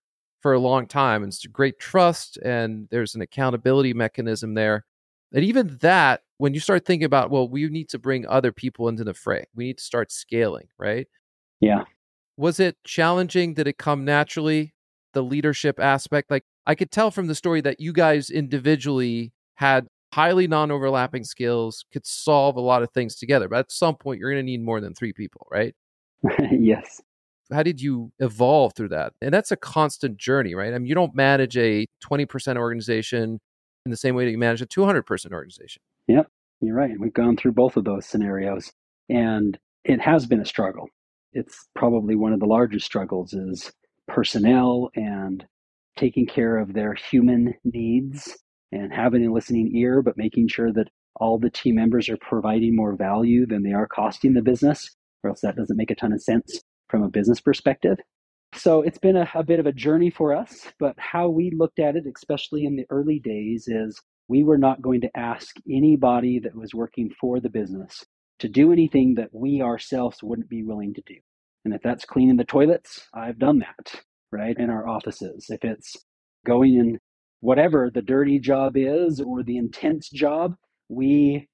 for 0.41 0.53
a 0.53 0.59
long 0.59 0.87
time 0.87 1.23
and 1.23 1.33
it's 1.33 1.43
a 1.43 1.49
great 1.49 1.79
trust 1.79 2.37
and 2.37 2.87
there's 2.91 3.15
an 3.15 3.21
accountability 3.21 3.93
mechanism 3.93 4.53
there 4.53 4.85
and 5.33 5.43
even 5.43 5.77
that 5.81 6.21
when 6.37 6.53
you 6.53 6.59
start 6.59 6.85
thinking 6.85 7.05
about 7.05 7.31
well 7.31 7.47
we 7.47 7.67
need 7.67 7.89
to 7.89 7.99
bring 7.99 8.25
other 8.27 8.51
people 8.51 8.87
into 8.87 9.03
the 9.03 9.13
fray 9.13 9.45
we 9.55 9.65
need 9.65 9.77
to 9.77 9.83
start 9.83 10.11
scaling 10.11 10.67
right 10.77 11.07
yeah 11.59 11.83
Was 12.37 12.59
it 12.59 12.77
challenging? 12.83 13.53
Did 13.53 13.67
it 13.67 13.77
come 13.77 14.05
naturally? 14.05 14.73
The 15.13 15.21
leadership 15.21 15.79
aspect? 15.79 16.31
Like, 16.31 16.43
I 16.65 16.75
could 16.75 16.91
tell 16.91 17.11
from 17.11 17.27
the 17.27 17.35
story 17.35 17.61
that 17.61 17.79
you 17.79 17.93
guys 17.93 18.29
individually 18.29 19.33
had 19.55 19.87
highly 20.13 20.47
non 20.47 20.71
overlapping 20.71 21.23
skills, 21.23 21.85
could 21.93 22.05
solve 22.05 22.55
a 22.55 22.61
lot 22.61 22.83
of 22.83 22.91
things 22.91 23.15
together. 23.15 23.47
But 23.47 23.59
at 23.59 23.71
some 23.71 23.95
point, 23.95 24.19
you're 24.19 24.31
going 24.31 24.43
to 24.43 24.51
need 24.51 24.63
more 24.63 24.81
than 24.81 24.95
three 24.95 25.13
people, 25.13 25.47
right? 25.51 25.75
yes. 26.51 27.01
How 27.51 27.61
did 27.61 27.81
you 27.81 28.11
evolve 28.19 28.73
through 28.75 28.89
that? 28.89 29.13
And 29.21 29.33
that's 29.33 29.51
a 29.51 29.57
constant 29.57 30.17
journey, 30.17 30.55
right? 30.55 30.73
I 30.73 30.77
mean, 30.79 30.87
you 30.87 30.95
don't 30.95 31.13
manage 31.13 31.55
a 31.57 31.85
20% 32.03 32.57
organization 32.57 33.39
in 33.85 33.91
the 33.91 33.97
same 33.97 34.15
way 34.15 34.25
that 34.25 34.31
you 34.31 34.37
manage 34.37 34.61
a 34.61 34.65
200 34.65 35.03
person 35.03 35.33
organization. 35.33 35.81
Yep, 36.07 36.27
you're 36.61 36.75
right. 36.75 36.99
We've 36.99 37.13
gone 37.13 37.35
through 37.37 37.53
both 37.53 37.77
of 37.77 37.83
those 37.83 38.05
scenarios, 38.05 38.71
and 39.09 39.57
it 39.83 39.99
has 39.99 40.25
been 40.25 40.39
a 40.39 40.45
struggle. 40.45 40.87
It's 41.33 41.67
probably 41.75 42.15
one 42.15 42.33
of 42.33 42.39
the 42.39 42.45
largest 42.45 42.85
struggles 42.85 43.33
is 43.33 43.71
personnel 44.07 44.89
and 44.95 45.45
taking 45.97 46.25
care 46.25 46.57
of 46.57 46.73
their 46.73 46.93
human 46.93 47.53
needs 47.63 48.37
and 48.71 48.93
having 48.93 49.25
a 49.25 49.31
listening 49.31 49.75
ear, 49.75 50.01
but 50.01 50.17
making 50.17 50.47
sure 50.47 50.71
that 50.73 50.89
all 51.17 51.37
the 51.37 51.49
team 51.49 51.75
members 51.75 52.09
are 52.09 52.17
providing 52.17 52.75
more 52.75 52.95
value 52.95 53.45
than 53.45 53.63
they 53.63 53.73
are 53.73 53.87
costing 53.87 54.33
the 54.33 54.41
business, 54.41 54.95
or 55.23 55.29
else 55.29 55.41
that 55.41 55.55
doesn't 55.55 55.77
make 55.77 55.91
a 55.91 55.95
ton 55.95 56.13
of 56.13 56.21
sense 56.21 56.61
from 56.89 57.03
a 57.03 57.09
business 57.09 57.39
perspective. 57.39 57.97
So 58.55 58.81
it's 58.81 58.99
been 58.99 59.17
a, 59.17 59.29
a, 59.33 59.43
bit 59.43 59.59
of 59.59 59.65
a 59.65 59.71
journey 59.71 60.09
for 60.09 60.35
us, 60.35 60.67
but 60.79 60.95
how 60.97 61.29
we 61.29 61.51
looked 61.51 61.79
at 61.79 61.95
it, 61.95 62.03
especially 62.15 62.65
in 62.65 62.75
the 62.75 62.85
early 62.89 63.19
days, 63.19 63.67
is 63.67 63.99
we 64.27 64.43
were 64.43 64.57
not 64.57 64.81
going 64.81 65.01
to 65.01 65.17
ask 65.17 65.55
anybody 65.69 66.39
that 66.39 66.55
was 66.55 66.73
working 66.73 67.09
for 67.19 67.39
the 67.39 67.49
business 67.49 68.03
to 68.39 68.47
do 68.47 68.71
anything 68.71 69.15
that 69.15 69.29
we 69.31 69.61
ourselves 69.61 70.21
wouldn't 70.21 70.49
be 70.49 70.63
willing 70.63 70.93
to 70.93 71.01
do. 71.05 71.15
And 71.65 71.73
if 71.73 71.81
that's 71.81 72.05
cleaning 72.05 72.37
the 72.37 72.43
toilets, 72.43 73.07
I've 73.13 73.39
done 73.39 73.59
that, 73.59 74.01
right, 74.31 74.57
in 74.57 74.69
our 74.69 74.87
offices. 74.87 75.47
If 75.49 75.63
it's 75.63 75.95
going 76.45 76.75
in 76.75 76.99
whatever 77.39 77.89
the 77.93 78.01
dirty 78.01 78.39
job 78.39 78.73
is 78.75 79.19
or 79.19 79.43
the 79.43 79.57
intense 79.57 80.09
job, 80.09 80.55
we, 80.89 81.47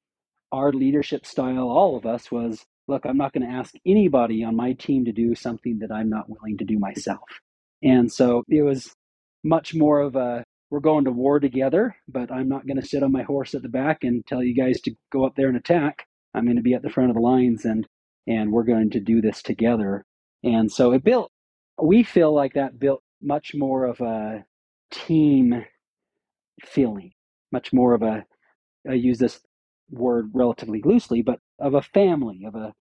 our 0.52 0.72
leadership 0.72 1.26
style, 1.26 1.70
all 1.70 1.96
of 1.96 2.06
us 2.06 2.32
was 2.32 2.66
look, 2.90 3.06
I'm 3.06 3.18
not 3.18 3.34
going 3.34 3.48
to 3.48 3.54
ask 3.54 3.74
anybody 3.86 4.44
on 4.44 4.56
my 4.56 4.74
team 4.74 5.06
to 5.06 5.12
do 5.12 5.36
something 5.36 5.80
that 5.80 5.92
I'm 5.92 6.10
not 6.10 6.30
willing 6.30 6.58
to 6.58 6.66
do 6.66 6.80
myself. 6.80 7.30
And 7.84 8.12
so 8.12 8.44
it 8.50 8.64
was 8.64 8.94
much 9.44 9.76
more 9.76 10.02
of 10.02 10.16
a 10.16 10.44
we're 10.72 10.82
going 10.82 11.06
to 11.06 11.12
war 11.12 11.40
together, 11.40 11.96
but 12.08 12.32
I'm 12.32 12.50
not 12.50 12.68
going 12.68 12.80
to 12.80 12.88
sit 12.88 13.02
on 13.02 13.12
my 13.12 13.24
horse 13.24 13.56
at 13.56 13.64
the 13.64 13.70
back 13.70 14.04
and 14.04 14.26
tell 14.28 14.44
you 14.44 14.54
guys 14.56 14.82
to 14.82 14.92
go 15.12 15.26
up 15.26 15.34
there 15.36 15.48
and 15.48 15.58
attack. 15.58 16.06
I'm 16.36 16.46
going 16.46 16.58
to 16.58 16.62
be 16.62 16.76
at 16.76 16.84
the 16.84 16.92
front 16.92 17.10
of 17.10 17.16
the 17.16 17.22
lines 17.22 17.66
and 17.66 17.88
and 18.28 18.52
we're 18.52 18.64
going 18.64 18.92
to 18.92 19.00
do 19.00 19.22
this 19.22 19.42
together. 19.42 20.06
And 20.44 20.72
so 20.72 20.92
it 20.92 21.04
built 21.04 21.32
we 21.82 22.04
feel 22.04 22.34
like 22.34 22.54
that 22.54 22.80
built 22.80 23.02
much 23.22 23.54
more 23.56 23.86
of 23.86 24.00
a 24.02 24.44
team 24.92 25.66
feeling, 26.64 27.12
much 27.52 27.74
more 27.74 27.94
of 27.94 28.02
a, 28.02 28.26
I 28.90 28.94
use 28.94 29.18
this 29.18 29.40
word 29.90 30.32
relatively 30.34 30.82
loosely, 30.84 31.22
but 31.22 31.40
of 31.60 31.74
a 31.74 31.82
family, 31.82 32.44
of 32.46 32.56
a, 32.56 32.74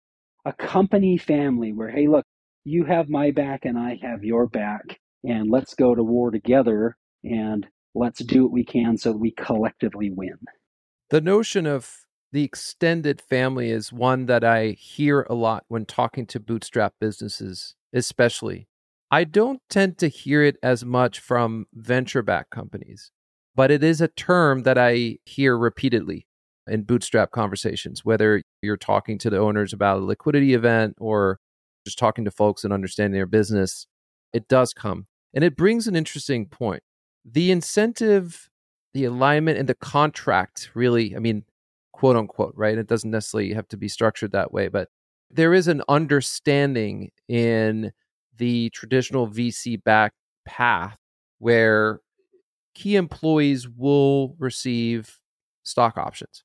a 0.46 0.52
company 0.52 1.18
family 1.18 1.72
where, 1.72 1.90
hey, 1.90 2.06
look, 2.06 2.24
you 2.64 2.84
have 2.84 3.08
my 3.08 3.30
back 3.30 3.64
and 3.64 3.78
I 3.78 3.98
have 4.02 4.24
your 4.24 4.46
back, 4.46 4.98
and 5.24 5.50
let's 5.50 5.74
go 5.74 5.94
to 5.94 6.02
war 6.02 6.30
together 6.30 6.96
and 7.24 7.66
let's 7.94 8.24
do 8.24 8.44
what 8.44 8.52
we 8.52 8.64
can 8.64 8.96
so 8.96 9.12
we 9.12 9.32
collectively 9.32 10.10
win. 10.10 10.38
The 11.10 11.20
notion 11.20 11.66
of 11.66 11.90
the 12.32 12.44
extended 12.44 13.20
family 13.20 13.70
is 13.70 13.92
one 13.92 14.26
that 14.26 14.44
I 14.44 14.70
hear 14.70 15.26
a 15.28 15.34
lot 15.34 15.64
when 15.68 15.84
talking 15.84 16.26
to 16.26 16.40
bootstrap 16.40 16.94
businesses, 17.00 17.74
especially. 17.92 18.68
I 19.10 19.24
don't 19.24 19.60
tend 19.68 19.98
to 19.98 20.08
hear 20.08 20.42
it 20.42 20.56
as 20.62 20.84
much 20.84 21.20
from 21.20 21.66
venture 21.74 22.22
backed 22.22 22.50
companies 22.50 23.12
but 23.56 23.70
it 23.70 23.82
is 23.82 24.00
a 24.00 24.08
term 24.08 24.62
that 24.62 24.78
I 24.78 25.18
hear 25.24 25.56
repeatedly 25.56 26.25
in 26.68 26.82
bootstrap 26.82 27.30
conversations, 27.30 28.04
whether 28.04 28.42
you're 28.62 28.76
talking 28.76 29.18
to 29.18 29.30
the 29.30 29.38
owners 29.38 29.72
about 29.72 29.98
a 29.98 30.04
liquidity 30.04 30.54
event 30.54 30.94
or 30.98 31.38
just 31.84 31.98
talking 31.98 32.24
to 32.24 32.30
folks 32.30 32.64
and 32.64 32.72
understanding 32.72 33.16
their 33.16 33.26
business. 33.26 33.86
It 34.32 34.48
does 34.48 34.72
come. 34.74 35.06
And 35.34 35.44
it 35.44 35.56
brings 35.56 35.86
an 35.86 35.96
interesting 35.96 36.46
point. 36.46 36.82
The 37.24 37.50
incentive, 37.50 38.48
the 38.94 39.04
alignment, 39.04 39.58
and 39.58 39.68
the 39.68 39.74
contract 39.74 40.70
really, 40.74 41.14
I 41.14 41.20
mean, 41.20 41.44
quote 41.92 42.16
unquote, 42.16 42.54
right? 42.56 42.76
It 42.76 42.88
doesn't 42.88 43.10
necessarily 43.10 43.52
have 43.54 43.68
to 43.68 43.76
be 43.76 43.88
structured 43.88 44.32
that 44.32 44.52
way, 44.52 44.68
but 44.68 44.88
there 45.30 45.54
is 45.54 45.68
an 45.68 45.82
understanding 45.88 47.10
in 47.28 47.92
the 48.36 48.70
traditional 48.70 49.28
VC 49.28 49.82
backed 49.82 50.16
path 50.44 50.96
where 51.38 52.00
key 52.74 52.96
employees 52.96 53.68
will 53.68 54.36
receive 54.38 55.18
stock 55.64 55.96
options. 55.96 56.44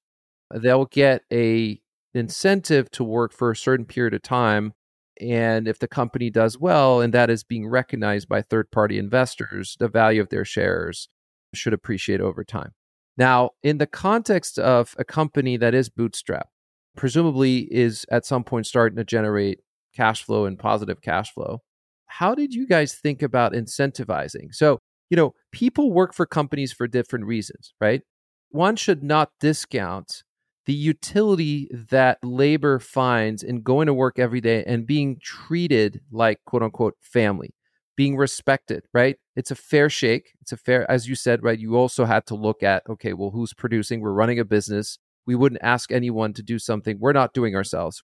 They'll 0.55 0.85
get 0.85 1.23
a 1.31 1.79
incentive 2.13 2.91
to 2.91 3.03
work 3.03 3.33
for 3.33 3.51
a 3.51 3.55
certain 3.55 3.85
period 3.85 4.13
of 4.13 4.21
time 4.21 4.73
and 5.19 5.67
if 5.67 5.79
the 5.79 5.87
company 5.87 6.29
does 6.29 6.57
well 6.57 6.99
and 6.99 7.13
that 7.13 7.29
is 7.29 7.43
being 7.43 7.65
recognized 7.65 8.27
by 8.27 8.41
third 8.41 8.69
party 8.69 8.97
investors 8.97 9.77
the 9.79 9.87
value 9.87 10.19
of 10.19 10.27
their 10.27 10.43
shares 10.43 11.07
should 11.53 11.71
appreciate 11.71 12.19
over 12.19 12.43
time 12.43 12.71
now 13.15 13.51
in 13.63 13.77
the 13.77 13.87
context 13.87 14.59
of 14.59 14.93
a 14.99 15.05
company 15.05 15.55
that 15.55 15.73
is 15.73 15.87
bootstrap 15.87 16.49
presumably 16.97 17.59
is 17.71 18.05
at 18.11 18.25
some 18.25 18.43
point 18.43 18.67
starting 18.67 18.97
to 18.97 19.05
generate 19.05 19.61
cash 19.95 20.21
flow 20.21 20.43
and 20.43 20.59
positive 20.59 21.01
cash 21.01 21.33
flow 21.33 21.61
how 22.07 22.35
did 22.35 22.53
you 22.53 22.67
guys 22.67 22.95
think 22.95 23.21
about 23.21 23.53
incentivizing 23.53 24.47
so 24.51 24.79
you 25.11 25.17
know, 25.17 25.35
people 25.51 25.91
work 25.91 26.15
for 26.15 26.25
companies 26.25 26.71
for 26.71 26.87
different 26.87 27.25
reasons, 27.25 27.73
right? 27.79 28.01
One 28.49 28.77
should 28.77 29.03
not 29.03 29.29
discount 29.39 30.23
the 30.71 30.77
utility 30.77 31.67
that 31.89 32.17
labor 32.23 32.79
finds 32.79 33.43
in 33.43 33.61
going 33.61 33.87
to 33.87 33.93
work 33.93 34.17
every 34.17 34.39
day 34.39 34.63
and 34.63 34.87
being 34.87 35.19
treated 35.21 35.99
like 36.13 36.39
quote 36.45 36.63
unquote 36.63 36.95
family, 37.01 37.53
being 37.97 38.15
respected, 38.15 38.85
right? 38.93 39.17
It's 39.35 39.51
a 39.51 39.55
fair 39.55 39.89
shake. 39.89 40.31
It's 40.39 40.53
a 40.53 40.57
fair, 40.57 40.89
as 40.89 41.09
you 41.09 41.15
said, 41.15 41.43
right? 41.43 41.59
You 41.59 41.75
also 41.75 42.05
had 42.05 42.25
to 42.27 42.35
look 42.35 42.63
at, 42.63 42.83
okay, 42.89 43.11
well, 43.11 43.31
who's 43.31 43.53
producing? 43.53 43.99
We're 43.99 44.13
running 44.13 44.39
a 44.39 44.45
business. 44.45 44.97
We 45.27 45.35
wouldn't 45.35 45.61
ask 45.61 45.91
anyone 45.91 46.31
to 46.35 46.41
do 46.41 46.57
something 46.57 46.99
we're 47.01 47.11
not 47.11 47.33
doing 47.33 47.53
ourselves. 47.53 48.01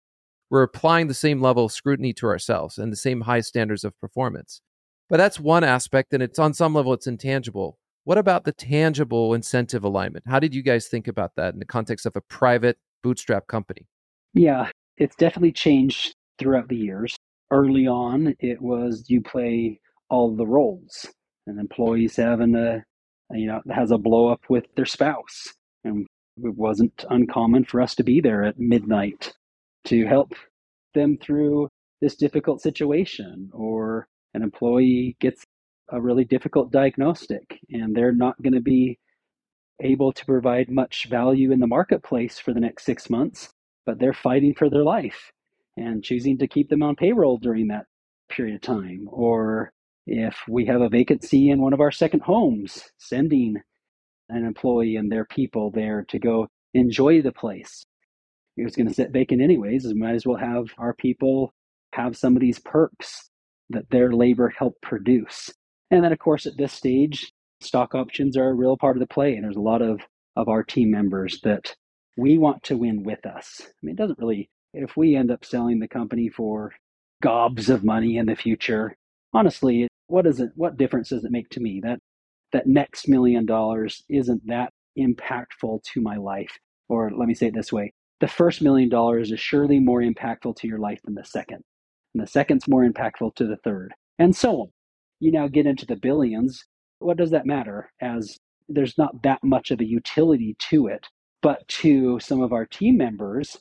We're 0.49 0.63
applying 0.63 1.07
the 1.07 1.13
same 1.13 1.41
level 1.41 1.63
of 1.63 1.71
scrutiny 1.71 2.11
to 2.15 2.27
ourselves 2.27 2.77
and 2.77 2.91
the 2.91 2.97
same 2.97 3.21
high 3.21 3.39
standards 3.39 3.85
of 3.85 3.97
performance. 3.97 4.61
But 5.07 5.15
that's 5.15 5.39
one 5.39 5.63
aspect, 5.63 6.11
and 6.11 6.21
it's 6.21 6.37
on 6.37 6.53
some 6.53 6.73
level 6.73 6.91
it's 6.91 7.07
intangible. 7.07 7.77
What 8.07 8.17
about 8.17 8.45
the 8.45 8.53
tangible 8.53 9.33
incentive 9.33 9.83
alignment? 9.83 10.23
How 10.25 10.39
did 10.39 10.55
you 10.55 10.63
guys 10.63 10.87
think 10.87 11.09
about 11.09 11.35
that 11.35 11.53
in 11.53 11.59
the 11.59 11.65
context 11.65 12.05
of 12.05 12.15
a 12.15 12.21
private 12.21 12.77
bootstrap 13.03 13.47
company? 13.47 13.85
Yeah, 14.33 14.69
it's 14.95 15.17
definitely 15.17 15.51
changed 15.51 16.15
throughout 16.39 16.69
the 16.69 16.77
years. 16.77 17.17
Early 17.51 17.85
on, 17.85 18.33
it 18.39 18.61
was 18.61 19.03
you 19.09 19.21
play 19.21 19.81
all 20.09 20.33
the 20.33 20.47
roles. 20.47 21.05
An 21.47 21.59
employee's 21.59 22.15
having 22.15 22.55
a, 22.55 22.81
you 23.31 23.47
know, 23.47 23.59
has 23.69 23.91
a 23.91 23.97
blow 23.97 24.29
up 24.29 24.39
with 24.47 24.63
their 24.77 24.85
spouse. 24.85 25.53
And 25.83 26.07
it 26.37 26.55
wasn't 26.55 27.03
uncommon 27.09 27.65
for 27.65 27.81
us 27.81 27.93
to 27.95 28.03
be 28.03 28.21
there 28.21 28.45
at 28.45 28.57
midnight 28.57 29.33
to 29.87 30.05
help 30.05 30.31
them 30.93 31.17
through 31.21 31.67
this 31.99 32.15
difficult 32.15 32.61
situation 32.61 33.49
or 33.51 34.07
an 34.33 34.43
employee 34.43 35.17
gets 35.19 35.43
a 35.89 36.01
really 36.01 36.25
difficult 36.25 36.71
diagnostic 36.71 37.59
and 37.69 37.95
they're 37.95 38.13
not 38.13 38.41
going 38.41 38.53
to 38.53 38.61
be 38.61 38.99
able 39.81 40.11
to 40.11 40.25
provide 40.25 40.69
much 40.69 41.07
value 41.09 41.51
in 41.51 41.59
the 41.59 41.67
marketplace 41.67 42.39
for 42.39 42.53
the 42.53 42.59
next 42.59 42.85
six 42.85 43.09
months, 43.09 43.49
but 43.85 43.99
they're 43.99 44.13
fighting 44.13 44.53
for 44.53 44.69
their 44.69 44.83
life 44.83 45.31
and 45.77 46.03
choosing 46.03 46.37
to 46.37 46.47
keep 46.47 46.69
them 46.69 46.83
on 46.83 46.95
payroll 46.95 47.37
during 47.37 47.67
that 47.67 47.85
period 48.29 48.55
of 48.55 48.61
time. 48.61 49.07
Or 49.11 49.71
if 50.07 50.37
we 50.49 50.65
have 50.65 50.81
a 50.81 50.89
vacancy 50.89 51.49
in 51.49 51.61
one 51.61 51.73
of 51.73 51.81
our 51.81 51.91
second 51.91 52.21
homes, 52.21 52.83
sending 52.97 53.57
an 54.29 54.45
employee 54.45 54.95
and 54.95 55.11
their 55.11 55.25
people 55.25 55.71
there 55.71 56.03
to 56.09 56.19
go 56.19 56.47
enjoy 56.73 57.21
the 57.21 57.31
place. 57.31 57.85
It 58.57 58.63
was 58.63 58.75
going 58.75 58.87
to 58.87 58.93
sit 58.93 59.11
vacant 59.11 59.41
anyways, 59.41 59.85
we 59.85 59.93
might 59.93 60.15
as 60.15 60.25
well 60.25 60.37
have 60.37 60.65
our 60.77 60.93
people 60.93 61.53
have 61.93 62.17
some 62.17 62.35
of 62.35 62.41
these 62.41 62.59
perks 62.59 63.29
that 63.69 63.89
their 63.89 64.11
labor 64.11 64.49
helped 64.49 64.81
produce. 64.81 65.51
And 65.91 66.03
then, 66.03 66.11
of 66.11 66.19
course, 66.19 66.45
at 66.45 66.57
this 66.57 66.73
stage, 66.73 67.31
stock 67.61 67.95
options 67.95 68.37
are 68.37 68.49
a 68.49 68.53
real 68.53 68.77
part 68.77 68.97
of 68.97 68.99
the 68.99 69.07
play. 69.07 69.35
And 69.35 69.43
there's 69.43 69.55
a 69.55 69.61
lot 69.61 69.81
of, 69.81 70.01
of 70.35 70.47
our 70.47 70.63
team 70.63 70.91
members 70.91 71.39
that 71.41 71.75
we 72.17 72.37
want 72.37 72.63
to 72.63 72.77
win 72.77 73.03
with 73.03 73.25
us. 73.25 73.61
I 73.61 73.71
mean, 73.81 73.93
it 73.93 73.97
doesn't 73.97 74.19
really, 74.19 74.49
if 74.73 74.97
we 74.97 75.15
end 75.15 75.31
up 75.31 75.45
selling 75.45 75.79
the 75.79 75.87
company 75.87 76.29
for 76.29 76.73
gobs 77.21 77.69
of 77.69 77.83
money 77.83 78.17
in 78.17 78.25
the 78.25 78.35
future, 78.35 78.95
honestly, 79.33 79.87
what 80.07 80.25
is 80.25 80.39
it, 80.39 80.49
what 80.55 80.77
difference 80.77 81.09
does 81.09 81.23
it 81.23 81.31
make 81.31 81.49
to 81.49 81.59
me? 81.59 81.79
That, 81.83 81.99
that 82.53 82.67
next 82.67 83.07
million 83.07 83.45
dollars 83.45 84.03
isn't 84.09 84.47
that 84.47 84.71
impactful 84.97 85.83
to 85.83 86.01
my 86.01 86.17
life. 86.17 86.57
Or 86.89 87.11
let 87.11 87.27
me 87.27 87.33
say 87.33 87.47
it 87.47 87.53
this 87.53 87.73
way 87.73 87.93
the 88.19 88.27
first 88.27 88.61
million 88.61 88.89
dollars 88.89 89.31
is 89.31 89.39
surely 89.39 89.79
more 89.79 90.01
impactful 90.01 90.55
to 90.55 90.67
your 90.67 90.79
life 90.79 90.99
than 91.03 91.13
the 91.13 91.25
second 91.25 91.61
and 92.13 92.23
the 92.23 92.27
second's 92.27 92.67
more 92.67 92.83
impactful 92.83 93.35
to 93.35 93.45
the 93.45 93.57
third, 93.57 93.93
and 94.17 94.35
so 94.35 94.61
on. 94.61 94.67
You 95.19 95.31
now 95.31 95.47
get 95.47 95.65
into 95.65 95.85
the 95.85 95.95
billions. 95.95 96.63
What 96.99 97.17
does 97.17 97.31
that 97.31 97.45
matter? 97.45 97.91
As 98.01 98.37
there's 98.69 98.97
not 98.97 99.23
that 99.23 99.43
much 99.43 99.71
of 99.71 99.79
a 99.79 99.85
utility 99.85 100.55
to 100.69 100.87
it, 100.87 101.07
but 101.41 101.67
to 101.67 102.19
some 102.19 102.41
of 102.41 102.53
our 102.53 102.65
team 102.65 102.97
members 102.97 103.57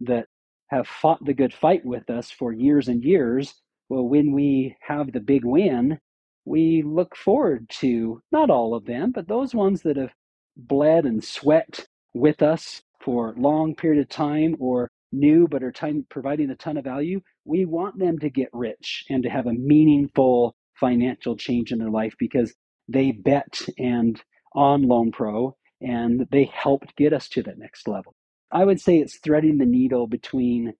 that 0.00 0.26
have 0.68 0.86
fought 0.86 1.24
the 1.24 1.34
good 1.34 1.52
fight 1.52 1.84
with 1.84 2.08
us 2.10 2.30
for 2.30 2.52
years 2.52 2.88
and 2.88 3.02
years. 3.02 3.54
Well, 3.88 4.04
when 4.08 4.32
we 4.32 4.76
have 4.82 5.12
the 5.12 5.20
big 5.20 5.44
win, 5.44 5.98
we 6.44 6.82
look 6.82 7.16
forward 7.16 7.68
to 7.80 8.22
not 8.30 8.50
all 8.50 8.74
of 8.74 8.84
them, 8.84 9.10
but 9.12 9.28
those 9.28 9.54
ones 9.54 9.82
that 9.82 9.96
have 9.96 10.12
bled 10.56 11.06
and 11.06 11.22
sweat 11.22 11.86
with 12.14 12.42
us 12.42 12.82
for 13.00 13.32
a 13.32 13.40
long 13.40 13.74
period 13.74 14.00
of 14.00 14.08
time 14.08 14.56
or 14.60 14.90
new 15.12 15.48
but 15.48 15.62
are 15.62 15.72
time, 15.72 16.06
providing 16.08 16.50
a 16.50 16.56
ton 16.56 16.76
of 16.76 16.84
value, 16.84 17.20
we 17.44 17.64
want 17.64 17.98
them 17.98 18.18
to 18.18 18.30
get 18.30 18.48
rich 18.52 19.04
and 19.10 19.22
to 19.24 19.28
have 19.28 19.46
a 19.46 19.52
meaningful 19.52 20.54
financial 20.80 21.36
change 21.36 21.72
in 21.72 21.78
their 21.78 21.90
life 21.90 22.14
because 22.18 22.54
they 22.88 23.12
bet 23.12 23.60
and 23.78 24.22
on 24.54 24.82
LoanPro 24.84 25.52
and 25.80 26.26
they 26.30 26.50
helped 26.52 26.96
get 26.96 27.12
us 27.12 27.28
to 27.28 27.42
that 27.42 27.58
next 27.58 27.86
level. 27.86 28.14
I 28.52 28.64
would 28.64 28.80
say 28.80 28.98
it's 28.98 29.18
threading 29.18 29.58
the 29.58 29.66
needle 29.66 30.06
between 30.06 30.74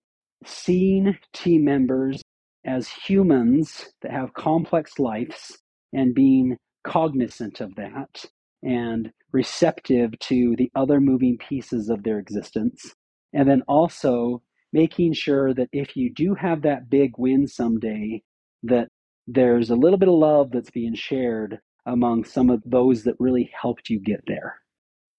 seeing 0.45 1.17
team 1.33 1.63
members 1.63 2.21
as 2.65 2.89
humans 2.89 3.93
that 4.01 4.11
have 4.11 4.33
complex 4.33 4.99
lives 4.99 5.57
and 5.93 6.13
being 6.13 6.57
cognizant 6.83 7.61
of 7.61 7.75
that 7.75 8.25
and 8.63 9.11
receptive 9.31 10.17
to 10.19 10.55
the 10.57 10.69
other 10.75 10.99
moving 10.99 11.37
pieces 11.37 11.89
of 11.89 12.03
their 12.03 12.19
existence. 12.19 12.93
And 13.33 13.49
then 13.49 13.63
also 13.67 14.41
making 14.73 15.13
sure 15.13 15.53
that 15.53 15.69
if 15.71 15.95
you 15.95 16.13
do 16.13 16.35
have 16.35 16.61
that 16.63 16.89
big 16.89 17.11
win 17.17 17.47
someday, 17.47 18.21
that 18.63 18.89
there's 19.27 19.69
a 19.69 19.75
little 19.75 19.97
bit 19.97 20.09
of 20.09 20.15
love 20.15 20.51
that's 20.51 20.71
being 20.71 20.95
shared 20.95 21.59
among 21.85 22.23
some 22.23 22.49
of 22.49 22.61
those 22.65 23.03
that 23.03 23.15
really 23.19 23.51
helped 23.59 23.89
you 23.89 23.99
get 23.99 24.23
there. 24.27 24.55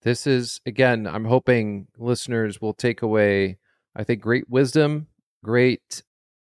This 0.03 0.27
is, 0.27 0.61
again, 0.67 1.07
I'm 1.07 1.25
hoping 1.25 1.87
listeners 1.97 2.61
will 2.61 2.75
take 2.75 3.03
away, 3.03 3.59
I 3.95 4.05
think, 4.05 4.21
great 4.21 4.49
wisdom, 4.49 5.07
great 5.45 6.03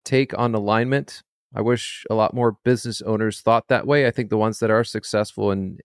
take 0.04 0.36
on 0.38 0.54
alignment. 0.54 1.22
I 1.54 1.60
wish 1.60 2.04
a 2.10 2.14
lot 2.14 2.34
more 2.34 2.56
business 2.64 3.00
owners 3.02 3.40
thought 3.40 3.68
that 3.68 3.86
way. 3.86 4.06
I 4.06 4.10
think 4.10 4.30
the 4.30 4.36
ones 4.36 4.58
that 4.58 4.70
are 4.70 4.84
successful 4.84 5.50
in 5.52 5.78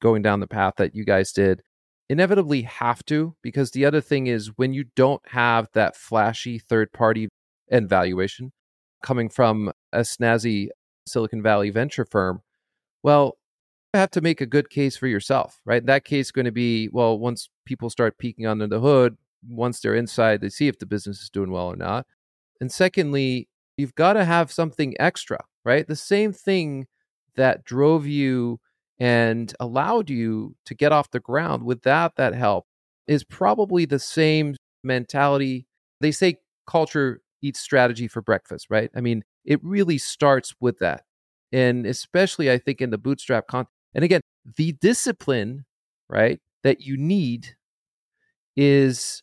going 0.00 0.22
down 0.22 0.40
the 0.40 0.46
path 0.46 0.74
that 0.76 0.94
you 0.94 1.04
guys 1.04 1.32
did 1.32 1.62
inevitably 2.08 2.62
have 2.62 3.04
to, 3.06 3.34
because 3.42 3.70
the 3.70 3.84
other 3.84 4.00
thing 4.00 4.26
is 4.26 4.56
when 4.56 4.72
you 4.72 4.84
don't 4.96 5.22
have 5.28 5.68
that 5.74 5.96
flashy 5.96 6.58
third 6.58 6.92
party 6.92 7.28
and 7.70 7.88
valuation 7.88 8.52
coming 9.02 9.28
from 9.28 9.72
a 9.92 10.00
snazzy 10.00 10.68
Silicon 11.08 11.42
Valley 11.42 11.70
venture 11.70 12.04
firm, 12.04 12.42
well, 13.02 13.38
you 13.94 14.00
have 14.00 14.10
to 14.12 14.20
make 14.20 14.40
a 14.40 14.46
good 14.46 14.70
case 14.70 14.96
for 14.96 15.06
yourself, 15.06 15.60
right? 15.64 15.84
That 15.84 16.04
case 16.04 16.26
is 16.26 16.32
going 16.32 16.44
to 16.44 16.52
be 16.52 16.88
well, 16.92 17.18
once 17.18 17.48
people 17.64 17.90
start 17.90 18.18
peeking 18.18 18.46
under 18.46 18.66
the 18.66 18.80
hood, 18.80 19.16
once 19.48 19.80
they're 19.80 19.94
inside, 19.94 20.40
they 20.40 20.50
see 20.50 20.68
if 20.68 20.78
the 20.78 20.86
business 20.86 21.22
is 21.22 21.30
doing 21.30 21.50
well 21.50 21.66
or 21.66 21.76
not. 21.76 22.06
And 22.60 22.70
secondly, 22.70 23.48
you've 23.76 23.94
got 23.94 24.14
to 24.14 24.24
have 24.24 24.52
something 24.52 24.94
extra, 25.00 25.38
right? 25.64 25.86
The 25.86 25.96
same 25.96 26.32
thing 26.32 26.86
that 27.36 27.64
drove 27.64 28.06
you 28.06 28.60
and 28.98 29.54
allowed 29.60 30.10
you 30.10 30.56
to 30.66 30.74
get 30.74 30.92
off 30.92 31.10
the 31.10 31.20
ground 31.20 31.62
without 31.62 32.16
that 32.16 32.34
help 32.34 32.66
is 33.06 33.24
probably 33.24 33.84
the 33.84 33.98
same 33.98 34.56
mentality. 34.82 35.66
They 36.00 36.10
say 36.10 36.38
culture 36.66 37.20
eats 37.42 37.60
strategy 37.60 38.08
for 38.08 38.22
breakfast, 38.22 38.66
right? 38.70 38.90
I 38.94 39.00
mean, 39.00 39.24
it 39.44 39.62
really 39.62 39.98
starts 39.98 40.54
with 40.60 40.78
that. 40.78 41.04
And 41.52 41.86
especially, 41.86 42.50
I 42.50 42.58
think, 42.58 42.80
in 42.80 42.90
the 42.90 42.98
bootstrap 42.98 43.46
context. 43.46 43.74
And 43.94 44.04
again, 44.04 44.20
the 44.56 44.72
discipline, 44.72 45.64
right, 46.08 46.40
that 46.62 46.82
you 46.82 46.96
need 46.96 47.56
is 48.56 49.22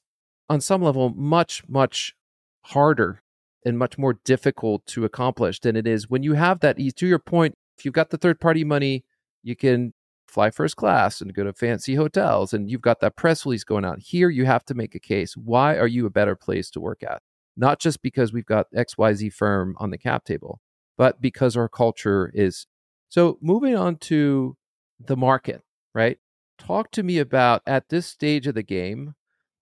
on 0.49 0.61
some 0.61 0.81
level 0.81 1.09
much, 1.09 1.63
much 1.67 2.15
harder 2.61 3.21
and 3.65 3.77
much 3.77 3.97
more 3.97 4.19
difficult 4.25 4.85
to 4.85 5.05
accomplish 5.05 5.59
than 5.59 5.75
it 5.75 5.87
is 5.87 6.09
when 6.09 6.23
you 6.23 6.33
have 6.33 6.59
that. 6.61 6.77
To 6.77 7.07
your 7.07 7.19
point, 7.19 7.53
if 7.77 7.85
you've 7.85 7.93
got 7.93 8.09
the 8.09 8.17
third 8.17 8.39
party 8.39 8.63
money, 8.63 9.03
you 9.43 9.55
can 9.55 9.93
fly 10.27 10.49
first 10.49 10.75
class 10.75 11.21
and 11.21 11.33
go 11.33 11.43
to 11.43 11.53
fancy 11.53 11.95
hotels 11.95 12.53
and 12.53 12.69
you've 12.69 12.81
got 12.81 12.99
that 12.99 13.15
press 13.15 13.45
release 13.45 13.63
going 13.63 13.85
out. 13.85 13.99
Here, 13.99 14.29
you 14.29 14.45
have 14.45 14.65
to 14.65 14.73
make 14.73 14.95
a 14.95 14.99
case. 14.99 15.37
Why 15.37 15.77
are 15.77 15.87
you 15.87 16.05
a 16.05 16.09
better 16.09 16.35
place 16.35 16.69
to 16.71 16.79
work 16.79 17.03
at? 17.03 17.21
Not 17.57 17.79
just 17.79 18.01
because 18.01 18.33
we've 18.33 18.45
got 18.45 18.67
XYZ 18.75 19.31
firm 19.33 19.75
on 19.79 19.89
the 19.89 19.97
cap 19.97 20.25
table, 20.25 20.59
but 20.97 21.21
because 21.21 21.55
our 21.55 21.69
culture 21.69 22.31
is. 22.33 22.67
So, 23.09 23.37
moving 23.41 23.75
on 23.75 23.97
to 23.97 24.57
the 24.99 25.15
market, 25.15 25.61
right? 25.93 26.17
Talk 26.57 26.91
to 26.91 27.03
me 27.03 27.17
about 27.19 27.61
at 27.65 27.89
this 27.89 28.07
stage 28.07 28.47
of 28.47 28.55
the 28.55 28.63
game 28.63 29.13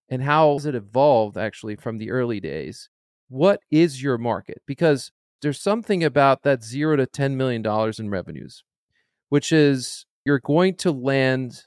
and 0.10 0.24
how 0.24 0.54
has 0.54 0.66
it 0.66 0.76
evolved 0.76 1.38
actually 1.38 1.76
from 1.76 1.98
the 1.98 2.12
early 2.12 2.40
days? 2.40 2.90
What 3.30 3.62
is 3.72 4.04
your 4.04 4.18
market? 4.18 4.62
Because 4.68 5.12
there's 5.42 5.60
something 5.60 6.04
about 6.04 6.44
that 6.44 6.64
zero 6.64 6.96
to 6.96 7.06
$10 7.06 7.34
million 7.34 7.66
in 7.98 8.10
revenues, 8.10 8.64
which 9.30 9.52
is 9.52 10.06
you're 10.26 10.40
going 10.40 10.76
to 10.76 10.92
land 10.92 11.64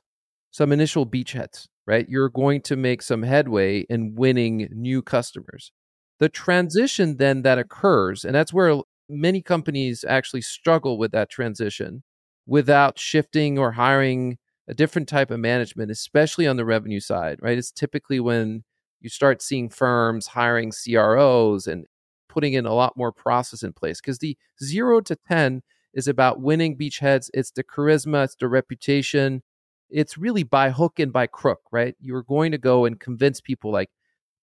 some 0.51 0.73
initial 0.73 1.07
beachheads, 1.07 1.67
right? 1.87 2.09
You're 2.09 2.29
going 2.29 2.63
to 2.63 2.77
make 2.77 3.03
some 3.03 3.23
headway 3.23 3.81
in 3.91 4.15
winning 4.15 4.69
new 4.73 5.03
customers. 5.03 5.73
The 6.19 6.29
transition 6.29 7.17
then 7.19 7.43
that 7.43 7.59
occurs, 7.59 8.25
and 8.25 8.35
that's 8.35 8.53
where 8.53 8.81
many 9.09 9.43
companies 9.43 10.05
actually 10.09 10.43
struggle 10.43 10.99
with 10.99 11.13
that 11.13 11.31
transition 11.31 12.03
without 12.47 12.99
shifting 12.99 13.59
or 13.59 13.73
hiring 13.73 14.39
a 14.69 14.75
different 14.75 15.09
type 15.09 15.31
of 15.31 15.41
management, 15.41 15.91
especially 15.91 16.47
on 16.47 16.57
the 16.57 16.65
revenue 16.65 17.01
side, 17.01 17.39
right? 17.41 17.59
It's 17.59 17.71
typically 17.71 18.19
when 18.21 18.65
you 19.01 19.11
start 19.11 19.43
seeing 19.43 19.69
firms 19.69 20.29
hiring 20.29 20.73
CROs 20.73 21.67
and 21.67 21.85
putting 22.29 22.55
in 22.55 22.67
a 22.67 22.75
lot 22.75 22.97
more 22.97 23.13
process 23.13 23.63
in 23.63 23.73
place 23.73 24.01
because 24.01 24.19
the 24.19 24.37
zero 24.63 25.01
to 25.01 25.17
10 25.29 25.63
is 25.95 26.09
about 26.09 26.41
winning 26.41 26.77
beachheads. 26.77 27.31
It's 27.33 27.51
the 27.51 27.65
charisma, 27.65 28.25
it's 28.25 28.37
the 28.37 28.49
reputation. 28.49 29.43
It's 29.89 30.19
really 30.19 30.43
by 30.43 30.71
hook 30.71 30.99
and 30.99 31.13
by 31.13 31.29
crook, 31.29 31.61
right? 31.71 31.95
You're 32.01 32.25
going 32.25 32.53
to 32.53 32.59
go 32.59 32.85
and 32.85 32.99
convince 32.99 33.41
people 33.41 33.71
like, 33.71 33.91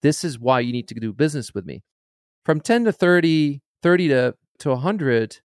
this 0.03 0.23
is 0.23 0.37
why 0.37 0.59
you 0.59 0.71
need 0.71 0.87
to 0.89 0.93
do 0.95 1.11
business 1.11 1.53
with 1.53 1.65
me. 1.65 1.81
From 2.45 2.61
10 2.61 2.85
to 2.85 2.91
30, 2.91 3.61
30 3.81 4.07
to, 4.09 4.35
to 4.59 4.69
100, 4.69 5.39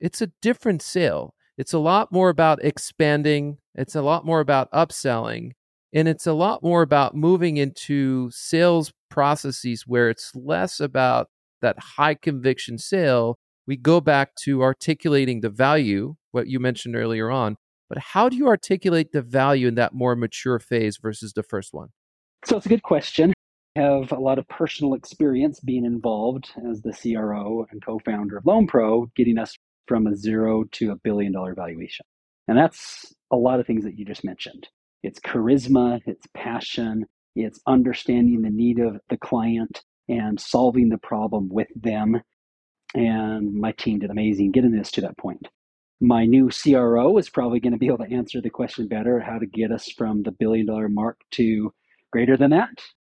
it's 0.00 0.22
a 0.22 0.30
different 0.40 0.80
sale. 0.80 1.34
It's 1.58 1.72
a 1.72 1.78
lot 1.78 2.10
more 2.10 2.30
about 2.30 2.64
expanding, 2.64 3.58
it's 3.74 3.94
a 3.94 4.02
lot 4.02 4.24
more 4.24 4.40
about 4.40 4.70
upselling, 4.72 5.52
and 5.92 6.08
it's 6.08 6.26
a 6.26 6.32
lot 6.32 6.62
more 6.62 6.82
about 6.82 7.14
moving 7.14 7.56
into 7.56 8.30
sales 8.30 8.92
processes 9.10 9.84
where 9.86 10.08
it's 10.08 10.34
less 10.34 10.80
about 10.80 11.28
that 11.60 11.76
high 11.78 12.14
conviction 12.14 12.78
sale. 12.78 13.36
We 13.66 13.76
go 13.76 14.00
back 14.00 14.34
to 14.42 14.62
articulating 14.62 15.40
the 15.40 15.50
value, 15.50 16.16
what 16.32 16.48
you 16.48 16.58
mentioned 16.58 16.96
earlier 16.96 17.30
on. 17.30 17.56
But 17.88 17.98
how 17.98 18.28
do 18.28 18.36
you 18.36 18.48
articulate 18.48 19.12
the 19.12 19.22
value 19.22 19.68
in 19.68 19.74
that 19.76 19.94
more 19.94 20.16
mature 20.16 20.58
phase 20.58 20.98
versus 20.98 21.32
the 21.32 21.42
first 21.42 21.72
one? 21.72 21.90
So 22.44 22.56
it's 22.56 22.66
a 22.66 22.68
good 22.68 22.82
question. 22.82 23.32
Have 23.76 24.12
a 24.12 24.20
lot 24.20 24.38
of 24.38 24.46
personal 24.48 24.94
experience 24.94 25.58
being 25.58 25.84
involved 25.84 26.50
as 26.70 26.80
the 26.80 26.92
CRO 26.92 27.66
and 27.70 27.84
co 27.84 27.98
founder 27.98 28.36
of 28.36 28.44
LoanPro, 28.44 29.12
getting 29.16 29.36
us 29.36 29.56
from 29.88 30.06
a 30.06 30.16
zero 30.16 30.64
to 30.72 30.92
a 30.92 30.96
billion 30.96 31.32
dollar 31.32 31.54
valuation. 31.54 32.06
And 32.46 32.56
that's 32.56 33.12
a 33.32 33.36
lot 33.36 33.58
of 33.58 33.66
things 33.66 33.84
that 33.84 33.98
you 33.98 34.04
just 34.04 34.24
mentioned. 34.24 34.68
It's 35.02 35.18
charisma, 35.18 36.00
it's 36.06 36.26
passion, 36.34 37.04
it's 37.34 37.60
understanding 37.66 38.42
the 38.42 38.50
need 38.50 38.78
of 38.78 39.00
the 39.10 39.16
client 39.16 39.82
and 40.08 40.38
solving 40.38 40.88
the 40.88 40.98
problem 40.98 41.48
with 41.50 41.68
them. 41.74 42.20
And 42.94 43.54
my 43.54 43.72
team 43.72 43.98
did 43.98 44.10
amazing 44.10 44.52
getting 44.52 44.78
us 44.78 44.90
to 44.92 45.00
that 45.00 45.18
point. 45.18 45.48
My 46.00 46.26
new 46.26 46.50
CRO 46.50 47.18
is 47.18 47.28
probably 47.28 47.60
going 47.60 47.72
to 47.72 47.78
be 47.78 47.86
able 47.86 47.98
to 47.98 48.14
answer 48.14 48.40
the 48.40 48.50
question 48.50 48.86
better 48.86 49.20
how 49.20 49.38
to 49.38 49.46
get 49.46 49.72
us 49.72 49.90
from 49.90 50.22
the 50.22 50.32
billion 50.32 50.66
dollar 50.66 50.88
mark 50.88 51.18
to 51.32 51.72
greater 52.12 52.36
than 52.36 52.50
that, 52.50 52.70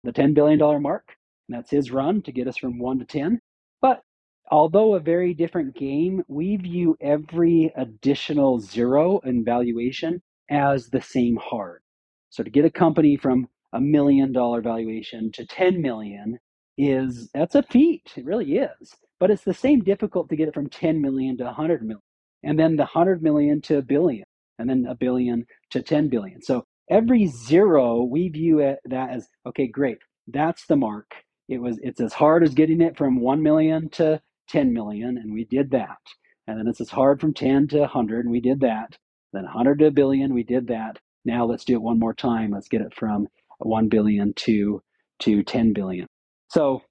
the 0.04 0.12
$10 0.12 0.34
billion 0.34 0.58
mark. 0.82 1.16
And 1.48 1.58
that's 1.58 1.70
his 1.70 1.90
run 1.90 2.22
to 2.22 2.32
get 2.32 2.48
us 2.48 2.58
from 2.58 2.78
one 2.78 2.98
to 3.00 3.06
10. 3.06 3.40
But 3.82 4.02
although 4.50 4.94
a 4.94 5.00
very 5.00 5.34
different 5.34 5.76
game, 5.76 6.22
we 6.28 6.56
view 6.56 6.96
every 7.00 7.72
additional 7.76 8.60
zero 8.60 9.20
in 9.24 9.44
valuation 9.44 10.22
as 10.50 10.88
the 10.88 11.02
same 11.02 11.36
hard. 11.36 11.82
So 12.30 12.42
to 12.42 12.50
get 12.50 12.64
a 12.64 12.70
company 12.70 13.16
from 13.16 13.48
a 13.72 13.80
million 13.80 14.32
dollar 14.32 14.62
valuation 14.62 15.32
to 15.32 15.46
10 15.46 15.82
million 15.82 16.38
is 16.78 17.30
that's 17.34 17.56
a 17.56 17.62
feat. 17.64 18.12
It 18.16 18.24
really 18.24 18.56
is. 18.58 18.94
But 19.20 19.30
it's 19.30 19.44
the 19.44 19.54
same 19.54 19.82
difficult 19.82 20.28
to 20.30 20.36
get 20.36 20.48
it 20.48 20.54
from 20.54 20.68
10 20.68 21.00
million 21.00 21.36
to 21.38 21.44
100 21.44 21.82
million 21.82 22.02
and 22.44 22.58
then 22.58 22.76
the 22.76 22.84
100 22.84 23.22
million 23.22 23.60
to 23.62 23.78
a 23.78 23.82
billion 23.82 24.24
and 24.58 24.68
then 24.68 24.86
a 24.88 24.94
billion 24.94 25.46
to 25.70 25.82
10 25.82 26.08
billion. 26.08 26.42
So 26.42 26.64
every 26.90 27.26
zero 27.26 28.02
we 28.02 28.28
view 28.28 28.60
it, 28.60 28.78
that 28.86 29.10
as 29.10 29.28
okay, 29.46 29.66
great. 29.66 29.98
That's 30.28 30.66
the 30.66 30.76
mark. 30.76 31.10
It 31.48 31.58
was 31.58 31.78
it's 31.82 32.00
as 32.00 32.12
hard 32.12 32.42
as 32.42 32.54
getting 32.54 32.80
it 32.80 32.96
from 32.96 33.20
1 33.20 33.42
million 33.42 33.88
to 33.90 34.20
10 34.48 34.72
million, 34.72 35.18
and 35.18 35.32
we 35.32 35.44
did 35.44 35.70
that. 35.72 35.98
And 36.46 36.58
then 36.58 36.68
it's 36.68 36.80
as 36.80 36.90
hard 36.90 37.20
from 37.20 37.34
10 37.34 37.68
to 37.68 37.80
100, 37.80 38.24
and 38.24 38.32
we 38.32 38.40
did 38.40 38.60
that. 38.60 38.96
Then 39.32 39.44
100 39.44 39.78
to 39.80 39.86
a 39.86 39.90
billion, 39.90 40.34
we 40.34 40.42
did 40.42 40.66
that. 40.68 40.98
Now 41.24 41.46
let's 41.46 41.64
do 41.64 41.74
it 41.74 41.82
one 41.82 41.98
more 41.98 42.14
time. 42.14 42.50
Let's 42.50 42.68
get 42.68 42.82
it 42.82 42.94
from 42.94 43.28
1 43.58 43.88
billion 43.88 44.32
to 44.34 44.82
to 45.20 45.42
10 45.42 45.72
billion. 45.72 46.06
So 46.48 46.82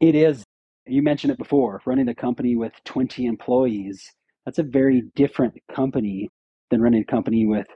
it 0.00 0.14
is 0.14 0.44
you 0.86 1.02
mentioned 1.02 1.32
it 1.32 1.38
before, 1.38 1.82
running 1.84 2.08
a 2.08 2.14
company 2.14 2.56
with 2.56 2.72
20 2.84 3.26
employees. 3.26 4.02
That's 4.44 4.58
a 4.58 4.62
very 4.62 5.02
different 5.16 5.54
company 5.74 6.28
than 6.70 6.80
running 6.80 7.02
a 7.02 7.04
company 7.04 7.46
with 7.46 7.66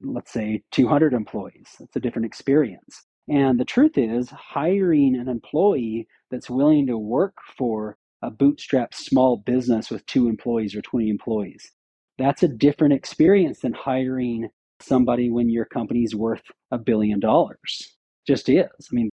let's 0.00 0.32
say 0.32 0.62
200 0.72 1.12
employees. 1.14 1.68
That's 1.78 1.96
a 1.96 2.00
different 2.00 2.26
experience. 2.26 3.04
And 3.28 3.58
the 3.58 3.64
truth 3.64 3.96
is, 3.96 4.28
hiring 4.30 5.16
an 5.16 5.28
employee 5.28 6.06
that's 6.30 6.50
willing 6.50 6.86
to 6.88 6.98
work 6.98 7.34
for 7.56 7.96
a 8.22 8.30
bootstrap 8.30 8.94
small 8.94 9.36
business 9.36 9.90
with 9.90 10.04
two 10.06 10.28
employees 10.28 10.74
or 10.74 10.82
20 10.82 11.08
employees, 11.08 11.70
that's 12.18 12.42
a 12.42 12.48
different 12.48 12.94
experience 12.94 13.60
than 13.60 13.72
hiring 13.72 14.48
somebody 14.80 15.30
when 15.30 15.48
your 15.48 15.64
company's 15.64 16.14
worth 16.14 16.42
a 16.70 16.78
billion 16.78 17.20
dollars. 17.20 17.96
Just 18.26 18.48
is. 18.48 18.68
I 18.68 18.92
mean, 18.92 19.10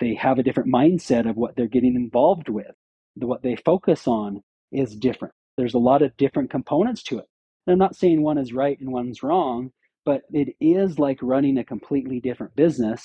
they 0.00 0.14
have 0.14 0.38
a 0.38 0.42
different 0.42 0.72
mindset 0.72 1.28
of 1.28 1.36
what 1.36 1.54
they're 1.56 1.66
getting 1.68 1.94
involved 1.94 2.48
with. 2.48 2.72
What 3.14 3.42
they 3.42 3.56
focus 3.56 4.08
on 4.08 4.42
is 4.72 4.96
different. 4.96 5.34
There's 5.56 5.74
a 5.74 5.78
lot 5.78 6.02
of 6.02 6.16
different 6.16 6.50
components 6.50 7.02
to 7.04 7.18
it. 7.18 7.26
And 7.66 7.72
I'm 7.72 7.78
not 7.78 7.94
saying 7.96 8.22
one 8.22 8.38
is 8.38 8.52
right 8.52 8.78
and 8.80 8.92
one's 8.92 9.22
wrong, 9.22 9.70
but 10.04 10.22
it 10.32 10.54
is 10.60 10.98
like 10.98 11.18
running 11.22 11.58
a 11.58 11.64
completely 11.64 12.20
different 12.20 12.54
business. 12.56 13.04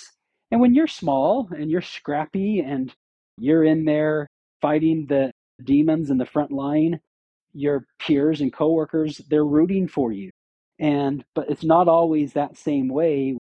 And 0.51 0.61
when 0.61 0.73
you're 0.73 0.87
small 0.87 1.49
and 1.55 1.69
you're 1.69 1.81
scrappy 1.81 2.59
and 2.59 2.93
you're 3.37 3.63
in 3.63 3.85
there 3.85 4.27
fighting 4.61 5.05
the 5.07 5.31
demons 5.63 6.09
in 6.09 6.17
the 6.17 6.25
front 6.25 6.51
line, 6.51 6.99
your 7.53 7.85
peers 7.99 8.41
and 8.41 8.53
coworkers, 8.53 9.21
they're 9.29 9.45
rooting 9.45 9.87
for 9.87 10.11
you. 10.11 10.29
And 10.79 11.23
but 11.35 11.49
it's 11.49 11.63
not 11.63 11.87
always 11.87 12.33
that 12.33 12.57
same 12.57 12.87
way 12.87 13.37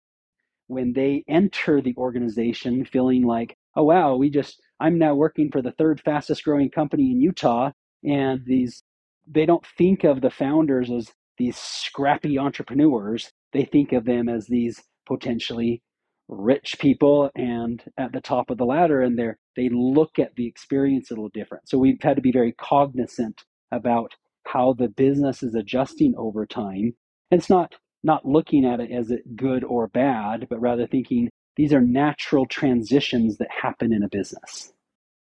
when 0.67 0.93
they 0.93 1.23
enter 1.27 1.81
the 1.81 1.95
organization 1.97 2.85
feeling 2.85 3.25
like, 3.25 3.55
oh 3.75 3.83
wow, 3.83 4.15
we 4.15 4.29
just 4.29 4.61
I'm 4.79 4.97
now 4.97 5.15
working 5.15 5.51
for 5.51 5.61
the 5.61 5.73
third 5.73 6.01
fastest 6.01 6.43
growing 6.43 6.69
company 6.69 7.11
in 7.11 7.21
Utah 7.21 7.71
and 8.03 8.41
these 8.45 8.81
they 9.27 9.45
don't 9.45 9.65
think 9.77 10.03
of 10.03 10.21
the 10.21 10.29
founders 10.29 10.91
as 10.91 11.11
these 11.37 11.57
scrappy 11.57 12.37
entrepreneurs. 12.37 13.31
They 13.53 13.65
think 13.65 13.93
of 13.93 14.05
them 14.05 14.29
as 14.29 14.47
these 14.47 14.81
potentially 15.07 15.81
rich 16.27 16.77
people 16.79 17.29
and 17.35 17.83
at 17.97 18.11
the 18.11 18.21
top 18.21 18.49
of 18.49 18.57
the 18.57 18.65
ladder 18.65 19.01
and 19.01 19.17
they 19.17 19.29
they 19.55 19.69
look 19.71 20.17
at 20.17 20.35
the 20.35 20.47
experience 20.47 21.11
a 21.11 21.13
little 21.13 21.29
different. 21.29 21.69
So 21.69 21.77
we've 21.77 22.01
had 22.01 22.15
to 22.15 22.21
be 22.21 22.31
very 22.31 22.51
cognizant 22.53 23.43
about 23.71 24.13
how 24.45 24.73
the 24.73 24.87
business 24.87 25.43
is 25.43 25.55
adjusting 25.55 26.13
over 26.17 26.45
time. 26.45 26.95
And 27.31 27.39
it's 27.39 27.49
not 27.49 27.75
not 28.03 28.25
looking 28.25 28.65
at 28.65 28.79
it 28.79 28.91
as 28.91 29.11
good 29.35 29.63
or 29.63 29.87
bad, 29.87 30.47
but 30.49 30.61
rather 30.61 30.87
thinking 30.87 31.29
these 31.55 31.73
are 31.73 31.81
natural 31.81 32.45
transitions 32.45 33.37
that 33.37 33.47
happen 33.49 33.93
in 33.93 34.03
a 34.03 34.09
business. 34.09 34.73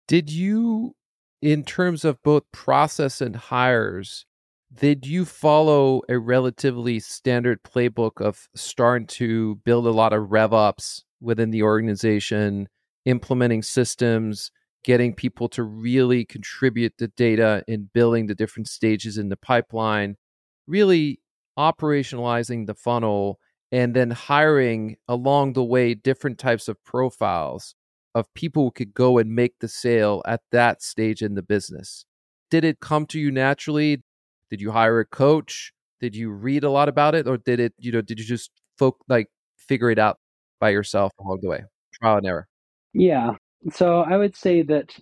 Did 0.08 0.30
you 0.30 0.96
in 1.42 1.64
terms 1.64 2.04
of 2.04 2.22
both 2.24 2.44
process 2.52 3.22
and 3.22 3.36
hires, 3.36 4.26
did 4.74 5.06
you 5.06 5.26
follow 5.26 6.02
a 6.10 6.18
relatively 6.18 7.00
standard 7.00 7.64
playbook 7.64 8.20
of 8.20 8.48
starting 8.56 9.08
to 9.08 9.56
build 9.64 9.88
a 9.88 9.92
lot 9.92 10.14
of 10.14 10.30
RevOps 10.30 11.04
within 11.22 11.52
the 11.52 11.64
organization, 11.64 12.68
implementing 13.06 13.62
systems, 13.62 14.52
getting 14.84 15.14
people 15.14 15.50
to 15.50 15.64
really 15.64 16.26
contribute 16.26 16.94
the 16.98 17.08
data 17.10 17.64
in 17.68 17.90
building 17.94 18.28
the 18.28 18.36
different 18.36 18.68
stages 18.68 19.18
in 19.18 19.30
the 19.30 19.38
pipeline, 19.38 20.16
really 20.68 21.20
operationalizing 21.58 22.68
the 22.68 22.76
funnel, 22.76 23.40
and 23.72 23.96
then 23.96 24.12
hiring 24.12 24.96
along 25.08 25.54
the 25.54 25.64
way 25.64 25.94
different 25.94 26.38
types 26.38 26.68
of 26.68 26.84
profiles 26.84 27.76
of 28.14 28.34
people 28.34 28.64
who 28.64 28.72
could 28.72 28.94
go 28.94 29.18
and 29.18 29.36
make 29.36 29.54
the 29.60 29.68
sale 29.68 30.22
at 30.26 30.42
that 30.52 30.82
stage 30.82 31.22
in 31.22 31.36
the 31.36 31.44
business. 31.44 32.06
Did 32.52 32.64
it 32.64 32.80
come 32.80 33.06
to 33.08 33.20
you 33.20 33.32
naturally? 33.32 34.04
Did 34.50 34.62
you 34.62 34.72
hire 34.72 35.00
a 35.00 35.06
coach? 35.06 35.74
Did 36.00 36.16
you 36.16 36.30
read 36.30 36.64
a 36.64 36.70
lot 36.70 36.90
about 36.90 37.16
it, 37.16 37.28
or 37.28 37.38
did 37.38 37.60
it? 37.60 37.74
You 37.80 37.92
know, 37.92 38.02
did 38.02 38.20
you 38.20 38.26
just 38.26 38.52
folk 38.78 38.98
like 39.08 39.28
figure 39.58 39.90
it 39.90 40.00
out 40.00 40.18
by 40.60 40.70
yourself 40.70 41.12
along 41.20 41.40
the 41.42 41.50
way, 41.50 41.64
trial 41.94 42.18
and 42.18 42.28
error? 42.28 42.48
Yeah. 42.94 43.32
So 43.72 44.02
I 44.02 44.18
would 44.18 44.36
say 44.36 44.62
that 44.64 44.96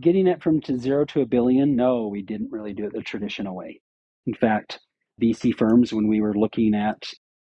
getting 0.00 0.26
it 0.26 0.42
from 0.42 0.60
to 0.62 0.78
zero 0.78 1.04
to 1.06 1.22
a 1.22 1.26
billion, 1.26 1.76
no, 1.76 2.08
we 2.08 2.22
didn't 2.22 2.52
really 2.52 2.72
do 2.72 2.86
it 2.86 2.92
the 2.92 3.02
traditional 3.02 3.56
way. 3.56 3.80
In 4.26 4.34
fact, 4.34 4.80
VC 5.20 5.56
firms, 5.56 5.92
when 5.92 6.08
we 6.08 6.20
were 6.20 6.34
looking 6.34 6.74
at 6.74 7.02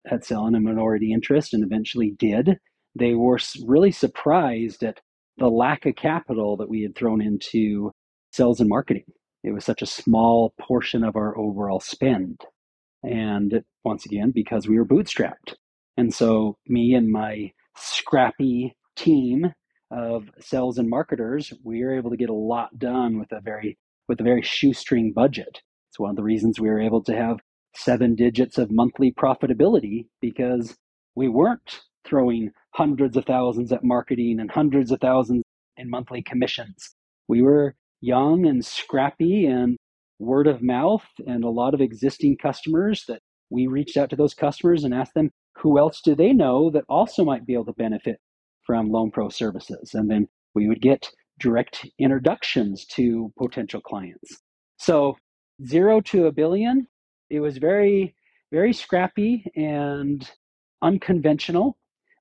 at 0.09 0.25
selling 0.25 0.55
a 0.55 0.59
minority 0.59 1.13
interest, 1.13 1.53
and 1.53 1.63
eventually 1.63 2.15
did, 2.17 2.57
they 2.95 3.13
were 3.13 3.39
really 3.65 3.91
surprised 3.91 4.83
at 4.83 4.99
the 5.37 5.47
lack 5.47 5.85
of 5.85 5.95
capital 5.95 6.57
that 6.57 6.69
we 6.69 6.81
had 6.81 6.95
thrown 6.95 7.21
into 7.21 7.91
sales 8.31 8.59
and 8.59 8.69
marketing. 8.69 9.05
It 9.43 9.51
was 9.51 9.65
such 9.65 9.81
a 9.81 9.87
small 9.87 10.53
portion 10.59 11.03
of 11.03 11.15
our 11.15 11.37
overall 11.37 11.79
spend. 11.79 12.41
And 13.03 13.63
once 13.83 14.05
again, 14.05 14.31
because 14.33 14.67
we 14.67 14.77
were 14.77 14.85
bootstrapped. 14.85 15.55
And 15.97 16.13
so, 16.13 16.57
me 16.67 16.93
and 16.93 17.11
my 17.11 17.51
scrappy 17.75 18.75
team 18.95 19.53
of 19.91 20.29
sales 20.39 20.77
and 20.77 20.89
marketers, 20.89 21.53
we 21.63 21.83
were 21.83 21.95
able 21.95 22.11
to 22.11 22.17
get 22.17 22.29
a 22.29 22.33
lot 22.33 22.77
done 22.77 23.19
with 23.19 23.31
a 23.31 23.41
very 23.41 23.77
with 24.07 24.19
a 24.19 24.23
very 24.23 24.41
shoestring 24.41 25.13
budget. 25.13 25.61
It's 25.89 25.99
one 25.99 26.11
of 26.11 26.15
the 26.15 26.23
reasons 26.23 26.59
we 26.59 26.69
were 26.69 26.81
able 26.81 27.03
to 27.03 27.15
have 27.15 27.39
seven 27.75 28.15
digits 28.15 28.57
of 28.57 28.71
monthly 28.71 29.11
profitability 29.11 30.07
because 30.21 30.75
we 31.15 31.27
weren't 31.27 31.81
throwing 32.05 32.51
hundreds 32.73 33.15
of 33.17 33.25
thousands 33.25 33.71
at 33.71 33.83
marketing 33.83 34.39
and 34.39 34.51
hundreds 34.51 34.91
of 34.91 34.99
thousands 34.99 35.43
in 35.77 35.89
monthly 35.89 36.21
commissions. 36.21 36.95
We 37.27 37.41
were 37.41 37.75
young 38.01 38.45
and 38.45 38.65
scrappy 38.65 39.45
and 39.45 39.77
word 40.19 40.47
of 40.47 40.61
mouth 40.61 41.05
and 41.25 41.43
a 41.43 41.49
lot 41.49 41.73
of 41.73 41.81
existing 41.81 42.37
customers 42.37 43.05
that 43.07 43.21
we 43.49 43.67
reached 43.67 43.97
out 43.97 44.09
to 44.09 44.15
those 44.15 44.33
customers 44.33 44.83
and 44.83 44.93
asked 44.93 45.13
them 45.13 45.29
who 45.57 45.77
else 45.79 46.01
do 46.01 46.15
they 46.15 46.33
know 46.33 46.69
that 46.71 46.85
also 46.89 47.23
might 47.23 47.45
be 47.45 47.53
able 47.53 47.65
to 47.65 47.73
benefit 47.73 48.17
from 48.65 48.89
LoanPro 48.89 49.31
services? 49.31 49.93
And 49.93 50.09
then 50.09 50.27
we 50.55 50.67
would 50.67 50.81
get 50.81 51.09
direct 51.39 51.87
introductions 51.99 52.85
to 52.85 53.31
potential 53.37 53.81
clients. 53.81 54.41
So 54.77 55.15
zero 55.65 56.01
to 56.01 56.25
a 56.25 56.31
billion 56.31 56.87
it 57.29 57.39
was 57.39 57.57
very 57.57 58.15
very 58.51 58.73
scrappy 58.73 59.45
and 59.55 60.29
unconventional 60.81 61.77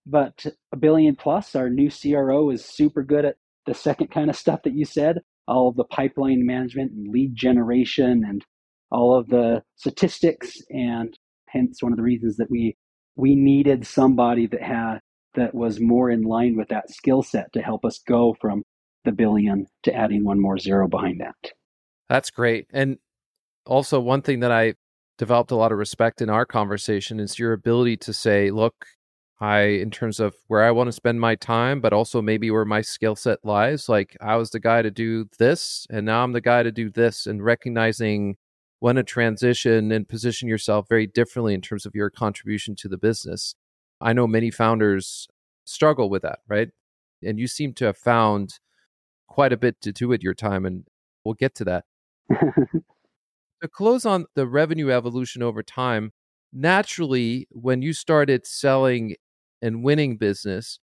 but 0.07 0.47
a 0.73 0.77
billion 0.77 1.17
plus 1.17 1.55
our 1.55 1.71
new 1.71 1.91
cro 1.91 2.51
is 2.51 2.65
super 2.65 3.03
good 3.03 3.25
at 3.25 3.37
the 3.67 3.75
second 3.75 4.09
kind 4.09 4.29
of 4.31 4.37
stuff 4.37 4.63
that 4.63 4.75
you 4.75 4.85
said 4.85 5.19
all 5.51 5.69
of 5.69 5.77
the 5.77 5.85
pipeline 5.85 6.47
management 6.47 6.93
and 6.93 7.13
lead 7.13 7.35
generation 7.35 8.23
and 8.27 8.45
all 8.91 9.15
of 9.19 9.29
the 9.29 9.63
statistics 9.77 10.57
and 10.71 11.19
hence 11.49 11.83
one 11.83 11.93
of 11.93 11.97
the 11.97 12.03
reasons 12.03 12.37
that 12.37 12.51
we 12.51 12.77
we 13.17 13.35
needed 13.35 13.87
somebody 13.87 14.47
that 14.47 14.63
had 14.63 14.99
that 15.35 15.55
was 15.55 15.81
more 15.81 16.11
in 16.11 16.23
line 16.23 16.57
with 16.57 16.69
that 16.69 16.91
skill 16.91 17.23
set 17.23 17.53
to 17.53 17.61
help 17.61 17.85
us 17.85 18.01
go 18.07 18.35
from 18.41 18.63
the 19.05 19.13
billion 19.13 19.67
to 19.83 19.95
adding 19.95 20.25
one 20.25 20.41
more 20.41 20.59
zero 20.59 20.89
behind 20.89 21.21
that. 21.21 21.53
That's 22.09 22.31
great. 22.31 22.67
And 22.73 22.99
also 23.67 24.01
one 24.01 24.23
thing 24.23 24.41
that 24.41 24.51
I 24.53 24.75
developed 25.19 25.51
a 25.51 25.57
lot 25.57 25.73
of 25.73 25.79
respect 25.79 26.21
in 26.21 26.31
our 26.31 26.45
conversation 26.45 27.21
is 27.21 27.39
your 27.39 27.53
ability 27.53 27.97
to 27.99 28.13
say, 28.13 28.51
look, 28.51 28.75
I, 29.41 29.61
in 29.61 29.91
terms 29.91 30.21
of 30.21 30.35
where 30.49 30.63
I 30.63 30.71
want 30.71 30.89
to 30.89 30.93
spend 30.93 31.21
my 31.21 31.35
time, 31.35 31.81
but 31.81 31.95
also 31.95 32.21
maybe 32.21 32.51
where 32.51 32.67
my 32.67 32.83
skill 32.83 33.17
set 33.17 33.39
lies. 33.43 33.89
Like 33.89 34.17
I 34.21 34.37
was 34.37 34.51
the 34.51 34.61
guy 34.61 34.83
to 34.83 34.91
do 34.91 35.27
this, 35.39 35.87
and 35.91 36.05
now 36.05 36.23
I'm 36.23 36.33
the 36.33 36.43
guy 36.43 36.63
to 36.63 36.71
do 36.71 36.91
this, 36.91 37.27
and 37.27 37.43
recognizing 37.43 38.37
when 38.81 38.97
to 38.97 39.03
transition 39.03 39.93
and 39.93 40.09
position 40.09 40.49
yourself 40.49 40.89
very 40.89 41.07
differently 41.07 41.55
in 41.55 41.63
terms 41.63 41.87
of 41.87 41.95
your 41.95 42.11
contribution 42.11 42.77
to 42.77 42.89
the 42.89 42.99
business. 42.99 43.55
I 44.01 44.13
know 44.13 44.27
many 44.27 44.51
founders 44.51 45.29
struggle 45.65 46.11
with 46.11 46.23
that, 46.23 46.41
right? 46.49 46.69
And 47.23 47.39
you 47.39 47.47
seem 47.47 47.73
to 47.75 47.87
have 47.87 47.97
found 47.97 48.59
quite 49.27 49.53
a 49.53 49.59
bit 49.59 49.81
to 49.83 49.93
do 49.93 50.09
with 50.09 50.23
your 50.23 50.35
time, 50.35 50.67
and 50.67 50.85
we'll 51.25 51.35
get 51.35 51.55
to 51.57 51.65
that. 51.65 51.85
to 52.31 53.69
close 53.71 54.05
on 54.05 54.27
the 54.35 54.47
revenue 54.47 54.91
evolution 54.91 55.43
over 55.43 55.63
time, 55.63 56.13
naturally, 56.53 57.47
when 57.51 57.81
you 57.81 57.93
started 57.93 58.47
selling 58.47 59.15
and 59.63 59.83
winning 59.83 60.17
business, 60.17 60.79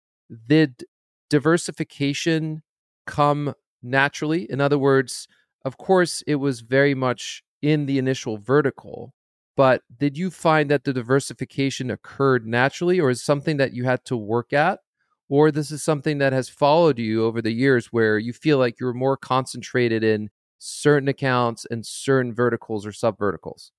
did 0.48 0.84
diversification 1.30 2.64
come 3.06 3.54
naturally? 3.82 4.50
In 4.50 4.62
other 4.62 4.78
words, 4.78 5.28
of 5.64 5.78
course, 5.78 6.24
it 6.28 6.36
was 6.36 6.62
very 6.62 6.94
much 6.94 7.44
in 7.62 7.86
the 7.86 7.98
initial 7.98 8.38
vertical, 8.38 9.14
but 9.58 9.82
did 9.98 10.18
you 10.18 10.30
find 10.30 10.70
that 10.70 10.84
the 10.84 10.94
diversification 10.94 11.90
occurred 11.90 12.46
naturally, 12.46 13.00
or 13.00 13.10
is 13.10 13.24
something 13.24 13.58
that 13.58 13.74
you 13.74 13.86
had 13.86 14.04
to 14.06 14.18
work 14.18 14.54
at? 14.54 14.80
Or 15.28 15.50
this 15.50 15.72
is 15.72 15.82
something 15.82 16.20
that 16.20 16.34
has 16.34 16.50
followed 16.50 17.00
you 17.00 17.26
over 17.26 17.42
the 17.42 17.54
years 17.54 17.88
where 17.88 18.20
you 18.20 18.32
feel 18.32 18.60
like 18.60 18.80
you're 18.80 18.94
more 18.94 19.18
concentrated 19.18 20.04
in 20.04 20.30
certain 20.60 21.08
accounts 21.08 21.66
and 21.72 21.86
certain 21.86 22.34
verticals 22.34 22.86
or 22.86 22.92
sub 22.92 23.18
verticals? 23.18 23.72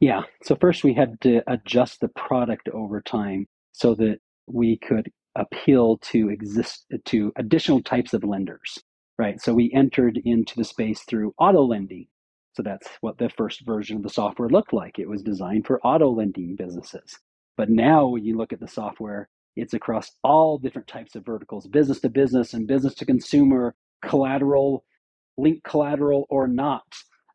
Yeah. 0.00 0.22
So 0.42 0.56
first 0.56 0.82
we 0.82 0.94
had 0.94 1.20
to 1.20 1.42
adjust 1.46 2.00
the 2.00 2.08
product 2.08 2.68
over 2.70 3.00
time 3.00 3.46
so 3.72 3.94
that 3.94 4.18
we 4.52 4.78
could 4.78 5.10
appeal 5.36 5.98
to 5.98 6.30
exist 6.30 6.86
to 7.06 7.32
additional 7.36 7.82
types 7.82 8.14
of 8.14 8.24
lenders. 8.24 8.78
Right. 9.18 9.40
So 9.40 9.52
we 9.52 9.72
entered 9.74 10.20
into 10.24 10.54
the 10.56 10.64
space 10.64 11.02
through 11.02 11.34
auto 11.38 11.62
lending. 11.62 12.06
So 12.54 12.62
that's 12.62 12.88
what 13.00 13.18
the 13.18 13.30
first 13.30 13.64
version 13.66 13.96
of 13.96 14.02
the 14.02 14.10
software 14.10 14.48
looked 14.48 14.72
like. 14.72 14.98
It 14.98 15.08
was 15.08 15.22
designed 15.22 15.66
for 15.66 15.80
auto 15.80 16.10
lending 16.10 16.56
businesses. 16.56 17.18
But 17.56 17.68
now 17.70 18.06
when 18.06 18.24
you 18.24 18.36
look 18.36 18.52
at 18.52 18.60
the 18.60 18.68
software, 18.68 19.28
it's 19.56 19.74
across 19.74 20.12
all 20.22 20.58
different 20.58 20.86
types 20.86 21.16
of 21.16 21.26
verticals, 21.26 21.66
business 21.66 22.00
to 22.00 22.08
business 22.08 22.54
and 22.54 22.66
business 22.66 22.94
to 22.94 23.06
consumer, 23.06 23.74
collateral, 24.02 24.84
link 25.36 25.62
collateral 25.64 26.26
or 26.30 26.46
not, 26.46 26.84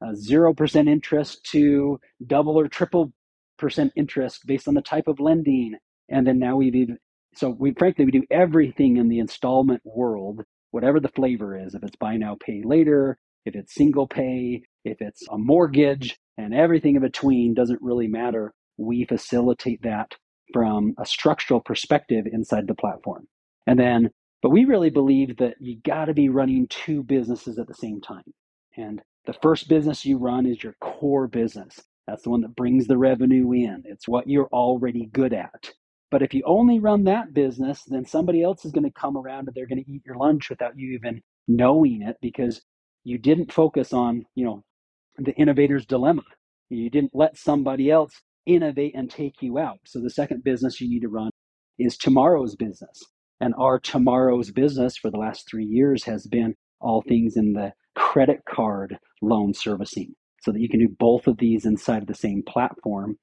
uh, 0.01 0.13
zero 0.15 0.53
percent 0.53 0.87
interest 0.87 1.45
to 1.51 1.99
double 2.27 2.57
or 2.57 2.67
triple 2.69 3.11
percent 3.57 3.91
interest 3.95 4.45
based 4.45 4.67
on 4.67 4.73
the 4.73 4.81
type 4.81 5.07
of 5.07 5.19
lending. 5.19 5.75
And 6.09 6.27
then 6.27 6.39
now 6.39 6.57
we've 6.57 6.75
even 6.75 6.97
so 7.35 7.49
we 7.49 7.73
frankly 7.73 8.05
we 8.05 8.11
do 8.11 8.23
everything 8.31 8.97
in 8.97 9.09
the 9.09 9.19
installment 9.19 9.81
world, 9.85 10.43
whatever 10.71 10.99
the 10.99 11.09
flavor 11.09 11.57
is. 11.57 11.75
If 11.75 11.83
it's 11.83 11.95
buy 11.95 12.17
now, 12.17 12.37
pay 12.39 12.61
later, 12.63 13.17
if 13.45 13.55
it's 13.55 13.73
single 13.75 14.07
pay, 14.07 14.63
if 14.85 15.01
it's 15.01 15.27
a 15.29 15.37
mortgage, 15.37 16.17
and 16.37 16.53
everything 16.53 16.95
in 16.95 17.01
between 17.01 17.53
doesn't 17.53 17.81
really 17.81 18.07
matter. 18.07 18.53
We 18.77 19.05
facilitate 19.05 19.83
that 19.83 20.13
from 20.53 20.95
a 20.99 21.05
structural 21.05 21.61
perspective 21.61 22.25
inside 22.31 22.67
the 22.67 22.75
platform. 22.75 23.27
And 23.67 23.79
then, 23.79 24.11
but 24.41 24.51
we 24.51 24.65
really 24.65 24.89
believe 24.89 25.37
that 25.37 25.55
you 25.59 25.79
got 25.85 26.05
to 26.05 26.13
be 26.13 26.29
running 26.29 26.67
two 26.69 27.03
businesses 27.03 27.59
at 27.59 27.67
the 27.67 27.73
same 27.75 28.01
time. 28.01 28.23
And 28.77 29.01
the 29.25 29.33
first 29.41 29.69
business 29.69 30.05
you 30.05 30.17
run 30.17 30.45
is 30.45 30.63
your 30.63 30.75
core 30.81 31.27
business. 31.27 31.79
That's 32.07 32.23
the 32.23 32.31
one 32.31 32.41
that 32.41 32.55
brings 32.55 32.87
the 32.87 32.97
revenue 32.97 33.51
in. 33.53 33.83
It's 33.85 34.07
what 34.07 34.27
you're 34.29 34.49
already 34.49 35.07
good 35.13 35.33
at. 35.33 35.71
But 36.13 36.21
if 36.21 36.35
you 36.35 36.43
only 36.45 36.79
run 36.79 37.05
that 37.05 37.33
business, 37.33 37.83
then 37.87 38.05
somebody 38.05 38.43
else 38.43 38.65
is 38.65 38.71
going 38.71 38.85
to 38.85 38.91
come 38.91 39.17
around 39.17 39.47
and 39.47 39.55
they're 39.55 39.65
going 39.67 39.83
to 39.83 39.91
eat 39.91 40.03
your 40.05 40.15
lunch 40.17 40.51
without 40.51 40.77
you 40.77 40.93
even 40.93 41.23
knowing 41.49 42.03
it 42.03 42.17
because 42.21 42.61
you 43.03 43.17
didn't 43.17 43.51
focus 43.51 43.93
on, 43.93 44.25
you 44.35 44.45
know, 44.45 44.63
the 45.17 45.33
innovator's 45.35 45.87
dilemma. 45.87 46.21
You 46.69 46.91
didn't 46.91 47.15
let 47.15 47.39
somebody 47.39 47.89
else 47.89 48.21
innovate 48.45 48.93
and 48.95 49.09
take 49.09 49.41
you 49.41 49.57
out. 49.57 49.79
So 49.87 50.01
the 50.01 50.11
second 50.11 50.43
business 50.43 50.79
you 50.79 50.87
need 50.87 51.01
to 51.01 51.09
run 51.09 51.31
is 51.79 51.97
tomorrow's 51.97 52.55
business. 52.55 53.03
And 53.41 53.55
our 53.57 53.79
tomorrow's 53.79 54.51
business 54.51 54.97
for 54.97 55.09
the 55.09 55.17
last 55.17 55.49
three 55.49 55.65
years 55.65 56.03
has 56.05 56.27
been 56.27 56.53
all 56.79 57.01
things 57.01 57.37
in 57.37 57.53
the 57.53 57.73
credit 57.95 58.41
card 58.47 58.99
loan 59.23 59.55
servicing 59.55 60.13
so 60.43 60.51
that 60.51 60.61
you 60.61 60.69
can 60.69 60.79
do 60.79 60.89
both 60.99 61.25
of 61.25 61.39
these 61.39 61.65
inside 61.65 62.03
of 62.03 62.07
the 62.07 62.15
same 62.15 62.43
platform. 62.47 63.17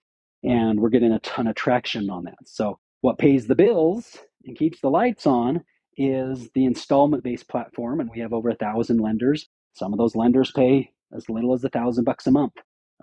And 0.45 0.81
we're 0.81 0.91
getting 0.91 1.13
a 1.13 1.21
ton 1.21 1.47
of 1.47 1.55
traction 1.55 2.11
on 2.11 2.25
that. 2.25 2.39
So, 2.47 2.79
what 3.03 3.19
pays 3.19 3.47
the 3.47 3.55
bills 3.55 4.19
and 4.45 4.57
keeps 4.57 4.81
the 4.81 4.91
lights 4.91 5.27
on 5.27 5.65
is 5.97 6.51
the 6.55 6.65
installment 6.65 7.25
based 7.25 7.49
platform. 7.49 8.01
And 8.01 8.11
we 8.11 8.21
have 8.21 8.33
over 8.33 8.51
a 8.51 8.57
thousand 8.57 8.99
lenders. 9.01 9.49
Some 9.75 9.93
of 9.93 9.99
those 9.99 10.17
lenders 10.17 10.51
pay 10.53 10.93
as 11.15 11.29
little 11.29 11.55
as 11.55 11.65
a 11.65 11.69
thousand 11.71 12.05
bucks 12.05 12.27
a 12.27 12.31
month 12.31 12.55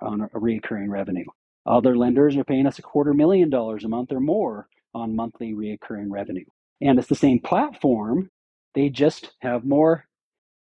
on 0.02 0.22
a 0.34 0.40
recurring 0.40 0.90
revenue. 0.92 1.26
Other 1.66 1.98
lenders 1.98 2.38
are 2.38 2.44
paying 2.44 2.68
us 2.68 2.80
a 2.80 2.84
quarter 2.84 3.14
million 3.14 3.50
dollars 3.50 3.84
a 3.84 3.90
month 3.90 4.12
or 4.12 4.20
more 4.20 4.68
on 4.94 5.16
monthly 5.16 5.54
recurring 5.54 6.12
revenue. 6.12 6.46
And 6.82 7.00
it's 7.00 7.08
the 7.10 7.16
same 7.16 7.40
platform, 7.40 8.30
they 8.76 8.90
just 8.90 9.32
have 9.42 9.66
more 9.66 10.06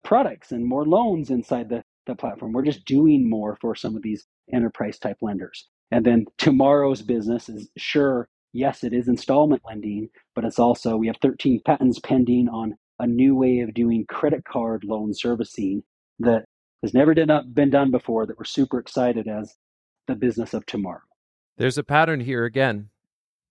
products 0.04 0.52
and 0.52 0.66
more 0.66 0.86
loans 0.86 1.30
inside 1.30 1.70
the, 1.70 1.84
the 2.08 2.16
platform. 2.16 2.54
We're 2.54 2.64
just 2.64 2.86
doing 2.86 3.30
more 3.30 3.58
for 3.62 3.76
some 3.76 3.96
of 3.96 4.02
these 4.02 4.26
enterprise 4.54 5.00
type 5.00 5.18
lenders. 5.22 5.68
And 5.92 6.06
then 6.06 6.26
tomorrow's 6.38 7.02
business 7.02 7.50
is 7.50 7.70
sure, 7.78 8.30
yes, 8.54 8.84
it 8.84 8.94
is 8.94 9.08
installment 9.08 9.62
lending, 9.66 10.10
but 10.36 10.46
it's 10.46 10.60
also, 10.60 10.96
we 10.96 11.08
have 11.08 11.18
13 11.22 11.62
patents 11.66 12.00
pending 12.00 12.48
on 12.50 12.76
a 13.00 13.08
new 13.08 13.36
way 13.36 13.60
of 13.60 13.74
doing 13.74 14.06
credit 14.08 14.46
card 14.46 14.84
loan 14.84 15.14
servicing 15.14 15.84
that 16.20 16.46
has 16.82 16.94
never 16.94 17.14
been 17.14 17.70
done 17.70 17.92
before 17.92 18.26
that 18.26 18.38
we're 18.38 18.46
super 18.46 18.80
excited 18.80 19.28
as 19.28 19.56
the 20.08 20.16
business 20.16 20.54
of 20.54 20.66
tomorrow. 20.66 21.02
There's 21.58 21.78
a 21.78 21.84
pattern 21.84 22.22
here 22.22 22.46
again. 22.46 22.90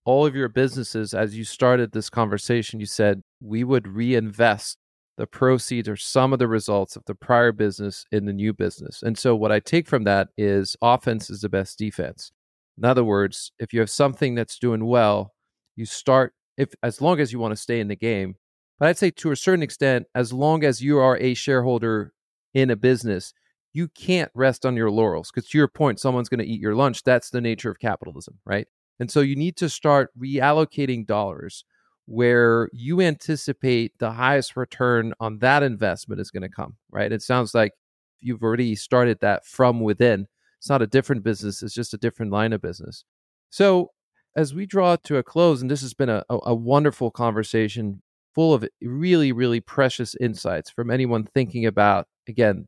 All 0.05 0.25
of 0.25 0.35
your 0.35 0.49
businesses, 0.49 1.13
as 1.13 1.37
you 1.37 1.45
started 1.45 1.93
this 1.93 2.09
conversation, 2.09 2.81
you 2.81 2.87
said 2.87 3.23
we 3.41 3.63
would 3.63 3.87
reinvest 3.87 4.79
the 5.21 5.27
proceeds 5.27 5.87
or 5.87 5.97
some 5.97 6.33
of 6.33 6.39
the 6.39 6.49
results 6.49 6.97
of 6.97 7.05
the 7.05 7.15
prior 7.15 7.53
business 7.53 8.07
in 8.11 8.25
the 8.25 8.33
new 8.33 8.55
business. 8.55 9.03
And 9.03 9.19
so, 9.19 9.37
what 9.37 9.53
I 9.53 9.61
take 9.61 9.87
from 9.87 10.05
that 10.05 10.29
is 10.39 10.77
offense 10.81 11.29
is 11.29 11.43
the 11.43 11.51
best 11.51 11.79
defense. 11.79 12.33
In 12.79 12.87
other 12.87 13.05
words, 13.05 13.53
if 13.59 13.75
you 13.75 13.81
have 13.81 13.91
something 13.91 14.35
that's 14.35 14.59
doing 14.59 14.87
well, 14.87 15.35
you 15.77 15.85
start 15.85 16.33
if 16.57 16.71
as 16.83 17.03
long 17.03 17.21
as 17.21 17.35
you 17.35 17.39
want 17.39 17.53
to 17.53 17.61
stay 17.61 17.81
in 17.81 17.89
the 17.89 17.97
game. 17.97 18.37
But 18.79 18.89
I'd 18.89 18.97
say 18.97 19.11
to 19.11 19.31
a 19.31 19.37
certain 19.37 19.63
extent, 19.63 20.07
as 20.15 20.33
long 20.33 20.65
as 20.65 20.81
you 20.81 20.97
are 20.99 21.19
a 21.19 21.35
shareholder 21.35 22.15
in 22.55 22.71
a 22.71 22.77
business, 22.77 23.35
you 23.75 23.89
can't 23.89 24.31
rest 24.35 24.65
on 24.65 24.75
your 24.75 24.91
laurels 24.91 25.31
because 25.31 25.51
to 25.51 25.59
your 25.59 25.69
point 25.69 26.01
someone's 26.01 26.31
going 26.31 26.41
to 26.41 26.47
eat 26.47 26.61
your 26.61 26.75
lunch 26.75 27.03
that's 27.05 27.31
the 27.31 27.41
nature 27.41 27.71
of 27.71 27.79
capitalism 27.79 28.39
right 28.45 28.67
and 28.99 29.11
so 29.11 29.21
you 29.21 29.37
need 29.37 29.57
to 29.57 29.69
start 29.69 30.11
reallocating 30.19 31.07
dollars 31.07 31.65
where 32.11 32.69
you 32.73 33.01
anticipate 33.01 33.93
the 34.01 34.11
highest 34.11 34.57
return 34.57 35.15
on 35.21 35.39
that 35.39 35.63
investment 35.63 36.21
is 36.21 36.31
going 36.31 36.43
to 36.43 36.49
come 36.49 36.77
right? 36.91 37.13
It 37.13 37.23
sounds 37.23 37.55
like 37.55 37.73
you've 38.21 38.43
already 38.43 38.75
started 38.75 39.19
that 39.21 39.47
from 39.47 39.81
within. 39.81 40.27
It's 40.59 40.69
not 40.69 40.83
a 40.83 40.87
different 40.87 41.23
business 41.23 41.63
it's 41.63 41.75
just 41.75 41.95
a 41.95 41.99
different 41.99 42.33
line 42.33 42.53
of 42.53 42.61
business. 42.61 43.05
So 43.51 43.91
as 44.37 44.55
we 44.55 44.67
draw 44.67 44.97
to 44.97 45.19
a 45.19 45.23
close 45.23 45.63
and 45.63 45.71
this 45.71 45.83
has 45.83 45.95
been 45.95 46.09
a, 46.09 46.25
a 46.29 46.55
wonderful 46.55 47.11
conversation 47.11 48.03
full 48.35 48.55
of 48.55 48.67
really 48.83 49.31
really 49.33 49.61
precious 49.61 50.17
insights 50.21 50.71
from 50.71 50.91
anyone 50.91 51.29
thinking 51.33 51.65
about 51.65 52.07
again 52.29 52.67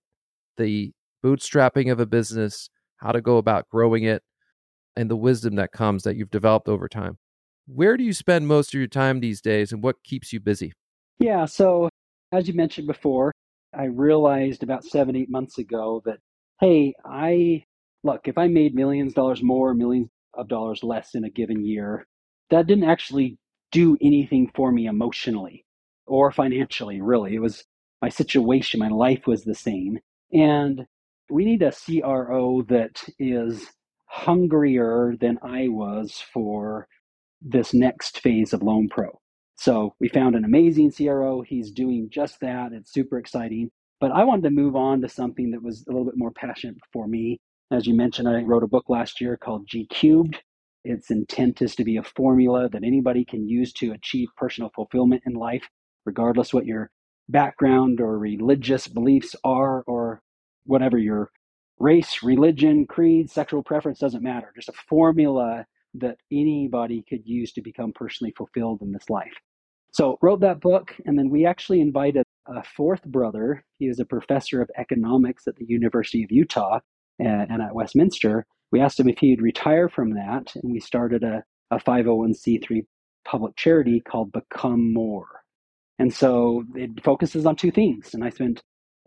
the 0.57 0.93
bootstrapping 1.25 1.91
of 1.91 2.01
a 2.01 2.07
business, 2.07 2.69
how 2.99 3.13
to 3.13 3.21
go 3.21 3.39
about 3.39 3.69
growing 3.69 4.05
it, 4.05 4.23
and 4.97 5.11
the 5.11 5.17
wisdom 5.17 5.57
that 5.57 5.73
comes 5.73 6.03
that 6.05 6.17
you've 6.17 6.31
developed 6.31 6.69
over 6.69 6.89
time. 6.89 7.19
Where 7.67 7.97
do 7.97 8.05
you 8.05 8.13
spend 8.13 8.49
most 8.49 8.75
of 8.75 8.79
your 8.79 8.89
time 8.89 9.21
these 9.21 9.41
days 9.41 9.73
and 9.73 9.83
what 9.83 10.03
keeps 10.03 10.33
you 10.33 10.41
busy? 10.41 10.73
Yeah, 11.19 11.45
so 11.45 11.89
as 12.33 12.49
you 12.49 12.55
mentioned 12.55 12.87
before, 12.87 13.33
I 13.75 13.85
realized 13.85 14.63
about 14.63 14.85
seven, 14.85 15.17
eight 15.17 15.31
months 15.31 15.59
ago 15.59 16.03
that, 16.05 16.19
hey, 16.61 16.95
I 17.05 17.65
look, 18.03 18.27
if 18.27 18.37
I 18.37 18.49
made 18.49 18.75
millions 18.75 19.13
of 19.13 19.17
dollars 19.17 19.43
more, 19.43 19.75
millions 19.75 20.09
of 20.35 20.49
dollars 20.49 20.83
less 20.83 21.15
in 21.15 21.25
a 21.25 21.31
given 21.31 21.65
year, 21.65 22.07
that 22.51 22.67
didn't 22.67 22.85
actually 22.85 23.39
do 23.71 23.97
anything 24.01 24.51
for 24.55 24.73
me 24.73 24.87
emotionally 24.87 25.65
or 26.07 26.31
financially, 26.31 27.01
really. 27.01 27.35
It 27.35 27.41
was 27.41 27.65
my 28.03 28.09
situation, 28.09 28.81
my 28.81 28.89
life 28.89 29.27
was 29.27 29.45
the 29.45 29.55
same. 29.55 29.99
And 30.33 30.83
we 31.31 31.45
need 31.45 31.63
a 31.63 31.73
CRO 31.73 32.63
that 32.69 33.03
is 33.19 33.67
hungrier 34.07 35.15
than 35.19 35.39
I 35.43 35.69
was 35.69 36.23
for 36.33 36.87
this 37.45 37.75
next 37.75 38.21
phase 38.21 38.53
of 38.53 38.61
LoanPro. 38.61 39.09
So 39.57 39.95
we 40.01 40.09
found 40.09 40.35
an 40.35 40.45
amazing 40.45 40.93
CRO. 40.93 41.43
He's 41.43 41.71
doing 41.71 42.09
just 42.11 42.41
that. 42.41 42.73
It's 42.73 42.93
super 42.93 43.19
exciting. 43.19 43.71
But 44.01 44.11
I 44.11 44.25
wanted 44.25 44.43
to 44.45 44.51
move 44.51 44.75
on 44.75 45.01
to 45.03 45.09
something 45.09 45.53
that 45.53 45.63
was 45.63 45.85
a 45.89 45.93
little 45.93 46.05
bit 46.05 46.17
more 46.17 46.33
passionate 46.33 46.77
for 46.93 47.07
me. 47.07 47.39
As 47.71 47.87
you 47.87 47.95
mentioned, 47.95 48.29
I 48.29 48.43
wrote 48.43 48.65
a 48.65 48.69
book 48.69 48.87
last 48.89 49.21
year 49.21 49.37
called 49.37 49.69
G 49.69 49.87
Cubed. 49.87 50.43
Its 50.85 51.11
intent 51.11 51.63
is 51.63 51.77
to 51.77 51.85
be 51.85 51.97
a 51.97 52.03
formula 52.03 52.69
that 52.69 52.83
anybody 52.83 53.25
can 53.25 53.49
use 53.49 53.73
to 53.75 53.93
achieve 53.93 54.29
personal 54.37 54.71
fulfillment 54.75 55.23
in 55.25 55.35
life, 55.35 55.69
regardless 56.05 56.53
what 56.53 56.67
your 56.67 56.91
background 57.29 58.01
or 58.01 58.19
religious 58.19 58.89
beliefs 58.89 59.37
are, 59.45 59.83
or 59.87 60.21
whatever 60.65 60.99
your 60.99 61.31
race, 61.79 62.23
religion, 62.23 62.87
creed, 62.87 63.31
sexual 63.31 63.63
preference 63.63 64.01
doesn't 64.01 64.23
matter. 64.23 64.53
Just 64.57 64.69
a 64.69 64.73
formula 64.89 65.65
that 65.95 66.19
anybody 66.31 67.05
could 67.09 67.27
use 67.27 67.53
to 67.53 67.63
become 67.63 67.93
personally 67.93 68.33
fulfilled 68.37 68.83
in 68.83 68.93
this 68.93 69.09
life. 69.11 69.33
So 69.93 70.19
wrote 70.23 70.41
that 70.41 70.61
book, 70.61 70.95
and 71.05 71.19
then 71.19 71.29
we 71.29 71.45
actually 71.45 71.81
invited 71.81 72.25
a 72.47 72.63
fourth 72.63 73.05
brother. 73.05 73.63
He 73.79 73.87
is 73.87 74.01
a 74.01 74.07
professor 74.07 74.63
of 74.63 74.71
economics 74.79 75.47
at 75.47 75.57
the 75.57 75.67
University 75.67 76.25
of 76.25 76.33
Utah 76.33 76.81
and, 77.19 77.51
and 77.51 77.63
at 77.63 77.75
Westminster. 77.75 78.47
We 78.71 78.81
asked 78.81 78.99
him 78.99 79.09
if 79.09 79.19
he'd 79.19 79.43
retire 79.43 79.89
from 79.89 80.15
that, 80.15 80.55
and 80.57 80.73
we 80.73 80.81
started 80.81 81.23
a, 81.23 81.45
a 81.71 81.77
501c3 81.77 82.87
public 83.27 83.55
charity 83.57 84.01
called 84.01 84.33
Become 84.33 84.95
More. 84.95 85.27
And 85.99 86.13
so 86.13 86.65
it 86.75 87.05
focuses 87.05 87.45
on 87.45 87.55
two 87.55 87.71
things. 87.71 88.15
And 88.15 88.25
I 88.25 88.31
spent 88.31 88.63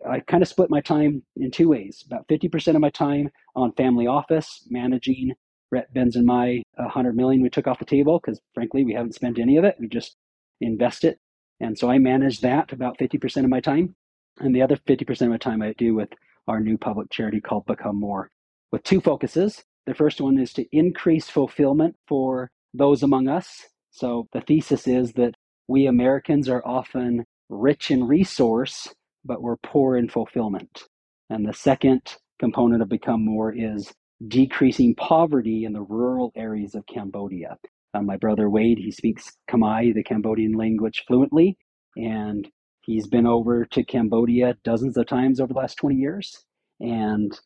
I 0.08 0.20
kind 0.20 0.42
of 0.42 0.48
split 0.48 0.70
my 0.70 0.80
time 0.80 1.22
in 1.36 1.50
two 1.50 1.68
ways. 1.68 2.04
About 2.06 2.28
50% 2.28 2.74
of 2.74 2.80
my 2.80 2.90
time 2.90 3.30
on 3.54 3.72
family 3.72 4.06
office, 4.06 4.66
managing 4.70 5.32
Rhett 5.70 5.92
Ben's 5.92 6.16
and 6.16 6.26
my 6.26 6.62
uh, 6.78 6.84
100 6.84 7.16
million 7.16 7.42
we 7.42 7.50
took 7.50 7.66
off 7.66 7.78
the 7.78 7.84
table 7.84 8.20
because 8.20 8.40
frankly, 8.54 8.84
we 8.84 8.94
haven't 8.94 9.14
spent 9.14 9.38
any 9.38 9.56
of 9.56 9.64
it. 9.64 9.76
We 9.80 9.88
just 9.88 10.16
invest 10.60 11.04
it. 11.04 11.18
And 11.60 11.78
so 11.78 11.90
I 11.90 11.98
manage 11.98 12.40
that 12.40 12.72
about 12.72 12.98
50% 12.98 13.44
of 13.44 13.50
my 13.50 13.60
time. 13.60 13.94
And 14.38 14.54
the 14.54 14.62
other 14.62 14.76
50% 14.76 15.22
of 15.22 15.28
my 15.28 15.38
time 15.38 15.62
I 15.62 15.72
do 15.78 15.94
with 15.94 16.10
our 16.46 16.60
new 16.60 16.76
public 16.78 17.10
charity 17.10 17.40
called 17.40 17.66
Become 17.66 17.98
More, 17.98 18.30
with 18.70 18.82
two 18.82 19.00
focuses. 19.00 19.64
The 19.86 19.94
first 19.94 20.20
one 20.20 20.38
is 20.38 20.52
to 20.54 20.66
increase 20.72 21.28
fulfillment 21.28 21.96
for 22.06 22.50
those 22.74 23.02
among 23.02 23.28
us. 23.28 23.66
So 23.90 24.28
the 24.32 24.42
thesis 24.42 24.86
is 24.86 25.12
that 25.14 25.34
we 25.68 25.86
Americans 25.86 26.48
are 26.48 26.62
often 26.66 27.24
rich 27.48 27.90
in 27.90 28.04
resource, 28.04 28.92
but 29.24 29.42
we're 29.42 29.56
poor 29.56 29.96
in 29.96 30.08
fulfillment. 30.08 30.84
And 31.30 31.46
the 31.46 31.54
second 31.54 32.16
component 32.38 32.82
of 32.82 32.88
Become 32.88 33.24
More 33.24 33.52
is 33.56 33.92
decreasing 34.28 34.94
poverty 34.94 35.64
in 35.64 35.72
the 35.72 35.82
rural 35.82 36.32
areas 36.36 36.74
of 36.74 36.86
Cambodia. 36.86 37.56
Uh, 37.94 38.02
my 38.02 38.16
brother 38.16 38.48
Wade, 38.50 38.78
he 38.78 38.90
speaks 38.90 39.36
Khmer, 39.50 39.94
the 39.94 40.02
Cambodian 40.02 40.52
language, 40.52 41.04
fluently, 41.06 41.56
and 41.96 42.48
he's 42.82 43.06
been 43.06 43.26
over 43.26 43.64
to 43.66 43.84
Cambodia 43.84 44.56
dozens 44.64 44.96
of 44.96 45.06
times 45.06 45.40
over 45.40 45.52
the 45.52 45.58
last 45.58 45.76
20 45.76 45.96
years. 45.96 46.44
And 46.80 47.38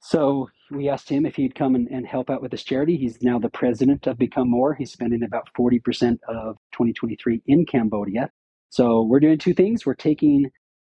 so 0.00 0.48
we 0.70 0.88
asked 0.88 1.08
him 1.08 1.26
if 1.26 1.36
he'd 1.36 1.54
come 1.54 1.74
and, 1.74 1.88
and 1.88 2.06
help 2.06 2.30
out 2.30 2.42
with 2.42 2.50
this 2.50 2.62
charity. 2.62 2.96
He's 2.96 3.22
now 3.22 3.38
the 3.38 3.50
president 3.50 4.06
of 4.06 4.18
Become 4.18 4.50
More. 4.50 4.74
He's 4.74 4.92
spending 4.92 5.22
about 5.22 5.48
40% 5.58 6.18
of 6.28 6.56
2023 6.72 7.42
in 7.46 7.66
Cambodia. 7.66 8.30
So 8.70 9.02
we're 9.02 9.20
doing 9.20 9.38
two 9.38 9.54
things. 9.54 9.84
We're 9.84 9.94
taking 9.94 10.50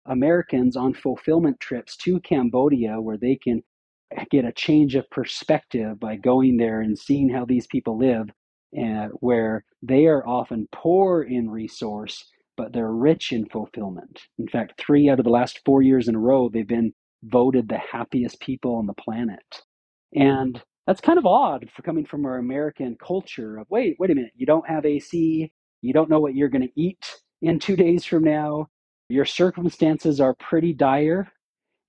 Americans 0.06 0.76
on 0.76 0.94
fulfillment 0.94 1.60
trips 1.60 1.96
to 1.98 2.20
Cambodia 2.20 3.00
where 3.00 3.16
they 3.16 3.36
can 3.36 3.62
get 4.30 4.44
a 4.44 4.52
change 4.52 4.94
of 4.94 5.08
perspective 5.10 5.98
by 6.00 6.16
going 6.16 6.56
there 6.56 6.80
and 6.80 6.98
seeing 6.98 7.28
how 7.28 7.44
these 7.44 7.66
people 7.66 7.98
live, 7.98 8.28
uh, 8.78 9.08
where 9.20 9.64
they 9.82 10.06
are 10.06 10.26
often 10.26 10.68
poor 10.72 11.22
in 11.22 11.50
resource, 11.50 12.24
but 12.56 12.72
they're 12.72 12.92
rich 12.92 13.32
in 13.32 13.46
fulfillment. 13.46 14.20
In 14.38 14.48
fact, 14.48 14.80
three 14.80 15.08
out 15.08 15.18
of 15.18 15.24
the 15.24 15.30
last 15.30 15.60
four 15.64 15.82
years 15.82 16.08
in 16.08 16.14
a 16.14 16.20
row, 16.20 16.48
they've 16.48 16.66
been 16.66 16.92
voted 17.24 17.68
the 17.68 17.78
happiest 17.78 18.40
people 18.40 18.74
on 18.76 18.86
the 18.86 18.94
planet. 18.94 19.62
And 20.14 20.62
that's 20.86 21.00
kind 21.00 21.18
of 21.18 21.26
odd 21.26 21.68
for 21.74 21.82
coming 21.82 22.04
from 22.04 22.26
our 22.26 22.38
American 22.38 22.96
culture 23.04 23.58
of 23.58 23.66
wait, 23.70 23.96
wait 23.98 24.10
a 24.10 24.14
minute, 24.14 24.32
you 24.36 24.46
don't 24.46 24.68
have 24.68 24.84
AC, 24.84 25.50
you 25.82 25.92
don't 25.92 26.10
know 26.10 26.20
what 26.20 26.34
you're 26.34 26.48
going 26.48 26.66
to 26.66 26.80
eat 26.80 27.04
in 27.42 27.58
two 27.58 27.76
days 27.76 28.04
from 28.04 28.24
now, 28.24 28.68
your 29.08 29.24
circumstances 29.24 30.20
are 30.20 30.34
pretty 30.34 30.72
dire, 30.72 31.30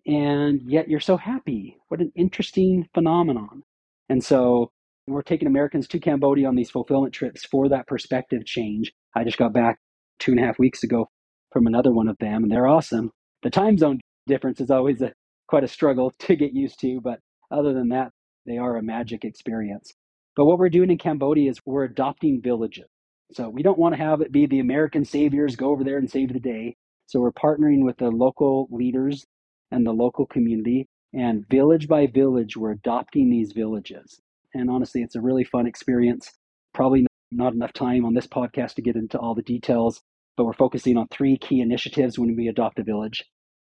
and 0.06 0.62
yet 0.66 0.88
you're 0.88 1.00
so 1.00 1.18
happy. 1.18 1.78
What 1.88 2.02
an 2.02 2.12
interesting 2.16 2.88
phenomenon. 2.94 3.64
And 4.10 4.24
so 4.24 4.72
we're 5.08 5.22
taking 5.22 5.48
Americans 5.48 5.88
to 5.90 6.00
Cambodia 6.00 6.48
on 6.48 6.56
these 6.56 6.70
fulfillment 6.70 7.14
trips 7.14 7.46
for 7.46 7.70
that 7.70 7.88
perspective 7.88 8.46
change. 8.46 8.92
I 9.16 9.24
just 9.24 9.38
got 9.38 9.54
back 9.54 9.80
two 10.20 10.32
and 10.32 10.40
a 10.40 10.44
half 10.44 10.60
weeks 10.60 10.84
ago 10.84 11.08
from 11.52 11.68
another 11.68 11.92
one 11.92 12.08
of 12.08 12.18
them, 12.20 12.44
and 12.44 12.52
they're 12.52 12.68
awesome. 12.68 13.12
The 13.44 13.50
time 13.50 13.78
zone 13.78 14.00
difference 14.28 14.60
is 14.60 14.72
always 14.72 15.02
a, 15.02 15.14
quite 15.48 15.64
a 15.64 15.68
struggle 15.68 16.12
to 16.20 16.36
get 16.36 16.54
used 16.54 16.80
to, 16.82 17.00
but 17.04 17.20
other 17.52 17.74
than 17.74 17.90
that, 17.90 18.12
they 18.46 18.58
are 18.58 18.78
a 18.78 18.84
magic 18.84 19.24
experience. 19.24 19.94
But 20.36 20.46
what 20.46 20.60
we're 20.60 20.70
doing 20.70 20.92
in 20.92 20.98
Cambodia 20.98 21.50
is 21.50 21.60
we're 21.66 21.84
adopting 21.86 22.42
villages. 22.44 22.86
So 23.32 23.50
we 23.50 23.64
don't 23.64 23.80
want 23.80 23.96
to 23.96 24.02
have 24.02 24.22
it 24.22 24.32
be 24.32 24.46
the 24.46 24.60
American 24.60 25.06
saviors 25.06 25.56
go 25.56 25.70
over 25.70 25.84
there 25.84 25.98
and 25.98 26.10
save 26.10 26.34
the 26.34 26.40
day. 26.40 26.76
So 27.08 27.20
we're 27.20 27.32
partnering 27.32 27.84
with 27.84 27.98
the 27.98 28.10
local 28.10 28.68
leaders 28.70 29.26
and 29.72 29.86
the 29.86 29.92
local 29.92 30.26
community. 30.26 30.88
And 31.14 31.48
village 31.50 31.88
by 31.88 32.08
village, 32.08 32.58
we're 32.58 32.72
adopting 32.72 33.30
these 33.30 33.54
villages. 33.54 34.20
And 34.54 34.70
honestly, 34.70 35.02
it's 35.02 35.16
a 35.16 35.22
really 35.22 35.44
fun 35.44 35.68
experience. 35.68 36.32
Probably 36.74 37.06
not 37.32 37.54
enough 37.54 37.74
time 37.74 38.06
on 38.06 38.14
this 38.14 38.28
podcast 38.28 38.76
to 38.76 38.82
get 38.82 38.96
into 38.96 39.18
all 39.18 39.36
the 39.36 39.42
details, 39.42 40.02
but 40.38 40.46
we're 40.46 40.54
focusing 40.54 40.98
on 40.98 41.08
three 41.08 41.38
key 41.38 41.62
initiatives 41.62 42.20
when 42.20 42.36
we 42.36 42.48
adopt 42.48 42.80
a 42.80 42.84
village. 42.84 43.24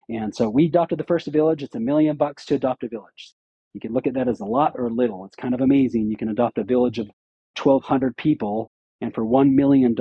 And 0.08 0.34
so 0.34 0.48
we 0.48 0.66
adopted 0.66 0.98
the 0.98 1.04
first 1.04 1.26
village. 1.26 1.62
It's 1.62 1.74
a 1.74 1.80
million 1.80 2.16
bucks 2.16 2.46
to 2.46 2.54
adopt 2.54 2.84
a 2.84 2.88
village. 2.88 3.34
You 3.74 3.80
can 3.80 3.92
look 3.92 4.06
at 4.06 4.14
that 4.14 4.28
as 4.28 4.40
a 4.40 4.46
lot 4.46 4.72
or 4.76 4.90
little. 4.90 5.24
It's 5.26 5.36
kind 5.36 5.54
of 5.54 5.60
amazing. 5.60 6.08
You 6.08 6.16
can 6.16 6.30
adopt 6.30 6.58
a 6.58 6.64
village 6.64 6.98
of 6.98 7.10
1,200 7.62 8.16
people, 8.16 8.70
and 9.00 9.14
for 9.14 9.24
$1 9.24 9.52
million, 9.52 9.94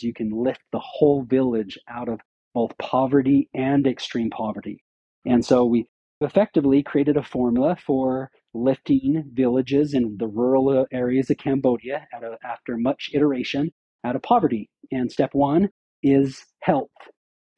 you 0.00 0.12
can 0.12 0.30
lift 0.30 0.60
the 0.72 0.80
whole 0.80 1.22
village 1.22 1.78
out 1.88 2.08
of 2.08 2.20
both 2.54 2.76
poverty 2.78 3.48
and 3.54 3.86
extreme 3.86 4.30
poverty. 4.30 4.82
And 5.24 5.44
so 5.44 5.64
we 5.64 5.86
effectively 6.20 6.82
created 6.82 7.16
a 7.16 7.22
formula 7.22 7.76
for 7.84 8.30
lifting 8.54 9.24
villages 9.32 9.94
in 9.94 10.16
the 10.18 10.26
rural 10.26 10.86
areas 10.92 11.30
of 11.30 11.38
Cambodia 11.38 12.06
of, 12.14 12.34
after 12.44 12.76
much 12.76 13.10
iteration 13.14 13.72
out 14.04 14.16
of 14.16 14.22
poverty. 14.22 14.68
And 14.90 15.10
step 15.10 15.30
one 15.32 15.70
is 16.02 16.44
health. 16.60 16.90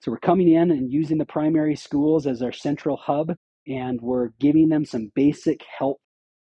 So 0.01 0.11
we're 0.11 0.19
coming 0.19 0.53
in 0.53 0.71
and 0.71 0.93
using 0.93 1.19
the 1.19 1.25
primary 1.25 1.77
schools 1.77 2.27
as 2.27 2.43
our 2.43 2.53
central 2.53 2.97
hub, 2.97 3.35
and 3.67 4.01
we're 4.01 4.29
giving 4.39 4.69
them 4.69 4.85
some 4.85 5.11
basic 5.15 5.63
health 5.79 5.97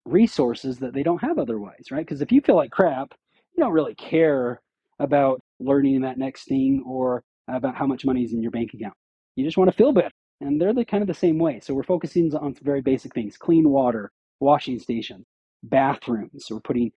resources 0.05 0.79
that 0.79 0.93
they 0.93 1.03
don't 1.03 1.21
have 1.23 1.39
otherwise, 1.39 1.85
right? 1.89 2.05
Because 2.05 2.21
if 2.21 2.31
you 2.31 2.41
feel 2.41 2.57
like 2.57 2.71
crap, 2.71 3.13
you 3.55 3.63
don't 3.63 3.71
really 3.71 3.95
care 3.95 4.59
about 4.99 5.39
learning 5.59 6.01
that 6.01 6.17
next 6.17 6.45
thing 6.45 6.83
or 6.85 7.23
about 7.47 7.75
how 7.75 7.87
much 7.87 8.05
money 8.05 8.23
is 8.23 8.33
in 8.33 8.41
your 8.41 8.51
bank 8.51 8.71
account. 8.73 8.93
You 9.35 9.45
just 9.45 9.57
want 9.57 9.71
to 9.71 9.77
feel 9.77 9.93
better 9.93 10.09
and 10.41 10.61
they're 10.61 10.73
the 10.73 10.85
kind 10.85 11.01
of 11.01 11.07
the 11.07 11.13
same 11.13 11.39
way. 11.39 11.59
So 11.61 11.73
we're 11.73 11.83
focusing 11.83 12.33
on 12.35 12.55
some 12.55 12.63
very 12.65 12.81
basic 12.81 13.13
things: 13.13 13.37
clean 13.37 13.69
water, 13.69 14.11
washing 14.39 14.79
stations, 14.79 15.25
bathrooms. 15.63 16.45
So 16.47 16.55
we're 16.55 16.61
putting 16.61 16.91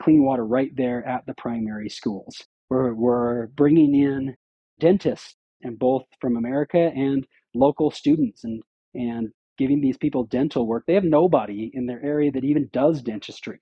clean 0.00 0.24
water 0.24 0.46
right 0.46 0.74
there 0.76 1.06
at 1.06 1.26
the 1.26 1.34
primary 1.34 1.88
schools. 1.88 2.44
We're, 2.70 2.94
we're 2.94 3.48
bringing 3.48 3.94
in 3.94 4.36
dentists 4.80 5.34
and 5.62 5.78
both 5.78 6.04
from 6.20 6.36
America 6.36 6.90
and 6.94 7.26
local 7.54 7.90
students 7.90 8.44
and 8.44 8.62
and 8.94 9.28
giving 9.58 9.80
these 9.80 9.96
people 9.98 10.24
dental 10.24 10.66
work. 10.66 10.84
They 10.86 10.94
have 10.94 11.04
nobody 11.04 11.70
in 11.74 11.86
their 11.86 12.02
area 12.02 12.32
that 12.32 12.44
even 12.44 12.70
does 12.72 13.02
dentistry. 13.02 13.60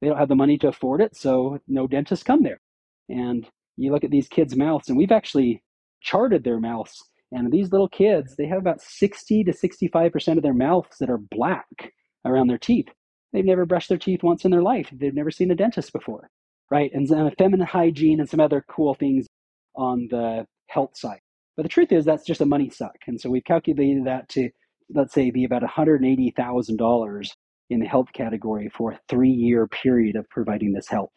They 0.00 0.08
don't 0.08 0.18
have 0.18 0.28
the 0.28 0.34
money 0.34 0.58
to 0.58 0.68
afford 0.68 1.00
it, 1.00 1.16
so 1.16 1.58
no 1.68 1.86
dentists 1.86 2.24
come 2.24 2.42
there. 2.42 2.60
And 3.08 3.48
you 3.76 3.92
look 3.92 4.04
at 4.04 4.10
these 4.10 4.28
kids' 4.28 4.56
mouths, 4.56 4.88
and 4.88 4.98
we've 4.98 5.12
actually 5.12 5.62
charted 6.00 6.44
their 6.44 6.60
mouths 6.60 7.02
and 7.32 7.52
these 7.52 7.72
little 7.72 7.88
kids, 7.88 8.36
they 8.36 8.46
have 8.46 8.58
about 8.58 8.80
60 8.80 9.44
to 9.44 9.52
65% 9.52 10.36
of 10.36 10.42
their 10.42 10.54
mouths 10.54 10.96
that 11.00 11.10
are 11.10 11.18
black 11.18 11.92
around 12.24 12.48
their 12.48 12.58
teeth. 12.58 12.88
They've 13.32 13.44
never 13.44 13.66
brushed 13.66 13.88
their 13.88 13.98
teeth 13.98 14.22
once 14.22 14.44
in 14.44 14.50
their 14.50 14.62
life. 14.62 14.88
They've 14.92 15.14
never 15.14 15.30
seen 15.30 15.50
a 15.50 15.56
dentist 15.56 15.92
before, 15.92 16.30
right? 16.70 16.90
And 16.94 17.10
uh, 17.10 17.30
feminine 17.36 17.66
hygiene 17.66 18.20
and 18.20 18.28
some 18.28 18.40
other 18.40 18.64
cool 18.68 18.94
things 18.94 19.26
on 19.74 20.08
the 20.10 20.46
health 20.68 20.96
side. 20.96 21.20
But 21.56 21.64
the 21.64 21.68
truth 21.68 21.90
is, 21.90 22.04
that's 22.04 22.24
just 22.24 22.40
a 22.40 22.46
money 22.46 22.70
suck. 22.70 22.96
And 23.06 23.20
so 23.20 23.30
we've 23.30 23.44
calculated 23.44 24.04
that 24.06 24.28
to, 24.30 24.50
let's 24.94 25.14
say, 25.14 25.30
be 25.30 25.44
about 25.44 25.62
$180,000 25.62 27.28
in 27.70 27.80
the 27.80 27.86
health 27.86 28.12
category 28.12 28.68
for 28.68 28.92
a 28.92 29.00
three 29.08 29.30
year 29.30 29.66
period 29.66 30.16
of 30.16 30.28
providing 30.28 30.72
this 30.72 30.88
help. 30.88 31.12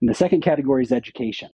And 0.00 0.10
the 0.10 0.14
second 0.14 0.42
category 0.42 0.82
is 0.82 0.92
education. 0.92 1.50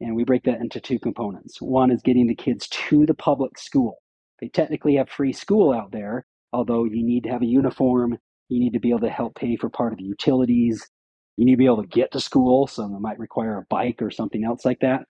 And 0.00 0.16
we 0.16 0.24
break 0.24 0.44
that 0.44 0.60
into 0.60 0.80
two 0.80 0.98
components. 0.98 1.60
One 1.60 1.90
is 1.90 2.02
getting 2.02 2.26
the 2.26 2.34
kids 2.34 2.68
to 2.68 3.04
the 3.04 3.14
public 3.14 3.58
school. 3.58 3.98
They 4.40 4.48
technically 4.48 4.96
have 4.96 5.10
free 5.10 5.32
school 5.32 5.72
out 5.72 5.92
there, 5.92 6.24
although 6.52 6.84
you 6.84 7.04
need 7.04 7.24
to 7.24 7.30
have 7.30 7.42
a 7.42 7.46
uniform. 7.46 8.16
You 8.48 8.60
need 8.60 8.72
to 8.72 8.80
be 8.80 8.90
able 8.90 9.00
to 9.00 9.10
help 9.10 9.34
pay 9.34 9.56
for 9.56 9.68
part 9.68 9.92
of 9.92 9.98
the 9.98 10.04
utilities. 10.04 10.88
You 11.36 11.44
need 11.44 11.52
to 11.52 11.58
be 11.58 11.66
able 11.66 11.82
to 11.82 11.88
get 11.88 12.12
to 12.12 12.20
school, 12.20 12.66
so 12.66 12.84
it 12.84 13.00
might 13.00 13.18
require 13.18 13.58
a 13.58 13.66
bike 13.68 14.00
or 14.00 14.10
something 14.10 14.44
else 14.44 14.64
like 14.64 14.80
that. 14.80 15.02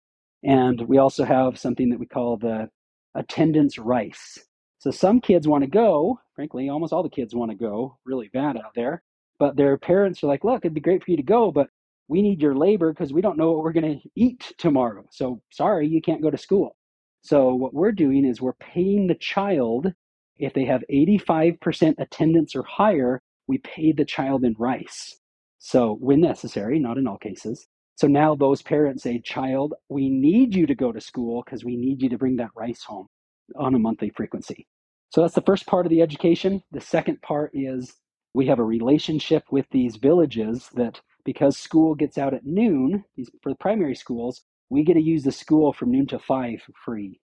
And 0.42 0.80
we 0.88 0.98
also 0.98 1.24
have 1.24 1.58
something 1.58 1.90
that 1.90 2.00
we 2.00 2.06
call 2.06 2.36
the 2.36 2.68
attendance 3.14 3.78
rice. 3.78 4.38
So 4.78 4.90
some 4.90 5.20
kids 5.20 5.48
want 5.48 5.64
to 5.64 5.70
go, 5.70 6.20
frankly, 6.34 6.68
almost 6.68 6.92
all 6.92 7.02
the 7.02 7.08
kids 7.10 7.34
want 7.34 7.50
to 7.50 7.56
go 7.56 7.98
really 8.04 8.30
bad 8.32 8.56
out 8.56 8.72
there, 8.74 9.02
but 9.38 9.56
their 9.56 9.76
parents 9.76 10.22
are 10.22 10.28
like, 10.28 10.44
look, 10.44 10.64
it'd 10.64 10.74
be 10.74 10.80
great 10.80 11.04
for 11.04 11.10
you 11.10 11.16
to 11.16 11.22
go, 11.22 11.50
but 11.50 11.68
we 12.08 12.22
need 12.22 12.40
your 12.40 12.54
labor 12.54 12.92
because 12.92 13.12
we 13.12 13.20
don't 13.20 13.38
know 13.38 13.52
what 13.52 13.62
we're 13.62 13.72
going 13.72 14.00
to 14.00 14.08
eat 14.16 14.52
tomorrow. 14.58 15.04
So 15.10 15.42
sorry, 15.50 15.88
you 15.88 16.00
can't 16.00 16.22
go 16.22 16.30
to 16.30 16.38
school. 16.38 16.76
So 17.22 17.54
what 17.54 17.74
we're 17.74 17.92
doing 17.92 18.24
is 18.24 18.40
we're 18.40 18.54
paying 18.54 19.06
the 19.06 19.14
child 19.14 19.92
if 20.38 20.54
they 20.54 20.64
have 20.64 20.84
85% 20.90 21.94
attendance 21.98 22.54
or 22.54 22.62
higher, 22.62 23.20
we 23.46 23.58
pay 23.58 23.92
the 23.92 24.04
child 24.04 24.44
in 24.44 24.54
rice. 24.58 25.18
So 25.58 25.96
when 26.00 26.20
necessary, 26.20 26.78
not 26.78 26.98
in 26.98 27.06
all 27.06 27.18
cases. 27.18 27.66
So 27.96 28.06
now 28.06 28.36
those 28.36 28.62
parents 28.62 29.02
say, 29.02 29.20
child, 29.20 29.74
we 29.88 30.08
need 30.08 30.54
you 30.54 30.66
to 30.66 30.74
go 30.74 30.92
to 30.92 31.00
school 31.00 31.42
because 31.44 31.64
we 31.64 31.76
need 31.76 32.00
you 32.00 32.08
to 32.10 32.18
bring 32.18 32.36
that 32.36 32.50
rice 32.54 32.84
home 32.84 33.08
on 33.56 33.74
a 33.74 33.78
monthly 33.78 34.10
frequency. 34.10 34.68
So 35.10 35.22
that's 35.22 35.34
the 35.34 35.42
first 35.42 35.66
part 35.66 35.86
of 35.86 35.90
the 35.90 36.02
education. 36.02 36.62
The 36.70 36.80
second 36.80 37.20
part 37.22 37.50
is 37.54 37.94
we 38.34 38.46
have 38.46 38.60
a 38.60 38.64
relationship 38.64 39.42
with 39.50 39.66
these 39.72 39.96
villages 39.96 40.68
that 40.74 41.00
because 41.28 41.58
school 41.58 41.94
gets 41.94 42.16
out 42.16 42.32
at 42.32 42.46
noon, 42.46 43.04
for 43.42 43.50
the 43.50 43.58
primary 43.60 43.94
schools, 43.94 44.40
we 44.70 44.82
get 44.82 44.94
to 44.94 45.02
use 45.02 45.24
the 45.24 45.30
school 45.30 45.74
from 45.74 45.90
noon 45.90 46.06
to 46.06 46.18
five 46.18 46.62
for 46.62 46.72
free. 46.82 47.20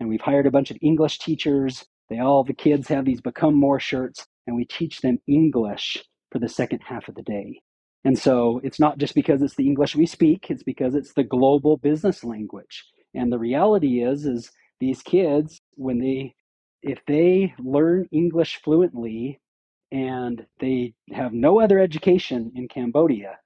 And 0.00 0.08
we've 0.08 0.22
hired 0.22 0.46
a 0.46 0.50
bunch 0.50 0.70
of 0.70 0.78
English 0.80 1.18
teachers. 1.18 1.84
They 2.08 2.18
all, 2.18 2.44
the 2.44 2.54
kids 2.54 2.88
have 2.88 3.04
these 3.04 3.20
Become 3.20 3.54
More 3.54 3.78
shirts, 3.78 4.26
and 4.46 4.56
we 4.56 4.64
teach 4.64 5.02
them 5.02 5.18
English 5.28 6.02
for 6.30 6.38
the 6.38 6.48
second 6.48 6.80
half 6.82 7.08
of 7.08 7.14
the 7.14 7.20
day. 7.20 7.60
And 8.06 8.18
so 8.18 8.58
it's 8.64 8.80
not 8.80 8.96
just 8.96 9.14
because 9.14 9.42
it's 9.42 9.56
the 9.56 9.66
English 9.66 9.94
we 9.94 10.06
speak, 10.06 10.46
it's 10.48 10.62
because 10.62 10.94
it's 10.94 11.12
the 11.12 11.22
global 11.22 11.76
business 11.76 12.24
language. 12.24 12.86
And 13.12 13.30
the 13.30 13.38
reality 13.38 14.02
is, 14.02 14.24
is 14.24 14.50
these 14.80 15.02
kids, 15.02 15.60
when 15.74 15.98
they 15.98 16.34
if 16.80 17.00
they 17.06 17.52
learn 17.58 18.08
English 18.12 18.62
fluently 18.64 19.42
and 19.92 20.46
they 20.58 20.94
have 21.12 21.34
no 21.34 21.60
other 21.60 21.78
education 21.78 22.50
in 22.56 22.66
Cambodia, 22.66 23.38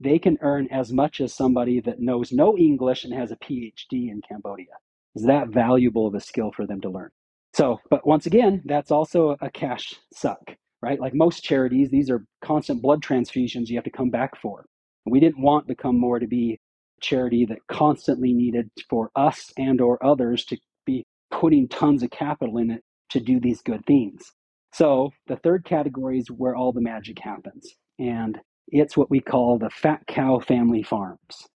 they 0.00 0.18
can 0.18 0.38
earn 0.42 0.68
as 0.70 0.92
much 0.92 1.20
as 1.20 1.34
somebody 1.34 1.80
that 1.80 2.00
knows 2.00 2.32
no 2.32 2.56
English 2.56 3.04
and 3.04 3.12
has 3.12 3.30
a 3.30 3.36
PhD 3.36 4.10
in 4.10 4.20
Cambodia. 4.28 4.74
Is 5.14 5.24
that 5.24 5.48
valuable 5.48 6.06
of 6.06 6.14
a 6.14 6.20
skill 6.20 6.52
for 6.52 6.66
them 6.66 6.80
to 6.82 6.90
learn? 6.90 7.10
So, 7.54 7.78
but 7.90 8.06
once 8.06 8.26
again, 8.26 8.62
that's 8.66 8.90
also 8.90 9.36
a 9.40 9.50
cash 9.50 9.94
suck, 10.12 10.54
right? 10.82 11.00
Like 11.00 11.14
most 11.14 11.42
charities, 11.42 11.90
these 11.90 12.10
are 12.10 12.24
constant 12.42 12.82
blood 12.82 13.02
transfusions 13.02 13.68
you 13.68 13.76
have 13.76 13.84
to 13.84 13.90
come 13.90 14.10
back 14.10 14.36
for. 14.40 14.66
We 15.06 15.20
didn't 15.20 15.42
want 15.42 15.66
to 15.66 15.74
Become 15.74 15.98
More 15.98 16.18
to 16.18 16.26
be 16.26 16.52
a 16.52 17.00
charity 17.00 17.44
that 17.46 17.66
constantly 17.68 18.32
needed 18.32 18.70
for 18.88 19.10
us 19.16 19.52
and 19.56 19.80
or 19.80 20.04
others 20.04 20.44
to 20.46 20.58
be 20.84 21.04
putting 21.30 21.68
tons 21.68 22.02
of 22.02 22.10
capital 22.10 22.58
in 22.58 22.70
it 22.70 22.82
to 23.10 23.20
do 23.20 23.40
these 23.40 23.62
good 23.62 23.84
things. 23.86 24.32
So 24.72 25.10
the 25.26 25.36
third 25.36 25.64
category 25.64 26.18
is 26.18 26.30
where 26.30 26.54
all 26.54 26.72
the 26.72 26.80
magic 26.80 27.18
happens. 27.18 27.74
And 27.98 28.38
it's 28.70 28.96
what 28.96 29.10
we 29.10 29.20
call 29.20 29.58
the 29.58 29.70
Fat 29.70 30.06
Cow 30.06 30.38
Family 30.40 30.82
Farms. 30.82 31.48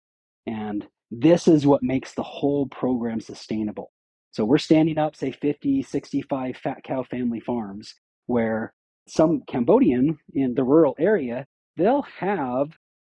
And 0.46 0.86
this 1.10 1.46
is 1.46 1.66
what 1.66 1.82
makes 1.82 2.14
the 2.14 2.22
whole 2.22 2.66
program 2.66 3.20
sustainable. 3.20 3.92
So 4.30 4.44
we're 4.44 4.58
standing 4.58 4.98
up, 4.98 5.14
say 5.14 5.30
50, 5.30 5.82
65 5.82 6.56
Fat 6.56 6.82
Cow 6.84 7.02
Family 7.02 7.40
Farms, 7.40 7.94
where 8.26 8.72
some 9.06 9.42
Cambodian 9.46 10.18
in 10.32 10.54
the 10.54 10.64
rural 10.64 10.94
area, 10.98 11.46
they'll 11.76 12.06
have 12.18 12.68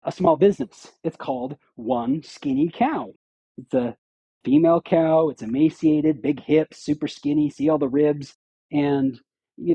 a 0.05 0.13
small 0.13 0.37
business. 0.37 0.93
It's 1.05 1.17
called 1.17 1.57
One 1.77 2.23
Skinny 2.23 2.71
Cow. 2.73 3.13
It's 3.57 3.73
a 3.73 3.97
female 4.45 4.81
cow, 4.81 5.31
it's 5.31 5.43
emaciated, 5.43 6.23
big 6.23 6.41
hips, 6.41 6.85
super 6.85 7.09
skinny, 7.09 7.51
see 7.51 7.69
all 7.69 7.79
the 7.79 7.89
ribs, 7.89 8.35
and 8.71 9.19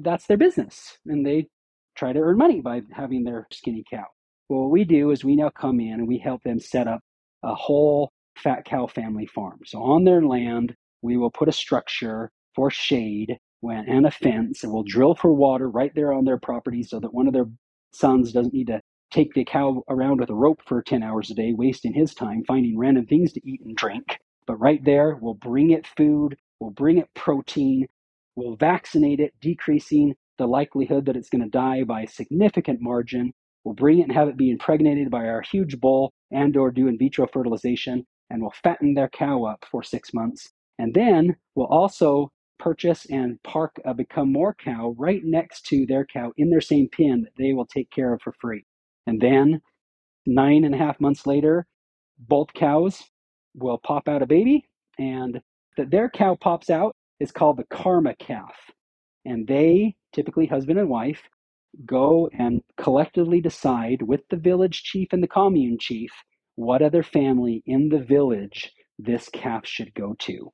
that's 0.01 0.27
their 0.27 0.37
business. 0.37 0.97
And 1.05 1.25
they 1.25 1.47
try 1.95 2.13
to 2.13 2.19
earn 2.19 2.37
money 2.37 2.61
by 2.61 2.81
having 2.91 3.23
their 3.23 3.47
skinny 3.51 3.83
cow. 3.89 4.05
Well, 4.49 4.61
what 4.61 4.71
we 4.71 4.83
do 4.83 5.11
is 5.11 5.23
we 5.23 5.35
now 5.35 5.49
come 5.49 5.79
in 5.79 5.93
and 5.93 6.07
we 6.07 6.17
help 6.17 6.43
them 6.43 6.59
set 6.59 6.87
up 6.87 7.01
a 7.43 7.55
whole 7.55 8.11
fat 8.37 8.65
cow 8.65 8.87
family 8.87 9.25
farm. 9.25 9.59
So 9.65 9.81
on 9.81 10.03
their 10.03 10.21
land, 10.21 10.75
we 11.01 11.17
will 11.17 11.31
put 11.31 11.49
a 11.49 11.53
structure 11.53 12.31
for 12.55 12.69
shade 12.69 13.37
and 13.63 14.05
a 14.05 14.11
fence, 14.11 14.63
and 14.63 14.73
we'll 14.73 14.83
drill 14.83 15.13
for 15.13 15.31
water 15.31 15.69
right 15.69 15.91
there 15.93 16.11
on 16.11 16.25
their 16.25 16.39
property 16.39 16.81
so 16.83 16.99
that 16.99 17.13
one 17.13 17.27
of 17.27 17.33
their 17.33 17.45
sons 17.93 18.31
doesn't 18.33 18.53
need 18.53 18.67
to 18.67 18.81
take 19.11 19.33
the 19.33 19.45
cow 19.45 19.83
around 19.89 20.19
with 20.19 20.29
a 20.29 20.33
rope 20.33 20.61
for 20.65 20.81
10 20.81 21.03
hours 21.03 21.29
a 21.29 21.35
day, 21.35 21.53
wasting 21.53 21.93
his 21.93 22.15
time 22.15 22.43
finding 22.47 22.77
random 22.77 23.05
things 23.05 23.31
to 23.33 23.41
eat 23.47 23.61
and 23.63 23.75
drink. 23.75 24.17
But 24.47 24.55
right 24.55 24.83
there, 24.83 25.19
we'll 25.21 25.35
bring 25.35 25.71
it 25.71 25.85
food, 25.95 26.35
we'll 26.59 26.71
bring 26.71 26.97
it 26.97 27.09
protein, 27.13 27.87
we'll 28.35 28.55
vaccinate 28.55 29.19
it, 29.19 29.33
decreasing 29.41 30.15
the 30.41 30.47
likelihood 30.47 31.05
that 31.05 31.15
it's 31.15 31.29
going 31.29 31.43
to 31.43 31.49
die 31.49 31.83
by 31.83 32.01
a 32.01 32.07
significant 32.07 32.79
margin. 32.81 33.31
We'll 33.63 33.75
bring 33.75 33.99
it 33.99 34.03
and 34.03 34.11
have 34.11 34.27
it 34.27 34.37
be 34.37 34.49
impregnated 34.49 35.11
by 35.11 35.27
our 35.27 35.41
huge 35.41 35.79
bull 35.79 36.11
and 36.31 36.57
or 36.57 36.71
do 36.71 36.87
in 36.87 36.97
vitro 36.97 37.27
fertilization, 37.31 38.03
and 38.31 38.41
we'll 38.41 38.53
fatten 38.63 38.95
their 38.95 39.09
cow 39.09 39.43
up 39.43 39.63
for 39.69 39.83
six 39.83 40.15
months. 40.15 40.49
And 40.79 40.95
then 40.95 41.35
we'll 41.53 41.67
also 41.67 42.31
purchase 42.57 43.05
and 43.11 43.37
park 43.43 43.75
a 43.85 43.93
Become 43.93 44.31
More 44.31 44.55
cow 44.55 44.95
right 44.97 45.21
next 45.23 45.67
to 45.67 45.85
their 45.85 46.07
cow 46.07 46.31
in 46.37 46.49
their 46.49 46.59
same 46.59 46.89
pen 46.91 47.21
that 47.21 47.33
they 47.37 47.53
will 47.53 47.67
take 47.67 47.91
care 47.91 48.15
of 48.15 48.21
for 48.23 48.33
free. 48.41 48.65
And 49.05 49.21
then 49.21 49.61
nine 50.25 50.63
and 50.63 50.73
a 50.73 50.79
half 50.79 50.99
months 50.99 51.27
later, 51.27 51.67
both 52.17 52.51
cows 52.55 53.03
will 53.53 53.77
pop 53.77 54.07
out 54.07 54.23
a 54.23 54.27
baby, 54.27 54.65
and 54.97 55.39
that 55.77 55.91
their 55.91 56.09
cow 56.09 56.35
pops 56.35 56.71
out 56.71 56.95
is 57.19 57.31
called 57.31 57.57
the 57.57 57.65
karma 57.65 58.15
calf. 58.15 58.55
And 59.25 59.47
they, 59.47 59.95
typically 60.13 60.47
husband 60.47 60.79
and 60.79 60.89
wife, 60.89 61.21
go 61.85 62.29
and 62.37 62.61
collectively 62.77 63.41
decide 63.41 64.01
with 64.01 64.21
the 64.29 64.37
village 64.37 64.83
chief 64.83 65.09
and 65.11 65.23
the 65.23 65.27
commune 65.27 65.77
chief 65.79 66.11
what 66.55 66.81
other 66.81 67.03
family 67.03 67.63
in 67.65 67.89
the 67.89 67.99
village 67.99 68.71
this 68.99 69.29
calf 69.29 69.65
should 69.65 69.93
go 69.93 70.15
to. 70.19 70.51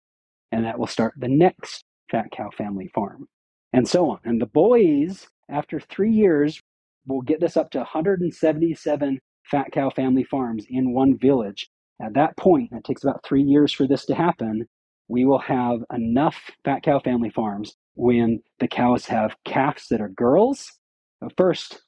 And 0.51 0.65
that 0.65 0.79
will 0.79 0.87
start 0.87 1.13
the 1.17 1.27
next 1.27 1.83
fat 2.09 2.27
cow 2.31 2.49
family 2.57 2.89
farm, 2.93 3.27
and 3.73 3.87
so 3.87 4.09
on. 4.09 4.19
And 4.23 4.41
the 4.41 4.45
boys, 4.45 5.27
after 5.49 5.79
three 5.79 6.11
years, 6.11 6.61
will 7.05 7.21
get 7.21 7.41
this 7.41 7.57
up 7.57 7.71
to 7.71 7.79
177 7.79 9.19
fat 9.43 9.71
cow 9.71 9.89
family 9.89 10.23
farms 10.23 10.65
in 10.69 10.93
one 10.93 11.17
village. 11.17 11.69
At 12.01 12.13
that 12.13 12.37
point, 12.37 12.71
it 12.71 12.83
takes 12.83 13.03
about 13.03 13.23
three 13.25 13.41
years 13.41 13.73
for 13.73 13.87
this 13.87 14.05
to 14.05 14.15
happen. 14.15 14.67
We 15.07 15.25
will 15.25 15.39
have 15.39 15.79
enough 15.93 16.37
fat 16.63 16.83
cow 16.83 16.99
family 16.99 17.29
farms 17.29 17.75
when 17.97 18.41
the 18.59 18.67
cows 18.67 19.07
have 19.07 19.35
calves 19.43 19.87
that 19.89 20.01
are 20.01 20.09
girls. 20.09 20.71
First, 21.35 21.81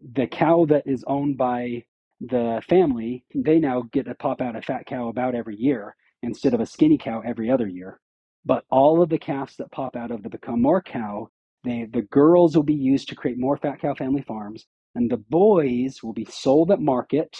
the 0.00 0.26
cow 0.26 0.64
that 0.66 0.84
is 0.86 1.04
owned 1.06 1.36
by 1.36 1.84
the 2.20 2.62
family, 2.68 3.24
they 3.34 3.58
now 3.58 3.82
get 3.92 4.06
to 4.06 4.14
pop 4.14 4.40
out 4.40 4.56
a 4.56 4.62
fat 4.62 4.86
cow 4.86 5.08
about 5.08 5.34
every 5.34 5.56
year 5.56 5.94
instead 6.22 6.54
of 6.54 6.60
a 6.60 6.66
skinny 6.66 6.96
cow 6.98 7.20
every 7.20 7.50
other 7.50 7.66
year. 7.66 8.00
But 8.44 8.64
all 8.70 9.02
of 9.02 9.10
the 9.10 9.18
calves 9.18 9.56
that 9.56 9.70
pop 9.70 9.96
out 9.96 10.10
of 10.10 10.22
the 10.22 10.30
Become 10.30 10.62
More 10.62 10.82
cow, 10.82 11.28
they, 11.62 11.86
the 11.92 12.02
girls 12.02 12.56
will 12.56 12.62
be 12.62 12.74
used 12.74 13.08
to 13.10 13.14
create 13.14 13.38
more 13.38 13.58
fat 13.58 13.80
cow 13.80 13.94
family 13.94 14.22
farms, 14.22 14.64
and 14.94 15.10
the 15.10 15.18
boys 15.18 16.02
will 16.02 16.14
be 16.14 16.24
sold 16.24 16.70
at 16.70 16.80
market, 16.80 17.36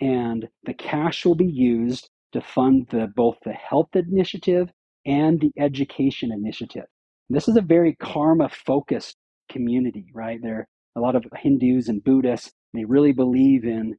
and 0.00 0.48
the 0.64 0.74
cash 0.74 1.24
will 1.24 1.36
be 1.36 1.46
used 1.46 2.10
to 2.32 2.40
fund 2.40 2.88
the, 2.90 3.06
both 3.14 3.36
the 3.44 3.52
health 3.52 3.94
initiative 3.94 4.70
and 5.06 5.40
the 5.40 5.52
education 5.56 6.32
initiative. 6.32 6.86
This 7.30 7.48
is 7.48 7.56
a 7.56 7.62
very 7.62 7.94
karma 7.94 8.48
focused 8.48 9.16
community, 9.50 10.06
right? 10.14 10.40
There 10.42 10.58
are 10.58 10.68
a 10.96 11.00
lot 11.00 11.16
of 11.16 11.24
Hindus 11.36 11.88
and 11.88 12.04
Buddhists. 12.04 12.52
They 12.74 12.84
really 12.84 13.12
believe 13.12 13.64
in 13.64 13.96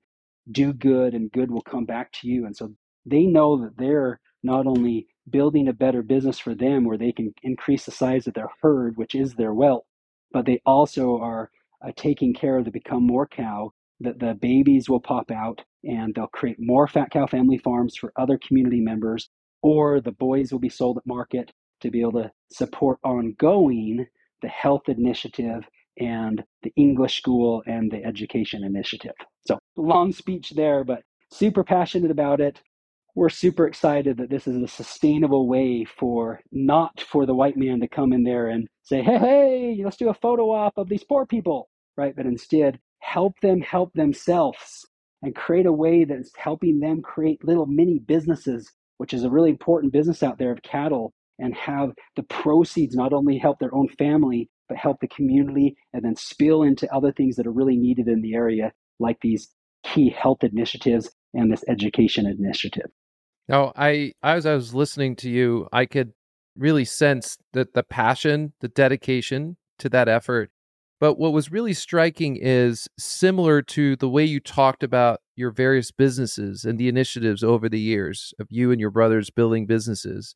do 0.51 0.73
good 0.73 1.13
and 1.13 1.31
good 1.31 1.49
will 1.49 1.61
come 1.61 1.85
back 1.85 2.11
to 2.13 2.27
you. 2.27 2.45
And 2.45 2.55
so 2.55 2.73
they 3.05 3.23
know 3.23 3.57
that 3.57 3.77
they're 3.77 4.19
not 4.43 4.67
only 4.67 5.07
building 5.29 5.67
a 5.67 5.73
better 5.73 6.03
business 6.03 6.37
for 6.37 6.53
them 6.53 6.85
where 6.85 6.97
they 6.97 7.11
can 7.11 7.33
increase 7.41 7.85
the 7.85 7.91
size 7.91 8.27
of 8.27 8.35
their 8.35 8.49
herd, 8.61 8.95
which 8.95 9.15
is 9.15 9.33
their 9.33 9.53
wealth, 9.53 9.85
but 10.31 10.45
they 10.45 10.61
also 10.65 11.17
are 11.17 11.49
uh, 11.83 11.91
taking 11.95 12.33
care 12.33 12.57
of 12.57 12.65
the 12.65 12.71
become 12.71 13.05
more 13.05 13.27
cow 13.27 13.71
that 14.01 14.19
the 14.19 14.35
babies 14.35 14.87
will 14.87 14.99
pop 14.99 15.31
out 15.31 15.63
and 15.83 16.13
they'll 16.13 16.27
create 16.27 16.57
more 16.59 16.87
fat 16.87 17.09
cow 17.11 17.25
family 17.25 17.57
farms 17.57 17.95
for 17.95 18.11
other 18.17 18.37
community 18.37 18.81
members 18.81 19.29
or 19.63 19.99
the 19.99 20.11
boys 20.11 20.51
will 20.51 20.59
be 20.59 20.69
sold 20.69 20.97
at 20.97 21.05
market 21.07 21.51
to 21.85 21.91
be 21.91 22.01
able 22.01 22.23
to 22.23 22.31
support 22.51 22.99
ongoing 23.03 24.05
the 24.41 24.47
health 24.47 24.89
initiative 24.89 25.63
and 25.97 26.43
the 26.63 26.73
English 26.75 27.17
school 27.17 27.63
and 27.65 27.91
the 27.91 28.03
education 28.03 28.63
initiative. 28.63 29.13
So, 29.47 29.59
long 29.77 30.11
speech 30.11 30.51
there, 30.55 30.83
but 30.83 31.01
super 31.31 31.63
passionate 31.63 32.11
about 32.11 32.41
it. 32.41 32.61
We're 33.15 33.29
super 33.29 33.65
excited 33.65 34.17
that 34.17 34.29
this 34.29 34.45
is 34.45 34.61
a 34.61 34.67
sustainable 34.67 35.47
way 35.47 35.85
for 35.85 36.41
not 36.51 36.99
for 36.99 37.25
the 37.25 37.35
white 37.35 37.55
man 37.55 37.79
to 37.79 37.87
come 37.87 38.11
in 38.11 38.23
there 38.23 38.49
and 38.49 38.67
say, 38.83 39.01
hey, 39.01 39.17
hey, 39.17 39.81
let's 39.85 39.95
do 39.95 40.09
a 40.09 40.13
photo 40.13 40.51
op 40.51 40.73
of 40.77 40.89
these 40.89 41.03
poor 41.05 41.25
people, 41.25 41.69
right? 41.95 42.13
But 42.13 42.25
instead, 42.25 42.79
help 42.99 43.39
them 43.41 43.61
help 43.61 43.93
themselves 43.93 44.85
and 45.21 45.33
create 45.33 45.65
a 45.65 45.71
way 45.71 46.03
that's 46.03 46.31
helping 46.35 46.79
them 46.79 47.01
create 47.01 47.45
little 47.45 47.67
mini 47.67 47.99
businesses, 47.99 48.69
which 48.97 49.13
is 49.13 49.23
a 49.23 49.29
really 49.29 49.49
important 49.49 49.93
business 49.93 50.21
out 50.21 50.37
there 50.37 50.51
of 50.51 50.61
cattle, 50.61 51.13
and 51.39 51.53
have 51.55 51.91
the 52.15 52.23
proceeds 52.23 52.95
not 52.95 53.13
only 53.13 53.37
help 53.37 53.59
their 53.59 53.73
own 53.73 53.87
family, 53.97 54.49
but 54.67 54.77
help 54.77 54.99
the 54.99 55.07
community 55.07 55.75
and 55.93 56.03
then 56.03 56.15
spill 56.15 56.63
into 56.63 56.91
other 56.93 57.11
things 57.11 57.35
that 57.35 57.47
are 57.47 57.51
really 57.51 57.77
needed 57.77 58.07
in 58.07 58.21
the 58.21 58.33
area, 58.33 58.71
like 58.99 59.17
these 59.21 59.49
key 59.83 60.09
health 60.09 60.43
initiatives 60.43 61.11
and 61.33 61.51
this 61.51 61.63
education 61.67 62.25
initiative. 62.25 62.89
Now, 63.47 63.73
I 63.75 64.13
as 64.23 64.45
I 64.45 64.55
was 64.55 64.73
listening 64.73 65.15
to 65.17 65.29
you, 65.29 65.67
I 65.71 65.85
could 65.85 66.13
really 66.57 66.85
sense 66.85 67.37
that 67.53 67.73
the 67.73 67.83
passion, 67.83 68.53
the 68.61 68.67
dedication 68.67 69.57
to 69.79 69.89
that 69.89 70.07
effort. 70.07 70.51
But 70.99 71.19
what 71.19 71.33
was 71.33 71.51
really 71.51 71.73
striking 71.73 72.37
is 72.37 72.87
similar 72.97 73.61
to 73.63 73.97
the 73.97 74.09
way 74.09 74.23
you 74.23 74.39
talked 74.39 74.81
about 74.81 75.19
your 75.35 75.51
various 75.51 75.91
businesses 75.91 76.63
and 76.63 76.79
the 76.79 76.87
initiatives 76.87 77.43
over 77.43 77.67
the 77.67 77.79
years 77.79 78.33
of 78.39 78.47
you 78.49 78.71
and 78.71 78.79
your 78.79 78.91
brothers 78.91 79.29
building 79.29 79.65
businesses 79.65 80.35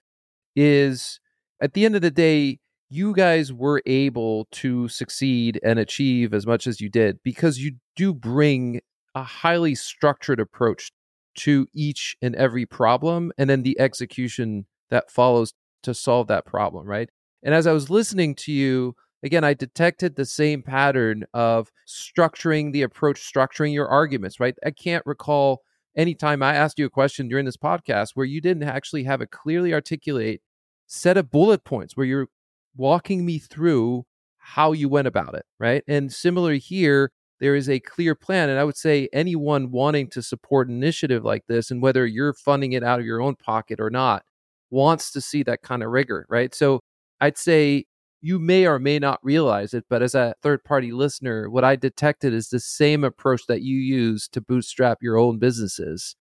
is 0.60 1.22
at 1.62 1.74
the 1.74 1.86
end 1.86 1.96
of 1.96 2.02
the 2.02 2.12
day, 2.12 2.60
you 2.90 3.14
guys 3.14 3.54
were 3.54 3.82
able 3.86 4.46
to 4.52 4.90
succeed 4.90 5.58
and 5.64 5.80
achieve 5.80 6.34
as 6.34 6.46
much 6.46 6.68
as 6.68 6.82
you 6.82 6.90
did 6.90 7.20
because 7.24 7.60
you 7.60 7.78
do 7.96 8.14
bring 8.14 8.82
a 9.16 9.24
highly 9.24 9.74
structured 9.74 10.40
approach 10.40 10.92
to 11.36 11.66
each 11.74 12.18
and 12.22 12.36
every 12.36 12.66
problem 12.66 13.32
and 13.38 13.50
then 13.50 13.64
the 13.64 13.80
execution 13.80 14.66
that 14.90 15.10
follows 15.10 15.54
to 15.84 15.94
solve 15.94 16.28
that 16.28 16.46
problem, 16.46 16.86
right? 16.86 17.10
And 17.42 17.56
as 17.56 17.66
I 17.66 17.72
was 17.72 17.90
listening 17.90 18.36
to 18.36 18.52
you, 18.52 18.96
again, 19.24 19.46
I 19.46 19.54
detected 19.54 20.16
the 20.16 20.26
same 20.26 20.62
pattern 20.62 21.24
of 21.34 21.72
structuring 21.88 22.74
the 22.74 22.82
approach, 22.82 23.22
structuring 23.22 23.74
your 23.74 23.88
arguments, 23.88 24.42
right? 24.42 24.56
I 24.66 24.72
can't 24.72 25.06
recall 25.06 25.62
any 25.96 26.16
time 26.16 26.44
I 26.44 26.56
asked 26.56 26.80
you 26.80 26.86
a 26.86 26.90
question 26.90 27.30
during 27.30 27.46
this 27.46 27.58
podcast 27.58 28.10
where 28.16 28.26
you 28.26 28.42
didn't 28.42 28.64
actually 28.64 29.04
have 29.04 29.22
a 29.22 29.28
clearly 29.28 29.74
articulate 29.74 30.42
set 30.90 31.18
of 31.18 31.30
bullet 31.32 31.64
points 31.64 31.96
where 31.96 32.06
you're 32.06 32.28
walking 32.76 33.26
me 33.26 33.38
through 33.38 34.04
how 34.38 34.72
you 34.72 34.90
went 34.90 35.08
about 35.08 35.36
it, 35.36 35.46
right? 35.60 35.84
And 35.88 36.12
similar 36.12 36.54
here, 36.54 37.12
there 37.40 37.56
is 37.56 37.70
a 37.70 37.80
clear 37.80 38.16
plan. 38.16 38.50
And 38.50 38.60
I 38.60 38.64
would 38.64 38.76
say 38.76 39.08
anyone 39.14 39.72
wanting 39.72 40.10
to 40.10 40.24
support 40.24 40.68
an 40.68 40.76
initiative 40.76 41.24
like 41.24 41.46
this, 41.48 41.70
and 41.70 41.82
whether 41.82 42.06
you're 42.06 42.34
funding 42.34 42.74
it 42.74 42.84
out 42.84 43.00
of 43.00 43.06
your 43.06 43.22
own 43.22 43.36
pocket 43.36 43.80
or 43.80 43.92
not, 43.92 44.24
wants 44.72 45.12
to 45.12 45.22
see 45.22 45.44
that 45.44 45.62
kind 45.62 45.84
of 45.84 45.90
rigor, 45.90 46.26
right? 46.28 46.54
So 46.56 46.80
I'd 47.22 47.38
say 47.38 47.86
you 48.22 48.40
may 48.40 48.66
or 48.66 48.80
may 48.80 48.98
not 48.98 49.20
realize 49.24 49.74
it, 49.76 49.86
but 49.90 50.02
as 50.02 50.16
a 50.16 50.34
third 50.42 50.64
party 50.64 50.92
listener, 50.92 51.50
what 51.50 51.64
I 51.64 51.76
detected 51.76 52.34
is 52.34 52.50
the 52.50 52.60
same 52.60 53.04
approach 53.04 53.46
that 53.48 53.62
you 53.62 53.78
use 53.78 54.28
to 54.30 54.42
bootstrap 54.42 54.98
your 55.02 55.18
own 55.18 55.38
businesses 55.38 56.16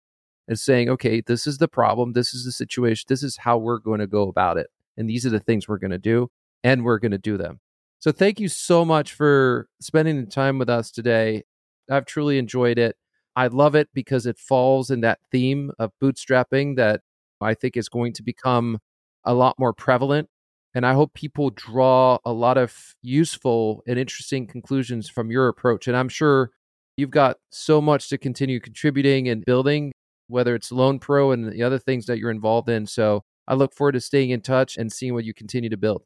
and 0.49 0.59
saying, 0.59 0.89
okay, 0.89 1.21
this 1.21 1.47
is 1.47 1.59
the 1.59 1.69
problem, 1.69 2.13
this 2.13 2.35
is 2.35 2.45
the 2.45 2.53
situation, 2.53 3.07
this 3.09 3.23
is 3.23 3.37
how 3.39 3.59
we're 3.59 3.79
going 3.79 4.01
to 4.01 4.07
go 4.07 4.29
about 4.29 4.57
it. 4.57 4.69
And 4.97 5.09
these 5.09 5.27
are 5.27 5.31
the 5.31 5.41
things 5.41 5.69
we're 5.69 5.79
going 5.79 5.91
to 5.91 5.99
do, 5.99 6.31
and 6.63 6.85
we're 6.85 6.99
going 6.99 7.13
to 7.13 7.19
do 7.19 7.37
them. 7.37 7.61
So 7.99 8.13
thank 8.13 8.39
you 8.39 8.49
so 8.49 8.85
much 8.85 9.13
for 9.13 9.69
spending 9.81 10.21
the 10.21 10.31
time 10.31 10.59
with 10.59 10.69
us 10.69 10.91
today. 10.91 11.43
I've 11.91 12.07
truly 12.07 12.39
enjoyed 12.39 12.79
it. 12.79 12.97
I 13.35 13.49
love 13.49 13.75
it 13.75 13.89
because 13.93 14.27
it 14.27 14.39
falls 14.39 14.91
in 14.91 15.01
that 15.03 15.19
theme 15.31 15.71
of 15.79 15.93
bootstrapping 16.03 16.77
that 16.77 17.01
I 17.41 17.55
think 17.55 17.77
is 17.77 17.89
going 17.89 18.15
to 18.15 18.23
become 18.23 18.79
a 19.25 19.35
lot 19.35 19.57
more 19.59 19.73
prevalent. 19.73 20.29
And 20.75 20.87
I 20.87 20.95
hope 20.95 21.15
people 21.15 21.51
draw 21.51 22.19
a 22.25 22.33
lot 22.33 22.59
of 22.59 22.95
useful 23.03 23.83
and 23.87 23.99
interesting 23.99 24.47
conclusions 24.47 25.09
from 25.09 25.31
your 25.31 25.49
approach. 25.49 25.89
And 25.89 25.97
I'm 25.97 26.09
sure 26.09 26.51
you've 26.97 27.11
got 27.11 27.39
so 27.51 27.81
much 27.81 28.09
to 28.11 28.19
continue 28.19 28.61
contributing 28.61 29.29
and 29.29 29.45
building, 29.45 29.93
whether 30.29 30.55
it's 30.55 30.71
LoanPro 30.71 31.33
and 31.33 31.53
the 31.53 31.63
other 31.63 31.79
things 31.79 32.07
that 32.07 32.19
you're 32.19 32.31
involved 32.31 32.69
in. 32.69 32.87
So 32.87 33.25
I 33.49 33.55
look 33.55 33.75
forward 33.75 33.93
to 33.93 34.01
staying 34.01 34.31
in 34.31 34.41
touch 34.41 34.77
and 34.77 34.93
seeing 34.93 35.15
what 35.15 35.25
you 35.25 35.35
continue 35.35 35.71
to 35.71 35.77
build. 35.77 36.03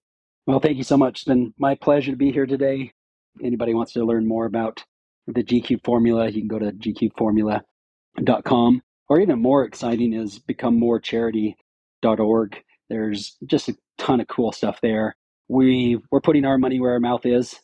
Well, 0.47 0.61
thank 0.61 0.77
you 0.77 0.85
so 0.85 0.97
much. 0.97 1.21
It's 1.21 1.25
been 1.25 1.55
my 1.59 1.75
pleasure 1.75 2.11
to 2.11 2.17
be 2.17 2.33
here 2.33 2.47
today. 2.47 2.93
Anybody 3.43 3.75
wants 3.75 3.93
to 3.93 4.05
learn 4.05 4.27
more 4.27 4.47
about 4.47 4.85
the 5.27 5.43
GQ 5.43 5.85
formula, 5.85 6.29
you 6.29 6.41
can 6.41 6.49
go 6.49 6.59
to 6.59 6.73
gqformula.com. 6.73 8.83
Or 9.09 9.21
even 9.21 9.43
more 9.43 9.65
exciting 9.65 10.13
is 10.13 10.39
becomemorecharity.org. 10.39 12.63
There's 12.89 13.37
just 13.47 13.69
a 13.69 13.77
ton 13.99 14.21
of 14.21 14.29
cool 14.29 14.53
stuff 14.53 14.81
there. 14.81 15.17
We 15.49 15.99
we're 16.11 16.21
putting 16.21 16.45
our 16.45 16.59
money 16.59 16.81
where 16.81 16.93
our 16.93 17.01
mouth 17.01 17.27
is. 17.27 17.59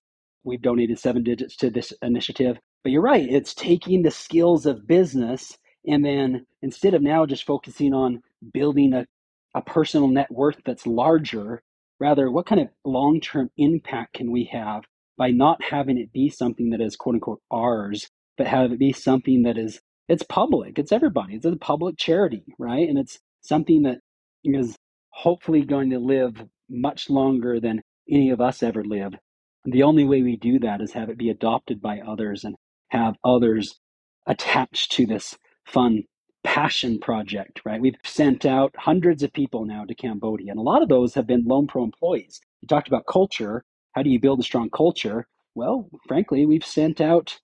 We've 0.44 0.62
donated 0.62 0.98
seven 0.98 1.22
digits 1.22 1.57
to 1.57 1.70
this 1.70 1.92
initiative. 2.02 2.59
But 2.82 2.90
you're 2.92 3.02
right, 3.02 3.28
it's 3.28 3.54
taking 3.54 4.02
the 4.02 4.11
skills 4.11 4.66
of 4.66 4.86
business 4.86 5.57
and 5.87 6.05
then 6.05 6.47
instead 6.62 6.95
of 6.95 7.03
now 7.03 7.26
just 7.26 7.45
focusing 7.47 7.95
on 7.95 8.22
building 8.53 8.93
a, 8.93 9.07
a 9.55 9.62
personal 9.62 10.09
net 10.09 10.30
worth 10.30 10.61
that's 10.64 10.87
larger, 10.87 11.62
rather 12.01 12.30
what 12.30 12.47
kind 12.47 12.61
of 12.61 12.68
long-term 12.84 13.51
impact 13.57 14.14
can 14.14 14.30
we 14.32 14.51
have 14.53 14.84
by 15.16 15.30
not 15.30 15.62
having 15.62 15.99
it 15.99 16.12
be 16.12 16.28
something 16.28 16.70
that 16.70 16.80
is 16.80 16.97
quote 16.97 17.14
unquote 17.14 17.41
ours, 17.51 18.09
but 18.37 18.47
have 18.47 18.72
it 18.72 18.78
be 18.78 18.93
something 18.93 19.43
that 19.45 19.57
is 19.57 19.80
it's 20.09 20.22
public, 20.22 20.78
it's 20.78 20.93
everybody, 20.93 21.34
it's 21.34 21.45
a 21.47 21.57
public 21.57 21.97
charity, 21.99 22.45
right? 22.59 22.89
And 22.89 22.99
it's 22.99 23.18
something 23.41 23.82
that 23.82 23.99
is 24.45 24.76
hopefully 25.11 25.62
going 25.62 25.91
to 25.91 25.99
live 25.99 26.45
much 26.68 27.11
longer 27.11 27.59
than 27.59 27.82
any 28.11 28.30
of 28.30 28.41
us 28.41 28.62
ever 28.62 28.84
lived. 28.84 29.16
The 29.64 29.82
only 29.82 30.05
way 30.05 30.22
we 30.22 30.37
do 30.37 30.61
that 30.61 30.80
is 30.80 30.93
have 30.93 31.09
it 31.11 31.18
be 31.18 31.30
adopted 31.30 31.80
by 31.80 32.01
others 32.01 32.45
and 32.45 32.55
have 32.91 33.16
others 33.24 33.80
attached 34.26 34.93
to 34.93 35.07
this 35.07 35.37
fun 35.67 36.03
passion 36.45 36.99
project, 36.99 37.61
right? 37.64 37.81
We've 37.81 37.97
sent 38.05 38.47
out 38.47 38.75
hundreds 38.79 39.23
of 39.23 39.33
people 39.33 39.64
now 39.64 39.85
to 39.85 39.95
Cambodia, 39.95 40.51
and 40.51 40.59
a 40.59 40.62
lot 40.62 40.83
of 40.83 40.89
those 40.89 41.14
have 41.14 41.27
been 41.27 41.45
LoanPro 41.45 41.85
employees. 41.85 42.41
You 42.62 42.69
talked 42.69 42.89
about 42.89 43.07
culture. 43.07 43.64
How 43.93 44.03
do 44.03 44.11
you 44.11 44.21
build 44.21 44.41
a 44.41 44.45
strong 44.45 44.71
culture? 44.71 45.27
Well, 45.55 45.89
frankly, 46.07 46.47
we've 46.47 46.64
sent 46.64 47.01
out 47.01 47.39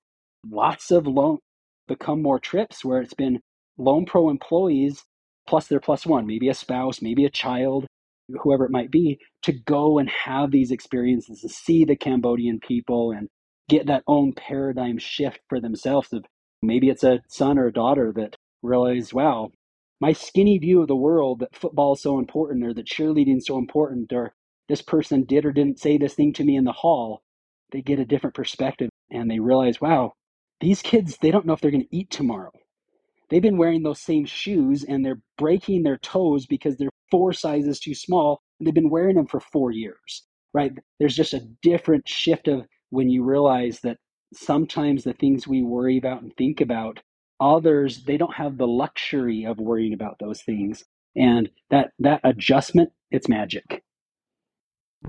lots 0.48 0.90
of 0.90 1.06
loan 1.06 1.38
become 1.88 2.22
more 2.22 2.38
trips 2.38 2.84
where 2.84 3.00
it's 3.00 3.14
been 3.14 3.40
LoanPro 3.78 4.30
employees 4.30 5.02
plus 5.48 5.66
their 5.66 5.80
plus 5.80 6.06
one, 6.06 6.26
maybe 6.26 6.48
a 6.48 6.54
spouse, 6.54 7.02
maybe 7.02 7.24
a 7.24 7.30
child, 7.30 7.86
whoever 8.42 8.64
it 8.64 8.70
might 8.70 8.90
be, 8.90 9.18
to 9.42 9.52
go 9.52 9.98
and 9.98 10.08
have 10.08 10.50
these 10.50 10.70
experiences, 10.70 11.40
to 11.40 11.48
see 11.48 11.84
the 11.84 11.96
Cambodian 11.96 12.60
people 12.60 13.10
and 13.10 13.28
get 13.68 13.86
that 13.86 14.04
own 14.06 14.32
paradigm 14.32 14.98
shift 14.98 15.40
for 15.48 15.60
themselves 15.60 16.12
of 16.12 16.24
maybe 16.62 16.88
it's 16.88 17.04
a 17.04 17.20
son 17.28 17.58
or 17.58 17.66
a 17.66 17.72
daughter 17.72 18.12
that 18.16 18.36
realize, 18.62 19.12
wow, 19.12 19.50
my 20.00 20.12
skinny 20.12 20.58
view 20.58 20.80
of 20.82 20.88
the 20.88 20.96
world 20.96 21.40
that 21.40 21.54
football 21.54 21.94
is 21.94 22.02
so 22.02 22.18
important 22.18 22.64
or 22.64 22.74
that 22.74 22.86
cheerleading 22.86 23.38
is 23.38 23.46
so 23.46 23.58
important 23.58 24.12
or 24.12 24.34
this 24.68 24.82
person 24.82 25.24
did 25.24 25.44
or 25.44 25.52
didn't 25.52 25.80
say 25.80 25.98
this 25.98 26.14
thing 26.14 26.32
to 26.32 26.44
me 26.44 26.56
in 26.56 26.64
the 26.64 26.72
hall, 26.72 27.22
they 27.72 27.82
get 27.82 27.98
a 27.98 28.04
different 28.04 28.34
perspective 28.34 28.88
and 29.10 29.30
they 29.30 29.38
realize, 29.38 29.80
wow, 29.80 30.12
these 30.60 30.82
kids, 30.82 31.18
they 31.20 31.30
don't 31.30 31.44
know 31.46 31.52
if 31.52 31.60
they're 31.60 31.70
going 31.70 31.86
to 31.86 31.96
eat 31.96 32.10
tomorrow. 32.10 32.52
They've 33.28 33.42
been 33.42 33.58
wearing 33.58 33.82
those 33.82 34.00
same 34.00 34.24
shoes 34.24 34.84
and 34.84 35.04
they're 35.04 35.20
breaking 35.38 35.82
their 35.82 35.98
toes 35.98 36.46
because 36.46 36.76
they're 36.76 36.90
four 37.10 37.32
sizes 37.32 37.80
too 37.80 37.94
small 37.94 38.40
and 38.58 38.66
they've 38.66 38.74
been 38.74 38.90
wearing 38.90 39.16
them 39.16 39.26
for 39.26 39.40
four 39.40 39.70
years, 39.70 40.24
right? 40.54 40.72
There's 40.98 41.16
just 41.16 41.32
a 41.32 41.46
different 41.62 42.08
shift 42.08 42.48
of 42.48 42.66
when 42.90 43.08
you 43.08 43.24
realize 43.24 43.80
that 43.80 43.96
sometimes 44.32 45.04
the 45.04 45.12
things 45.14 45.46
we 45.46 45.62
worry 45.62 45.98
about 45.98 46.22
and 46.22 46.34
think 46.36 46.60
about 46.60 47.00
others 47.42 48.04
they 48.04 48.16
don't 48.16 48.34
have 48.34 48.56
the 48.56 48.66
luxury 48.66 49.44
of 49.44 49.58
worrying 49.58 49.92
about 49.92 50.18
those 50.18 50.42
things. 50.42 50.84
And 51.16 51.50
that 51.70 51.92
that 51.98 52.20
adjustment 52.24 52.90
it's 53.10 53.28
magic. 53.28 53.82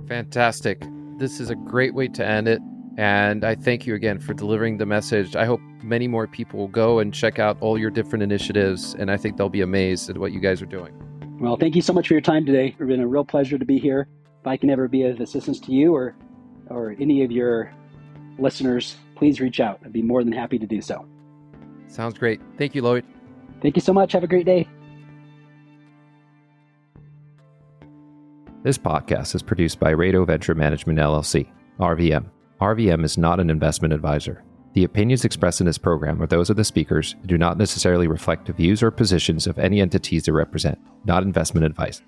Fantastic. 0.07 0.83
This 1.17 1.39
is 1.39 1.49
a 1.49 1.55
great 1.55 1.93
way 1.93 2.07
to 2.09 2.25
end 2.25 2.47
it. 2.47 2.59
And 2.97 3.43
i 3.43 3.55
thank 3.55 3.87
you 3.87 3.95
again 3.95 4.19
for 4.19 4.33
delivering 4.33 4.77
the 4.77 4.85
message. 4.85 5.35
I 5.35 5.45
hope 5.45 5.61
many 5.81 6.07
more 6.07 6.27
people 6.27 6.59
will 6.59 6.67
go 6.67 6.99
and 6.99 7.13
check 7.13 7.39
out 7.39 7.57
all 7.61 7.77
your 7.77 7.89
different 7.89 8.23
initiatives 8.23 8.95
and 8.95 9.11
i 9.11 9.17
think 9.17 9.35
they'll 9.37 9.49
be 9.49 9.61
amazed 9.61 10.09
at 10.09 10.17
what 10.17 10.31
you 10.31 10.39
guys 10.39 10.61
are 10.61 10.67
doing. 10.67 10.93
Well 11.39 11.57
thank 11.57 11.75
you 11.75 11.81
so 11.81 11.93
much 11.93 12.07
for 12.07 12.13
your 12.13 12.21
time 12.21 12.45
today. 12.45 12.75
It's 12.77 12.87
been 12.87 12.99
a 12.99 13.07
real 13.07 13.25
pleasure 13.25 13.57
to 13.57 13.65
be 13.65 13.79
here. 13.79 14.07
If 14.41 14.47
i 14.47 14.57
can 14.57 14.69
ever 14.69 14.87
be 14.87 15.03
of 15.03 15.19
assistance 15.19 15.59
to 15.61 15.71
you 15.71 15.95
or 15.95 16.15
or 16.69 16.95
any 16.99 17.23
of 17.23 17.31
your 17.31 17.73
listeners 18.37 18.97
please 19.23 19.39
reach 19.39 19.59
out 19.59 19.79
i'd 19.85 19.93
be 19.93 20.01
more 20.01 20.23
than 20.23 20.33
happy 20.33 20.59
to 20.59 20.67
do 20.67 20.81
so 20.81 21.05
Sounds 21.93 22.17
great. 22.17 22.41
Thank 22.57 22.73
you, 22.73 22.81
Lloyd. 22.81 23.05
Thank 23.61 23.75
you 23.75 23.81
so 23.81 23.93
much. 23.93 24.13
Have 24.13 24.23
a 24.23 24.27
great 24.27 24.47
day. 24.47 24.67
This 28.63 28.79
podcast 28.79 29.35
is 29.35 29.43
produced 29.43 29.79
by 29.79 29.93
Rado 29.93 30.25
Venture 30.25 30.55
Management 30.55 30.97
LLC, 30.97 31.47
RVM. 31.79 32.25
RVM 32.59 33.03
is 33.05 33.15
not 33.15 33.39
an 33.39 33.51
investment 33.51 33.93
advisor. 33.93 34.43
The 34.73 34.85
opinions 34.85 35.23
expressed 35.23 35.59
in 35.59 35.67
this 35.67 35.77
program 35.77 36.19
are 36.19 36.25
those 36.25 36.49
of 36.49 36.55
the 36.55 36.63
speakers 36.63 37.13
and 37.19 37.27
do 37.27 37.37
not 37.37 37.59
necessarily 37.59 38.07
reflect 38.07 38.47
the 38.47 38.53
views 38.53 38.81
or 38.81 38.89
positions 38.89 39.45
of 39.45 39.59
any 39.59 39.79
entities 39.79 40.23
they 40.23 40.31
represent, 40.31 40.79
not 41.05 41.21
investment 41.21 41.63
advice. 41.63 42.01